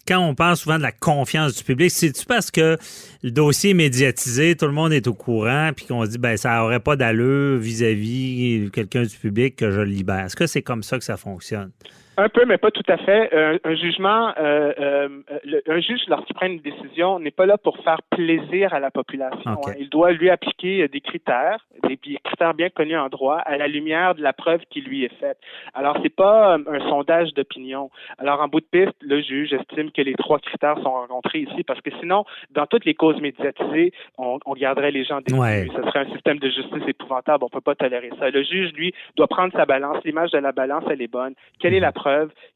quand 0.08 0.20
on 0.20 0.36
parle 0.36 0.58
souvent 0.58 0.78
de 0.78 0.84
la 0.84 0.92
confiance 0.92 1.56
du 1.56 1.64
public, 1.64 1.92
c'est-tu 1.92 2.26
parce 2.26 2.52
que 2.52 2.78
le 3.24 3.32
dossier 3.32 3.72
est 3.72 3.76
médiatisé, 3.76 4.56
tout 4.56 4.66
le 4.66 4.72
monde 4.72 4.94
est 4.94 5.08
au 5.08 5.14
courant, 5.14 5.72
puis 5.76 5.86
qu'on 5.86 6.06
se 6.06 6.12
dit, 6.12 6.18
ben 6.18 6.38
ça 6.38 6.58
n'aurait 6.58 6.80
pas 6.80 6.96
d'allure 6.96 7.60
vis-à-vis 7.60 8.70
quelqu'un 8.72 9.04
du 9.04 9.16
public 9.16 9.56
que 9.56 9.72
je 9.72 9.80
le 9.80 9.86
libère? 9.86 10.26
Est-ce 10.26 10.36
que 10.36 10.48
c'est 10.48 10.62
comme 10.62 10.84
ça 10.84 10.98
que 10.98 11.04
ça 11.04 11.18
fonctionne? 11.18 11.72
Un 12.18 12.28
peu, 12.30 12.46
mais 12.46 12.58
pas 12.58 12.72
tout 12.72 12.84
à 12.90 12.98
fait. 12.98 13.34
Un, 13.34 13.58
un 13.64 13.76
jugement, 13.76 14.34
euh, 14.38 14.74
euh, 14.80 15.10
le- 15.46 15.64
un 15.68 15.80
juge, 15.80 16.02
lorsqu'il 16.08 16.36
prend 16.36 16.46
une 16.46 16.60
décision, 16.60 17.20
n'est 17.20 17.32
pas 17.32 17.46
là 17.46 17.58
pour 17.58 17.78
faire 17.80 18.02
plaisir 18.10 18.74
à 18.74 18.80
la 18.80 18.92
population. 18.92 19.52
Hein. 19.52 19.74
Il 19.80 19.90
doit 19.90 20.12
lui 20.12 20.30
appliquer 20.30 20.84
euh, 20.84 20.88
des 20.90 21.00
critères, 21.02 21.66
des 21.88 21.98
des 22.06 22.18
critères 22.24 22.54
bien 22.54 22.70
connus 22.70 22.98
en 22.98 23.08
droit, 23.08 23.38
à 23.38 23.58
la 23.58 23.68
lumière 23.68 24.16
de 24.16 24.22
la 24.22 24.34
preuve 24.34 24.62
qui 24.70 24.82
lui 24.82 25.06
est 25.06 25.16
faite. 25.20 25.38
Alors, 25.74 25.98
c'est 26.04 26.14
pas 26.14 26.58
euh, 26.58 26.64
un 26.68 26.80
sondage 26.90 27.34
d'opinion. 27.34 27.90
Alors, 28.18 28.42
en 28.42 28.48
bout 28.50 28.60
de 28.60 28.66
piste, 28.66 28.98
le 29.02 29.22
juge 29.22 29.54
estime 29.54 29.92
que 29.92 30.02
les 30.02 30.14
trois 30.16 30.40
critères 30.40 30.78
sont 30.84 30.92
rencontrés 30.92 31.40
ici, 31.40 31.64
parce 31.64 31.80
que 31.82 31.92
sinon, 32.00 32.26
dans 32.52 32.66
toutes 32.66 32.86
les 32.86 32.94
causes 32.94 33.22
médiatisées, 33.22 33.94
on, 34.18 34.38
on 34.46 34.54
garderait 34.54 34.92
les 34.92 35.06
gens 35.06 35.20
détenus. 35.20 35.42
Ouais. 35.42 35.68
Ce 35.76 35.82
serait 35.84 36.00
un 36.00 36.12
système 36.12 36.40
de 36.40 36.50
justice 36.50 36.84
épouvantable. 36.88 37.46
On 37.46 37.50
peut 37.50 37.62
pas 37.62 37.76
tolérer 37.76 38.12
ça. 38.20 38.30
Le 38.30 38.44
juge, 38.44 38.74
lui, 38.74 38.94
doit 39.16 39.28
prendre 39.28 39.54
sa 39.54 39.66
balance. 39.66 40.04
L'image 40.04 40.32
de 40.32 40.40
la 40.40 40.52
balance, 40.52 40.84
elle 40.90 41.02
est 41.02 41.08
bonne. 41.12 41.34
Quelle 41.60 41.74
est 41.74 41.80
la 41.80 41.92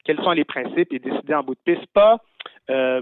Quels 0.04 0.18
sont 0.18 0.32
les 0.32 0.46
principes? 0.46 0.92
Et 0.94 1.00
décider 1.00 1.34
en 1.34 1.44
bout 1.44 1.56
de 1.56 1.74
piste. 1.74 1.86
Pas 1.94 2.20
euh, 2.70 3.02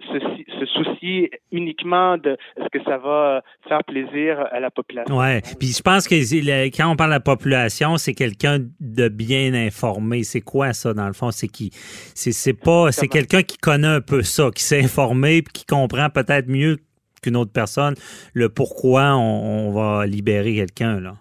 se, 0.00 0.66
soucier 0.66 1.30
uniquement 1.52 2.16
de 2.16 2.38
est-ce 2.56 2.68
que 2.70 2.82
ça 2.84 2.96
va 2.96 3.42
faire 3.68 3.84
plaisir 3.84 4.40
à 4.50 4.60
la 4.60 4.70
population. 4.70 5.18
Ouais. 5.18 5.42
Puis 5.58 5.68
je 5.76 5.82
pense 5.82 6.08
que 6.08 6.14
quand 6.76 6.90
on 6.90 6.96
parle 6.96 7.10
de 7.10 7.16
la 7.16 7.20
population, 7.20 7.96
c'est 7.98 8.14
quelqu'un 8.14 8.58
de 8.80 9.08
bien 9.08 9.52
informé. 9.54 10.22
C'est 10.22 10.40
quoi 10.40 10.72
ça 10.72 10.94
dans 10.94 11.06
le 11.06 11.12
fond? 11.12 11.30
C'est 11.30 11.48
qui 11.48 11.70
C'est 11.72 12.32
c'est 12.32 12.54
pas 12.54 12.90
c'est 12.92 13.08
quelqu'un 13.08 13.42
qui 13.42 13.58
connaît 13.58 13.88
un 13.88 14.00
peu 14.00 14.22
ça, 14.22 14.50
qui 14.54 14.62
s'est 14.62 14.82
informé 14.82 15.42
puis 15.42 15.52
qui 15.52 15.66
comprend 15.66 16.08
peut-être 16.08 16.48
mieux 16.48 16.78
qu'une 17.22 17.36
autre 17.36 17.52
personne 17.52 17.94
le 18.32 18.48
pourquoi 18.48 19.14
on, 19.16 19.68
on 19.68 19.72
va 19.72 20.06
libérer 20.06 20.54
quelqu'un 20.54 21.00
là. 21.00 21.14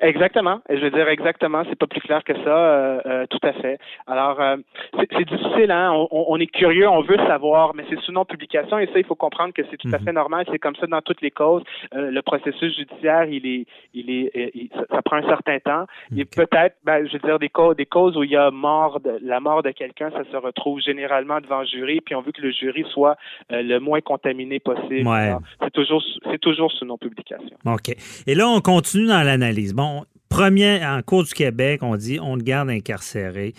Exactement. 0.00 0.60
Je 0.70 0.76
veux 0.76 0.90
dire 0.90 1.08
exactement. 1.08 1.62
C'est 1.68 1.78
pas 1.78 1.86
plus 1.86 2.00
clair 2.00 2.22
que 2.24 2.34
ça. 2.34 2.48
euh, 2.48 3.00
euh, 3.06 3.26
tout 3.28 3.38
à 3.42 3.52
fait. 3.52 3.78
Alors, 4.06 4.40
euh, 4.40 4.56
c'est 4.96 5.24
difficile. 5.28 5.70
Hein? 5.70 5.92
On, 5.92 6.26
on- 6.28 6.38
est 6.38 6.46
curieux, 6.46 6.88
on 6.88 7.02
veut 7.02 7.16
savoir, 7.26 7.74
mais 7.74 7.84
c'est 7.90 7.98
sous 8.00 8.12
non-publication 8.12 8.78
et 8.78 8.86
ça, 8.86 8.92
il 8.98 9.04
faut 9.04 9.16
comprendre 9.16 9.52
que 9.52 9.62
c'est 9.70 9.76
tout 9.76 9.88
à 9.92 9.98
fait 9.98 10.12
normal. 10.12 10.46
C'est 10.50 10.58
comme 10.60 10.76
ça 10.76 10.86
dans 10.86 11.00
toutes 11.02 11.20
les 11.20 11.30
causes. 11.32 11.62
Euh, 11.94 12.10
le 12.12 12.22
processus 12.22 12.76
judiciaire, 12.76 13.24
il 13.24 13.44
est, 13.46 13.66
il 13.94 14.08
est, 14.10 14.30
euh, 14.36 14.50
il- 14.54 14.70
ça, 14.90 15.02
prend 15.02 15.16
un 15.16 15.26
certain 15.28 15.58
temps. 15.58 15.86
Et 16.16 16.24
peut-être, 16.24 16.76
ben, 16.84 17.06
je 17.06 17.12
veux 17.14 17.18
dire 17.18 17.38
des 17.38 17.48
causes, 17.48 17.74
des 17.76 17.86
causes 17.86 18.16
où 18.16 18.22
il 18.22 18.30
y 18.30 18.36
a 18.36 18.50
mort, 18.52 19.00
de, 19.00 19.18
la 19.22 19.40
mort 19.40 19.62
de 19.62 19.70
quelqu'un, 19.70 20.10
ça 20.10 20.22
se 20.30 20.36
retrouve 20.36 20.80
généralement 20.80 21.40
devant 21.40 21.60
le 21.60 21.66
jury, 21.66 22.00
puis 22.00 22.14
on 22.14 22.20
veut 22.22 22.32
que 22.32 22.42
le 22.42 22.50
jury 22.52 22.84
soit 22.92 23.16
euh, 23.52 23.62
le 23.62 23.80
moins 23.80 24.00
contaminé 24.00 24.60
possible. 24.60 25.08
Ouais. 25.08 25.32
C'est 25.62 25.72
toujours, 25.72 26.02
c'est 26.30 26.38
toujours 26.40 26.70
sous 26.72 26.84
non-publication. 26.84 27.56
OK. 27.66 27.94
Et 28.26 28.34
là, 28.34 28.46
on 28.48 28.60
continue 28.60 29.06
dans 29.08 29.22
l'analyse. 29.24 29.74
Bon, 29.74 29.87
premier, 30.28 30.84
en 30.84 31.00
cours 31.02 31.24
du 31.24 31.32
Québec, 31.32 31.82
on 31.82 31.96
dit 31.96 32.18
on 32.20 32.36
le 32.36 32.42
garde 32.42 32.70
incarcéré. 32.70 33.54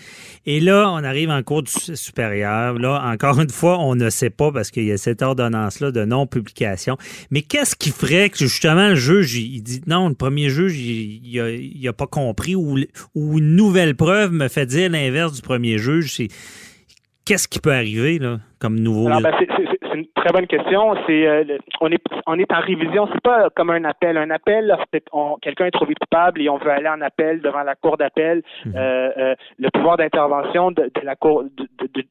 Et 0.46 0.60
là, 0.60 0.90
on 0.92 1.02
arrive 1.04 1.30
en 1.30 1.42
cours 1.42 1.62
du 1.62 1.70
su- 1.70 1.96
supérieur. 1.96 2.74
Là, 2.74 3.02
encore 3.12 3.40
une 3.40 3.50
fois, 3.50 3.78
on 3.78 3.94
ne 3.94 4.08
sait 4.10 4.30
pas 4.30 4.52
parce 4.52 4.70
qu'il 4.70 4.84
y 4.84 4.92
a 4.92 4.96
cette 4.96 5.22
ordonnance-là 5.22 5.90
de 5.90 6.04
non-publication. 6.04 6.96
Mais 7.30 7.42
qu'est-ce 7.42 7.74
qui 7.76 7.90
ferait 7.90 8.30
que 8.30 8.38
justement 8.38 8.88
le 8.88 8.94
juge, 8.94 9.36
il 9.36 9.62
dit 9.62 9.80
non, 9.86 10.08
le 10.08 10.14
premier 10.14 10.48
juge, 10.48 10.78
il 10.78 11.20
il 11.24 11.40
a, 11.40 11.50
il 11.50 11.88
a 11.88 11.92
pas 11.92 12.06
compris 12.06 12.54
ou, 12.54 12.78
ou 13.14 13.38
une 13.38 13.56
nouvelle 13.56 13.94
preuve 13.94 14.32
me 14.32 14.48
fait 14.48 14.66
dire 14.66 14.90
l'inverse 14.90 15.32
du 15.34 15.42
premier 15.42 15.78
juge. 15.78 16.14
C'est 16.14 16.28
Qu'est-ce 17.26 17.46
qui 17.46 17.60
peut 17.60 17.72
arriver 17.72 18.18
là, 18.18 18.40
comme 18.58 18.80
nouveau? 18.80 19.08
Ben, 19.08 19.20
c'est- 19.90 19.98
une 19.98 20.06
très 20.14 20.30
bonne 20.32 20.46
question. 20.46 20.94
C'est 21.06 21.26
euh, 21.26 21.58
on 21.80 21.90
est 21.90 22.02
on 22.26 22.38
est 22.38 22.52
en 22.52 22.60
révision. 22.60 23.08
C'est 23.12 23.22
pas 23.22 23.50
comme 23.50 23.70
un 23.70 23.84
appel. 23.84 24.16
Un 24.16 24.30
appel, 24.30 24.74
quelqu'un 25.42 25.66
est 25.66 25.70
trouvé 25.70 25.94
coupable 25.94 26.40
et 26.42 26.48
on 26.48 26.56
veut 26.58 26.70
aller 26.70 26.88
en 26.88 27.00
appel 27.00 27.40
devant 27.40 27.62
la 27.62 27.74
cour 27.74 27.96
d'appel, 27.96 28.42
euh, 28.74 29.10
euh, 29.16 29.34
le 29.58 29.68
pouvoir 29.70 29.96
d'intervention 29.96 30.70
de, 30.70 30.84
de 30.94 31.00
la 31.04 31.16
cour 31.16 31.44
de- 31.44 31.68
de- 31.94 32.04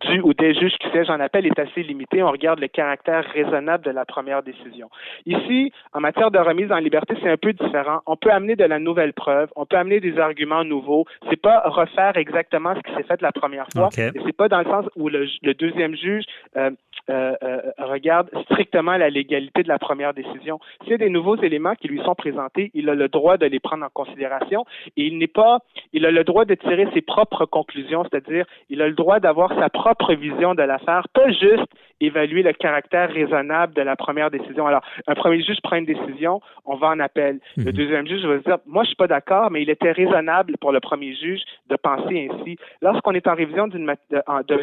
du 0.00 0.20
ou 0.20 0.34
des 0.34 0.54
juges 0.54 0.76
qui 0.80 0.88
siègent 0.90 1.10
en 1.10 1.20
appel 1.20 1.46
est 1.46 1.58
assez 1.58 1.82
limité. 1.82 2.22
On 2.22 2.30
regarde 2.30 2.60
le 2.60 2.68
caractère 2.68 3.24
raisonnable 3.32 3.84
de 3.84 3.90
la 3.90 4.04
première 4.04 4.42
décision. 4.42 4.88
Ici, 5.24 5.72
en 5.92 6.00
matière 6.00 6.30
de 6.30 6.38
remise 6.38 6.70
en 6.72 6.78
liberté, 6.78 7.14
c'est 7.22 7.30
un 7.30 7.36
peu 7.36 7.52
différent. 7.52 8.00
On 8.06 8.16
peut 8.16 8.30
amener 8.30 8.56
de 8.56 8.64
la 8.64 8.78
nouvelle 8.78 9.12
preuve, 9.12 9.48
on 9.56 9.66
peut 9.66 9.76
amener 9.76 10.00
des 10.00 10.18
arguments 10.18 10.64
nouveaux. 10.64 11.04
C'est 11.30 11.40
pas 11.40 11.62
refaire 11.66 12.16
exactement 12.16 12.74
ce 12.74 12.80
qui 12.80 12.94
s'est 12.96 13.04
fait 13.04 13.20
la 13.22 13.32
première 13.32 13.66
fois. 13.72 13.86
OK. 13.86 13.98
Et 13.98 14.20
c'est 14.24 14.36
pas 14.36 14.48
dans 14.48 14.60
le 14.60 14.66
sens 14.66 14.86
où 14.96 15.08
le, 15.08 15.26
le 15.42 15.54
deuxième 15.54 15.94
juge 15.96 16.24
euh, 16.56 16.70
euh, 17.08 17.34
euh, 17.42 17.60
regarde 17.78 18.28
strictement 18.50 18.96
la 18.96 19.10
légalité 19.10 19.62
de 19.62 19.68
la 19.68 19.78
première 19.78 20.12
décision. 20.12 20.58
S'il 20.82 20.90
y 20.90 20.94
a 20.94 20.98
des 20.98 21.08
nouveaux 21.08 21.36
éléments 21.36 21.74
qui 21.76 21.86
lui 21.86 22.02
sont 22.02 22.16
présentés, 22.16 22.72
il 22.74 22.88
a 22.90 22.94
le 22.94 23.08
droit 23.08 23.36
de 23.36 23.46
les 23.46 23.60
prendre 23.60 23.84
en 23.84 23.90
considération 23.90 24.64
et 24.96 25.06
il 25.06 25.18
n'est 25.18 25.28
pas, 25.28 25.60
il 25.92 26.04
a 26.04 26.10
le 26.10 26.24
droit 26.24 26.44
de 26.44 26.54
tirer 26.54 26.88
ses 26.94 27.02
propres 27.02 27.46
conclusions, 27.46 28.02
c'est-à-dire 28.10 28.44
il 28.70 28.82
a 28.82 28.88
le 28.88 28.94
droit 28.94 29.20
d'avoir 29.20 29.54
sa 29.56 29.68
propre 29.68 29.85
propre 29.86 30.14
vision 30.14 30.54
de 30.54 30.62
l'affaire, 30.62 31.06
pas 31.14 31.28
juste 31.30 31.70
évaluer 32.00 32.42
le 32.42 32.52
caractère 32.52 33.08
raisonnable 33.10 33.72
de 33.72 33.80
la 33.82 33.96
première 33.96 34.30
décision. 34.30 34.66
Alors, 34.66 34.82
un 35.06 35.14
premier 35.14 35.40
juge 35.42 35.58
prend 35.62 35.76
une 35.76 35.86
décision, 35.86 36.40
on 36.66 36.76
va 36.76 36.88
en 36.88 37.00
appel. 37.00 37.38
Le 37.56 37.64
Mhm. 37.64 37.72
deuxième 37.72 38.06
juge 38.06 38.22
va 38.26 38.36
se 38.38 38.42
dire, 38.44 38.58
moi, 38.66 38.82
je 38.82 38.88
suis 38.88 38.96
pas 38.96 39.06
d'accord, 39.06 39.50
mais 39.50 39.62
il 39.62 39.70
était 39.70 39.92
raisonnable 39.92 40.54
pour 40.60 40.72
le 40.72 40.80
premier 40.80 41.14
juge 41.14 41.40
de 41.70 41.76
penser 41.76 42.28
ainsi. 42.28 42.58
Lorsqu'on 42.82 43.12
est 43.12 43.26
en 43.28 43.34
révision 43.34 43.66
d'une 43.68 43.88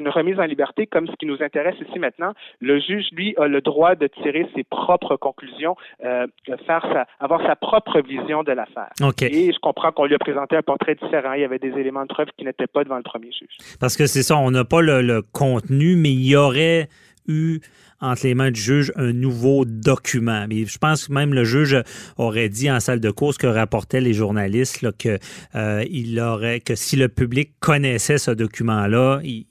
remise 0.09 0.39
en 0.39 0.43
liberté, 0.43 0.85
comme 0.87 1.07
ce 1.07 1.13
qui 1.13 1.25
nous 1.25 1.41
intéresse 1.41 1.75
ici 1.87 1.97
maintenant, 1.99 2.33
le 2.59 2.79
juge, 2.79 3.07
lui, 3.13 3.33
a 3.37 3.47
le 3.47 3.61
droit 3.61 3.95
de 3.95 4.07
tirer 4.07 4.45
ses 4.55 4.63
propres 4.63 5.15
conclusions, 5.15 5.75
euh, 6.03 6.27
de 6.47 6.55
faire 6.67 6.83
sa, 6.93 7.07
avoir 7.19 7.41
sa 7.47 7.55
propre 7.55 8.01
vision 8.01 8.43
de 8.43 8.51
l'affaire. 8.51 8.89
OK. 9.01 9.23
Et 9.23 9.51
je 9.53 9.59
comprends 9.59 9.91
qu'on 9.91 10.05
lui 10.05 10.15
a 10.15 10.19
présenté 10.19 10.55
un 10.57 10.61
portrait 10.61 10.95
différent. 10.95 11.33
Il 11.33 11.41
y 11.41 11.45
avait 11.45 11.59
des 11.59 11.73
éléments 11.79 12.03
de 12.03 12.07
preuve 12.07 12.27
qui 12.37 12.43
n'étaient 12.45 12.67
pas 12.67 12.83
devant 12.83 12.97
le 12.97 13.03
premier 13.03 13.31
juge. 13.31 13.55
Parce 13.79 13.95
que 13.97 14.05
c'est 14.05 14.21
ça, 14.21 14.37
on 14.37 14.51
n'a 14.51 14.65
pas 14.65 14.81
le, 14.81 15.01
le 15.01 15.12
contenu, 15.31 15.95
mais 15.95 16.11
il 16.11 16.25
y 16.25 16.35
aurait 16.35 16.89
eu 17.27 17.59
entre 18.01 18.25
les 18.25 18.35
mains 18.35 18.51
du 18.51 18.59
juge 18.59 18.91
un 18.97 19.13
nouveau 19.13 19.63
document. 19.63 20.45
Mais 20.49 20.65
je 20.65 20.77
pense 20.77 21.07
que 21.07 21.13
même 21.13 21.33
le 21.33 21.45
juge 21.45 21.81
aurait 22.17 22.49
dit 22.49 22.69
en 22.69 22.81
salle 22.81 22.99
de 22.99 23.11
course 23.11 23.37
que 23.37 23.47
rapportaient 23.47 24.01
les 24.01 24.13
journalistes 24.13 24.81
là, 24.81 24.91
que 24.91 25.17
euh, 25.55 25.85
il 25.89 26.19
aurait 26.19 26.59
que 26.59 26.75
si 26.75 26.97
le 26.97 27.07
public 27.07 27.53
connaissait 27.61 28.17
ce 28.17 28.31
document-là, 28.31 29.21
il- 29.23 29.45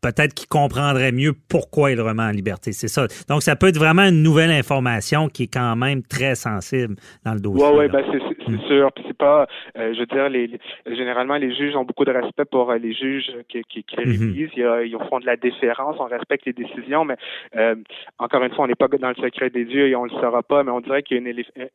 peut-être 0.00 0.34
qu'il 0.34 0.48
comprendrait 0.48 1.12
mieux 1.12 1.32
pourquoi 1.48 1.90
il 1.90 1.98
remet 2.00 2.24
en 2.24 2.30
liberté. 2.30 2.72
C'est 2.72 2.88
ça. 2.88 3.06
Donc, 3.28 3.42
ça 3.42 3.56
peut 3.56 3.68
être 3.68 3.78
vraiment 3.78 4.02
une 4.02 4.22
nouvelle 4.22 4.50
information 4.50 5.28
qui 5.30 5.44
est 5.44 5.46
quand 5.46 5.76
même 5.76 6.02
très 6.02 6.34
sensible 6.34 6.96
dans 7.24 7.32
le 7.32 7.40
dossier. 7.40 7.62
Là. 7.64 7.88
ben 7.88 8.02
c'est 8.46 8.66
sûr. 8.66 8.92
Puis 8.92 9.04
c'est 9.06 9.16
pas, 9.16 9.46
euh, 9.78 9.92
je 9.94 10.00
veux 10.00 10.06
dire, 10.06 10.28
les, 10.28 10.46
les- 10.46 10.96
généralement 10.96 11.36
les 11.36 11.54
juges 11.54 11.74
ont 11.76 11.84
beaucoup 11.84 12.04
de 12.04 12.10
respect 12.10 12.44
pour 12.44 12.70
euh, 12.70 12.78
les 12.78 12.92
juges 12.94 13.30
qui, 13.48 13.62
qui, 13.64 13.82
qui 13.84 13.96
les 13.96 14.04
Mhm. 14.04 14.28
révisent. 14.32 14.50
Ils 14.56 14.96
font 15.08 15.20
de 15.20 15.26
la 15.26 15.36
déférence, 15.36 15.96
on 15.98 16.04
respecte 16.04 16.46
les 16.46 16.52
décisions, 16.52 17.04
mais 17.04 17.16
euh, 17.56 17.74
encore 18.18 18.42
une 18.42 18.52
fois, 18.54 18.64
on 18.64 18.68
n'est 18.68 18.74
pas 18.74 18.88
dans 18.88 19.08
le 19.08 19.14
secret 19.16 19.50
des 19.50 19.64
dieux 19.64 19.88
et 19.88 19.96
on 19.96 20.04
le 20.04 20.10
saura 20.10 20.42
pas. 20.42 20.62
Mais 20.64 20.70
on 20.70 20.80
dirait 20.80 21.02
qu'il 21.02 21.16
y 21.16 21.20
a 21.26 21.32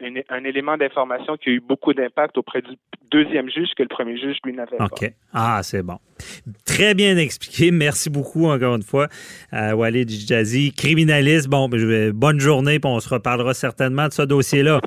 une 0.08 0.22
un, 0.30 0.44
élément 0.44 0.78
d'information 0.78 1.38
qui 1.38 1.50
a 1.50 1.54
eu 1.54 1.60
beaucoup 1.60 1.94
d'impact 1.94 2.38
auprès 2.38 2.62
du 2.62 2.72
deuxième 3.12 3.50
juge 3.50 3.70
que 3.76 3.84
le 3.84 3.90
premier 3.90 4.18
juge 4.18 4.38
lui 4.46 4.54
n'avait 4.54 4.78
pas. 4.78 4.86
OK. 4.86 5.12
Ah, 5.34 5.62
c'est 5.64 5.84
bon. 5.84 5.98
Très 6.66 6.94
bien 6.94 7.18
expliqué. 7.18 7.72
Merci 7.72 8.10
beaucoup 8.10 8.46
encore 8.46 8.76
une 8.76 8.84
fois, 8.84 9.08
Walid 9.52 10.10
Jazzy, 10.10 10.74
criminaliste. 10.74 11.48
Bon, 11.50 11.70
ben, 11.70 12.12
bonne 12.12 12.40
journée, 12.40 12.80
puis 12.80 12.90
on 12.92 13.00
se 13.00 13.10
reparlera 13.10 13.54
certainement 13.54 14.08
de 14.08 14.14
ce 14.14 14.22
dossier-là. 14.24 14.82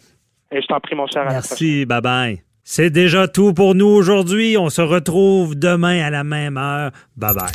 Et 0.52 0.60
je 0.60 0.66
t'en 0.66 0.80
prie, 0.80 0.94
mon 0.94 1.06
cher. 1.06 1.24
Merci, 1.28 1.86
bye 1.86 2.00
bye. 2.00 2.42
C'est 2.64 2.90
déjà 2.90 3.26
tout 3.26 3.54
pour 3.54 3.74
nous 3.74 3.86
aujourd'hui. 3.86 4.56
On 4.56 4.70
se 4.70 4.82
retrouve 4.82 5.58
demain 5.58 6.00
à 6.02 6.10
la 6.10 6.22
même 6.24 6.56
heure. 6.56 6.92
Bye 7.16 7.34
bye. 7.34 7.50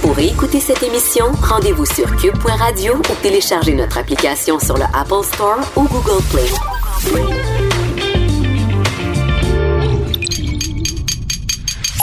Pour 0.00 0.18
écouter 0.18 0.60
cette 0.60 0.82
émission, 0.82 1.26
rendez-vous 1.42 1.84
sur 1.84 2.04
cube.radio 2.16 2.94
ou 2.94 3.22
téléchargez 3.22 3.74
notre 3.74 3.98
application 3.98 4.58
sur 4.58 4.76
le 4.76 4.84
Apple 4.94 5.24
Store 5.24 5.58
ou 5.76 5.82
Google 5.88 6.22
Play. 6.30 6.46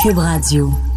Cube 0.04 0.18
Radio. 0.18 0.93